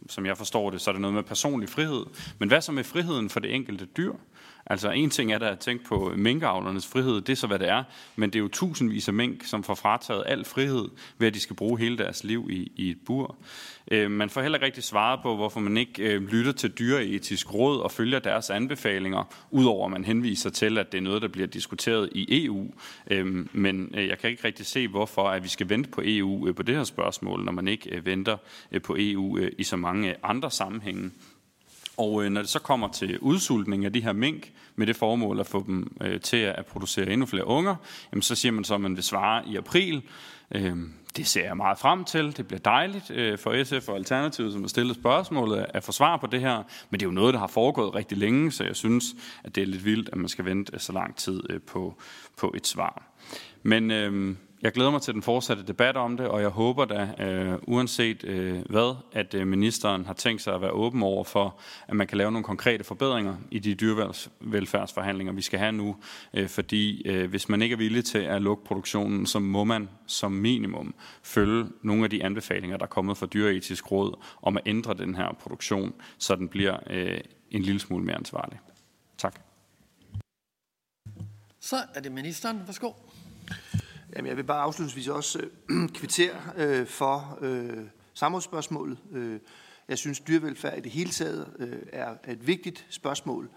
som 0.09 0.25
jeg 0.25 0.37
forstår 0.37 0.69
det, 0.69 0.81
så 0.81 0.89
er 0.89 0.93
det 0.93 1.01
noget 1.01 1.13
med 1.13 1.23
personlig 1.23 1.69
frihed. 1.69 2.05
Men 2.39 2.49
hvad 2.49 2.61
så 2.61 2.71
med 2.71 2.83
friheden 2.83 3.29
for 3.29 3.39
det 3.39 3.55
enkelte 3.55 3.85
dyr? 3.85 4.13
Altså 4.65 4.91
en 4.91 5.09
ting 5.09 5.33
er 5.33 5.37
da 5.37 5.45
at 5.45 5.59
tænke 5.59 5.83
på 5.83 6.13
minkavlernes 6.15 6.87
frihed, 6.87 7.21
det 7.21 7.29
er 7.29 7.35
så 7.35 7.47
hvad 7.47 7.59
det 7.59 7.69
er, 7.69 7.83
men 8.15 8.29
det 8.29 8.35
er 8.35 8.39
jo 8.39 8.47
tusindvis 8.47 9.07
af 9.07 9.13
mink, 9.13 9.45
som 9.45 9.63
får 9.63 9.75
frataget 9.75 10.23
al 10.25 10.45
frihed 10.45 10.89
ved 11.17 11.27
at 11.27 11.33
de 11.33 11.39
skal 11.39 11.55
bruge 11.55 11.79
hele 11.79 11.97
deres 11.97 12.23
liv 12.23 12.47
i, 12.51 12.71
i 12.75 12.89
et 12.89 12.97
bur. 13.05 13.35
Øh, 13.91 14.11
man 14.11 14.29
får 14.29 14.41
heller 14.41 14.57
ikke 14.57 14.65
rigtig 14.65 14.83
svaret 14.83 15.19
på, 15.23 15.35
hvorfor 15.35 15.59
man 15.59 15.77
ikke 15.77 16.03
øh, 16.03 16.21
lytter 16.21 16.51
til 16.51 16.71
dyreetisk 16.71 17.53
råd 17.53 17.79
og 17.79 17.91
følger 17.91 18.19
deres 18.19 18.49
anbefalinger, 18.49 19.33
udover 19.51 19.85
at 19.85 19.91
man 19.91 20.05
henviser 20.05 20.49
til, 20.49 20.77
at 20.77 20.91
det 20.91 20.97
er 20.97 21.01
noget, 21.01 21.21
der 21.21 21.27
bliver 21.27 21.47
diskuteret 21.47 22.09
i 22.11 22.45
EU. 22.45 22.73
Øh, 23.11 23.47
men 23.55 23.91
øh, 23.97 24.07
jeg 24.07 24.17
kan 24.19 24.29
ikke 24.29 24.43
rigtig 24.47 24.65
se, 24.65 24.87
hvorfor 24.87 25.29
at 25.29 25.43
vi 25.43 25.49
skal 25.49 25.69
vente 25.69 25.89
på 25.89 26.01
EU 26.05 26.47
øh, 26.47 26.55
på 26.55 26.63
det 26.63 26.75
her 26.75 26.83
spørgsmål, 26.83 27.43
når 27.43 27.51
man 27.51 27.67
ikke 27.67 27.95
øh, 27.95 28.05
venter 28.05 28.37
øh, 28.71 28.81
på 28.81 28.95
EU 28.99 29.37
øh, 29.37 29.51
i 29.57 29.63
så 29.63 29.77
mange 29.77 30.15
andre 30.23 30.51
sammenhænge. 30.51 31.11
Og 31.97 32.23
øh, 32.23 32.31
når 32.31 32.41
det 32.41 32.49
så 32.49 32.59
kommer 32.59 32.87
til 32.87 33.19
udsultning 33.19 33.85
af 33.85 33.93
de 33.93 34.03
her 34.03 34.13
mink, 34.13 34.51
med 34.75 34.87
det 34.87 34.95
formål 34.95 35.39
at 35.39 35.47
få 35.47 35.63
dem 35.67 35.97
øh, 36.01 36.19
til 36.19 36.37
at 36.37 36.65
producere 36.65 37.09
endnu 37.09 37.25
flere 37.25 37.47
unger, 37.47 37.75
jamen, 38.11 38.21
så 38.21 38.35
siger 38.35 38.51
man 38.51 38.63
så, 38.63 38.75
at 38.75 38.81
man 38.81 38.95
vil 38.95 39.03
svare 39.03 39.47
i 39.47 39.55
april. 39.55 40.01
Øh, 40.55 40.77
det 41.17 41.27
ser 41.27 41.43
jeg 41.43 41.57
meget 41.57 41.77
frem 41.77 42.03
til. 42.03 42.37
Det 42.37 42.47
bliver 42.47 42.59
dejligt 42.59 43.11
øh, 43.11 43.37
for 43.37 43.63
SF 43.63 43.89
og 43.89 43.95
Alternativet, 43.95 44.53
som 44.53 44.61
har 44.61 44.67
stillet 44.67 44.95
spørgsmålet, 44.95 45.65
at 45.69 45.83
få 45.83 45.91
svar 45.91 46.17
på 46.17 46.27
det 46.27 46.41
her. 46.41 46.63
Men 46.89 46.99
det 46.99 47.05
er 47.05 47.09
jo 47.09 47.13
noget, 47.13 47.33
der 47.33 47.39
har 47.39 47.47
foregået 47.47 47.95
rigtig 47.95 48.17
længe, 48.17 48.51
så 48.51 48.63
jeg 48.63 48.75
synes, 48.75 49.05
at 49.43 49.55
det 49.55 49.63
er 49.63 49.67
lidt 49.67 49.85
vildt, 49.85 50.09
at 50.09 50.17
man 50.17 50.29
skal 50.29 50.45
vente 50.45 50.79
så 50.79 50.91
lang 50.91 51.15
tid 51.15 51.43
øh, 51.49 51.61
på, 51.61 52.01
på 52.37 52.53
et 52.55 52.67
svar. 52.67 53.03
Men 53.63 53.91
øh, 53.91 54.35
jeg 54.63 54.71
glæder 54.71 54.91
mig 54.91 55.01
til 55.01 55.13
den 55.13 55.21
fortsatte 55.21 55.63
debat 55.63 55.97
om 55.97 56.17
det, 56.17 56.27
og 56.27 56.41
jeg 56.41 56.49
håber 56.49 56.85
da, 56.85 57.23
øh, 57.25 57.59
uanset 57.67 58.23
øh, 58.23 58.61
hvad, 58.69 58.95
at 59.11 59.33
øh, 59.33 59.47
ministeren 59.47 60.05
har 60.05 60.13
tænkt 60.13 60.41
sig 60.41 60.55
at 60.55 60.61
være 60.61 60.71
åben 60.71 61.03
over 61.03 61.23
for, 61.23 61.59
at 61.87 61.95
man 61.95 62.07
kan 62.07 62.17
lave 62.17 62.31
nogle 62.31 62.43
konkrete 62.43 62.83
forbedringer 62.83 63.35
i 63.51 63.59
de 63.59 63.75
dyrevelfærdsforhandlinger, 63.75 65.33
vi 65.33 65.41
skal 65.41 65.59
have 65.59 65.71
nu. 65.71 65.95
Øh, 66.33 66.49
fordi 66.49 67.07
øh, 67.07 67.29
hvis 67.29 67.49
man 67.49 67.61
ikke 67.61 67.73
er 67.73 67.77
villig 67.77 68.05
til 68.05 68.17
at 68.17 68.41
lukke 68.41 68.65
produktionen, 68.65 69.25
så 69.25 69.39
må 69.39 69.63
man 69.63 69.89
som 70.07 70.31
minimum 70.31 70.95
følge 71.23 71.65
nogle 71.81 72.03
af 72.03 72.09
de 72.09 72.23
anbefalinger, 72.23 72.77
der 72.77 72.85
er 72.85 72.89
kommet 72.89 73.17
fra 73.17 73.25
Dyreetisk 73.25 73.91
Råd 73.91 74.19
om 74.41 74.57
at 74.57 74.63
ændre 74.65 74.93
den 74.93 75.15
her 75.15 75.37
produktion, 75.41 75.93
så 76.17 76.35
den 76.35 76.49
bliver 76.49 76.77
øh, 76.89 77.19
en 77.51 77.61
lille 77.61 77.79
smule 77.79 78.05
mere 78.05 78.15
ansvarlig. 78.15 78.59
Tak. 79.17 79.39
Så 81.59 81.75
er 81.95 82.01
det 82.01 82.11
ministeren. 82.11 82.61
Værsgo. 82.65 82.91
Jamen, 84.15 84.29
jeg 84.29 84.37
vil 84.37 84.43
bare 84.43 84.61
afslutningsvis 84.61 85.07
også 85.07 85.39
øh, 85.69 85.89
kvittere 85.99 86.35
øh, 86.57 86.87
for 86.87 87.37
øh, 87.41 87.77
samrådsspørgsmålet. 88.13 88.97
Øh, 89.11 89.39
jeg 89.87 89.97
synes, 89.97 90.19
dyrevelfærd 90.19 90.77
i 90.77 90.81
det 90.81 90.91
hele 90.91 91.09
taget 91.09 91.47
øh, 91.59 91.77
er 91.91 92.15
et 92.27 92.47
vigtigt 92.47 92.85
spørgsmål. 92.89 93.49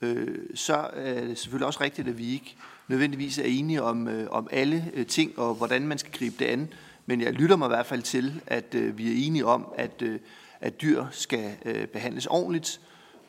Øh, 0.00 0.38
så 0.54 0.90
er 0.92 1.24
det 1.24 1.38
selvfølgelig 1.38 1.66
også 1.66 1.80
rigtigt, 1.80 2.08
at 2.08 2.18
vi 2.18 2.32
ikke 2.32 2.56
nødvendigvis 2.88 3.38
er 3.38 3.44
enige 3.44 3.82
om, 3.82 4.08
øh, 4.08 4.30
om 4.30 4.48
alle 4.50 4.90
øh, 4.94 5.06
ting 5.06 5.38
og 5.38 5.54
hvordan 5.54 5.86
man 5.86 5.98
skal 5.98 6.12
gribe 6.12 6.36
det 6.38 6.44
an. 6.44 6.72
Men 7.06 7.20
jeg 7.20 7.32
lytter 7.32 7.56
mig 7.56 7.66
i 7.66 7.74
hvert 7.74 7.86
fald 7.86 8.02
til, 8.02 8.40
at 8.46 8.74
øh, 8.74 8.98
vi 8.98 9.08
er 9.08 9.26
enige 9.26 9.46
om, 9.46 9.72
at, 9.76 10.02
øh, 10.02 10.20
at 10.60 10.82
dyr 10.82 11.06
skal 11.10 11.56
øh, 11.64 11.86
behandles 11.86 12.26
ordentligt, 12.26 12.80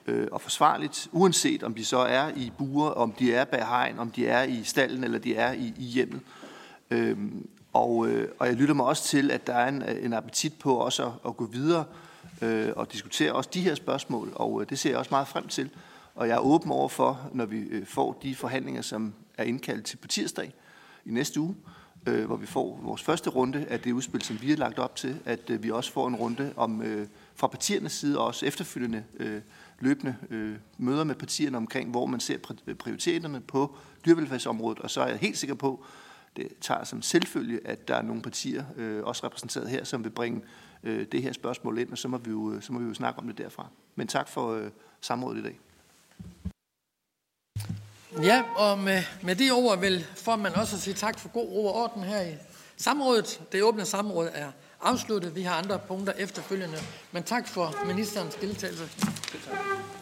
øh, 0.07 0.27
og 0.31 0.41
forsvarligt, 0.41 1.09
uanset 1.11 1.63
om 1.63 1.73
de 1.73 1.85
så 1.85 1.97
er 1.97 2.31
i 2.35 2.51
buer, 2.57 2.89
om 2.89 3.11
de 3.11 3.33
er 3.33 3.45
bag 3.45 3.67
hegn, 3.67 3.99
om 3.99 4.11
de 4.11 4.27
er 4.27 4.43
i 4.43 4.63
stallen 4.63 5.03
eller 5.03 5.19
de 5.19 5.35
er 5.35 5.53
i, 5.53 5.73
i 5.77 5.83
hjemmet. 5.83 6.21
Øhm, 6.91 7.47
og, 7.73 8.07
øh, 8.07 8.29
og 8.39 8.47
jeg 8.47 8.55
lytter 8.55 8.73
mig 8.73 8.85
også 8.85 9.03
til, 9.03 9.31
at 9.31 9.47
der 9.47 9.53
er 9.53 9.67
en, 9.67 9.81
øh, 9.81 10.05
en 10.05 10.13
appetit 10.13 10.53
på 10.59 10.75
også 10.75 11.05
at, 11.05 11.11
at 11.25 11.37
gå 11.37 11.45
videre 11.45 11.83
øh, 12.41 12.69
og 12.75 12.93
diskutere 12.93 13.33
også 13.33 13.49
de 13.53 13.61
her 13.61 13.75
spørgsmål, 13.75 14.31
og 14.35 14.61
øh, 14.61 14.69
det 14.69 14.79
ser 14.79 14.89
jeg 14.89 14.99
også 14.99 15.11
meget 15.11 15.27
frem 15.27 15.47
til. 15.47 15.69
Og 16.15 16.27
jeg 16.27 16.35
er 16.35 16.39
åben 16.39 16.71
over 16.71 16.89
for, 16.89 17.29
når 17.33 17.45
vi 17.45 17.59
øh, 17.59 17.85
får 17.85 18.19
de 18.23 18.35
forhandlinger, 18.35 18.81
som 18.81 19.13
er 19.37 19.43
indkaldt 19.43 19.85
til 19.85 19.97
på 19.97 20.07
tirsdag 20.07 20.53
i 21.05 21.11
næste 21.11 21.39
uge, 21.39 21.55
øh, 22.07 22.25
hvor 22.25 22.35
vi 22.35 22.45
får 22.45 22.79
vores 22.83 23.03
første 23.03 23.29
runde 23.29 23.65
af 23.69 23.79
det 23.79 23.91
udspil, 23.91 24.21
som 24.21 24.41
vi 24.41 24.49
har 24.49 24.57
lagt 24.57 24.79
op 24.79 24.95
til, 24.95 25.19
at 25.25 25.49
øh, 25.49 25.63
vi 25.63 25.71
også 25.71 25.91
får 25.91 26.07
en 26.07 26.15
runde 26.15 26.53
om 26.55 26.81
øh, 26.81 27.07
fra 27.35 27.47
partiernes 27.47 27.91
side 27.91 28.19
og 28.19 28.25
også 28.25 28.45
efterfølgende 28.45 29.03
øh, 29.19 29.41
løbende 29.79 30.15
øh, 30.29 30.55
møder 30.77 31.03
med 31.03 31.15
partierne 31.15 31.57
omkring, 31.57 31.89
hvor 31.89 32.05
man 32.05 32.19
ser 32.19 32.37
prioriteterne 32.79 33.39
på 33.39 33.75
dyrevelfærdsområdet, 34.05 34.79
og 34.79 34.89
så 34.89 35.01
er 35.01 35.07
jeg 35.07 35.17
helt 35.17 35.37
sikker 35.37 35.55
på, 35.55 35.85
det 36.35 36.47
tager 36.61 36.83
som 36.83 37.01
selvfølge, 37.01 37.67
at 37.67 37.87
der 37.87 37.95
er 37.95 38.01
nogle 38.01 38.21
partier, 38.21 38.63
øh, 38.77 39.03
også 39.03 39.25
repræsenteret 39.25 39.69
her, 39.69 39.83
som 39.83 40.03
vil 40.03 40.09
bringe 40.09 40.41
øh, 40.83 41.05
det 41.11 41.23
her 41.23 41.33
spørgsmål 41.33 41.77
ind, 41.77 41.91
og 41.91 41.97
så 41.97 42.07
må, 42.07 42.17
vi 42.17 42.31
jo, 42.31 42.61
så 42.61 42.73
må 42.73 42.79
vi 42.79 42.87
jo 42.87 42.93
snakke 42.93 43.19
om 43.19 43.27
det 43.27 43.37
derfra. 43.37 43.67
Men 43.95 44.07
tak 44.07 44.27
for 44.27 44.53
øh, 44.53 44.69
samrådet 45.01 45.39
i 45.39 45.43
dag. 45.43 45.59
Ja, 48.23 48.43
og 48.55 48.79
med, 48.79 49.03
med 49.21 49.35
de 49.35 49.51
ord 49.51 49.79
vil 49.79 50.05
formanden 50.15 50.59
også 50.59 50.81
sige 50.81 50.93
tak 50.93 51.19
for 51.19 51.29
god 51.29 51.49
ro 51.49 51.65
og 51.65 51.75
orden 51.75 52.03
her 52.03 52.21
i 52.21 52.35
samrådet. 52.77 53.41
Det 53.51 53.63
åbne 53.63 53.85
samråd 53.85 54.29
er 54.33 54.51
afsluttet. 54.81 55.35
Vi 55.35 55.41
har 55.41 55.55
andre 55.55 55.79
punkter 55.79 56.13
efterfølgende. 56.13 56.77
Men 57.11 57.23
tak 57.23 57.47
for 57.47 57.85
ministerens 57.87 58.35
deltagelse. 58.35 58.89
Tak. 59.45 60.00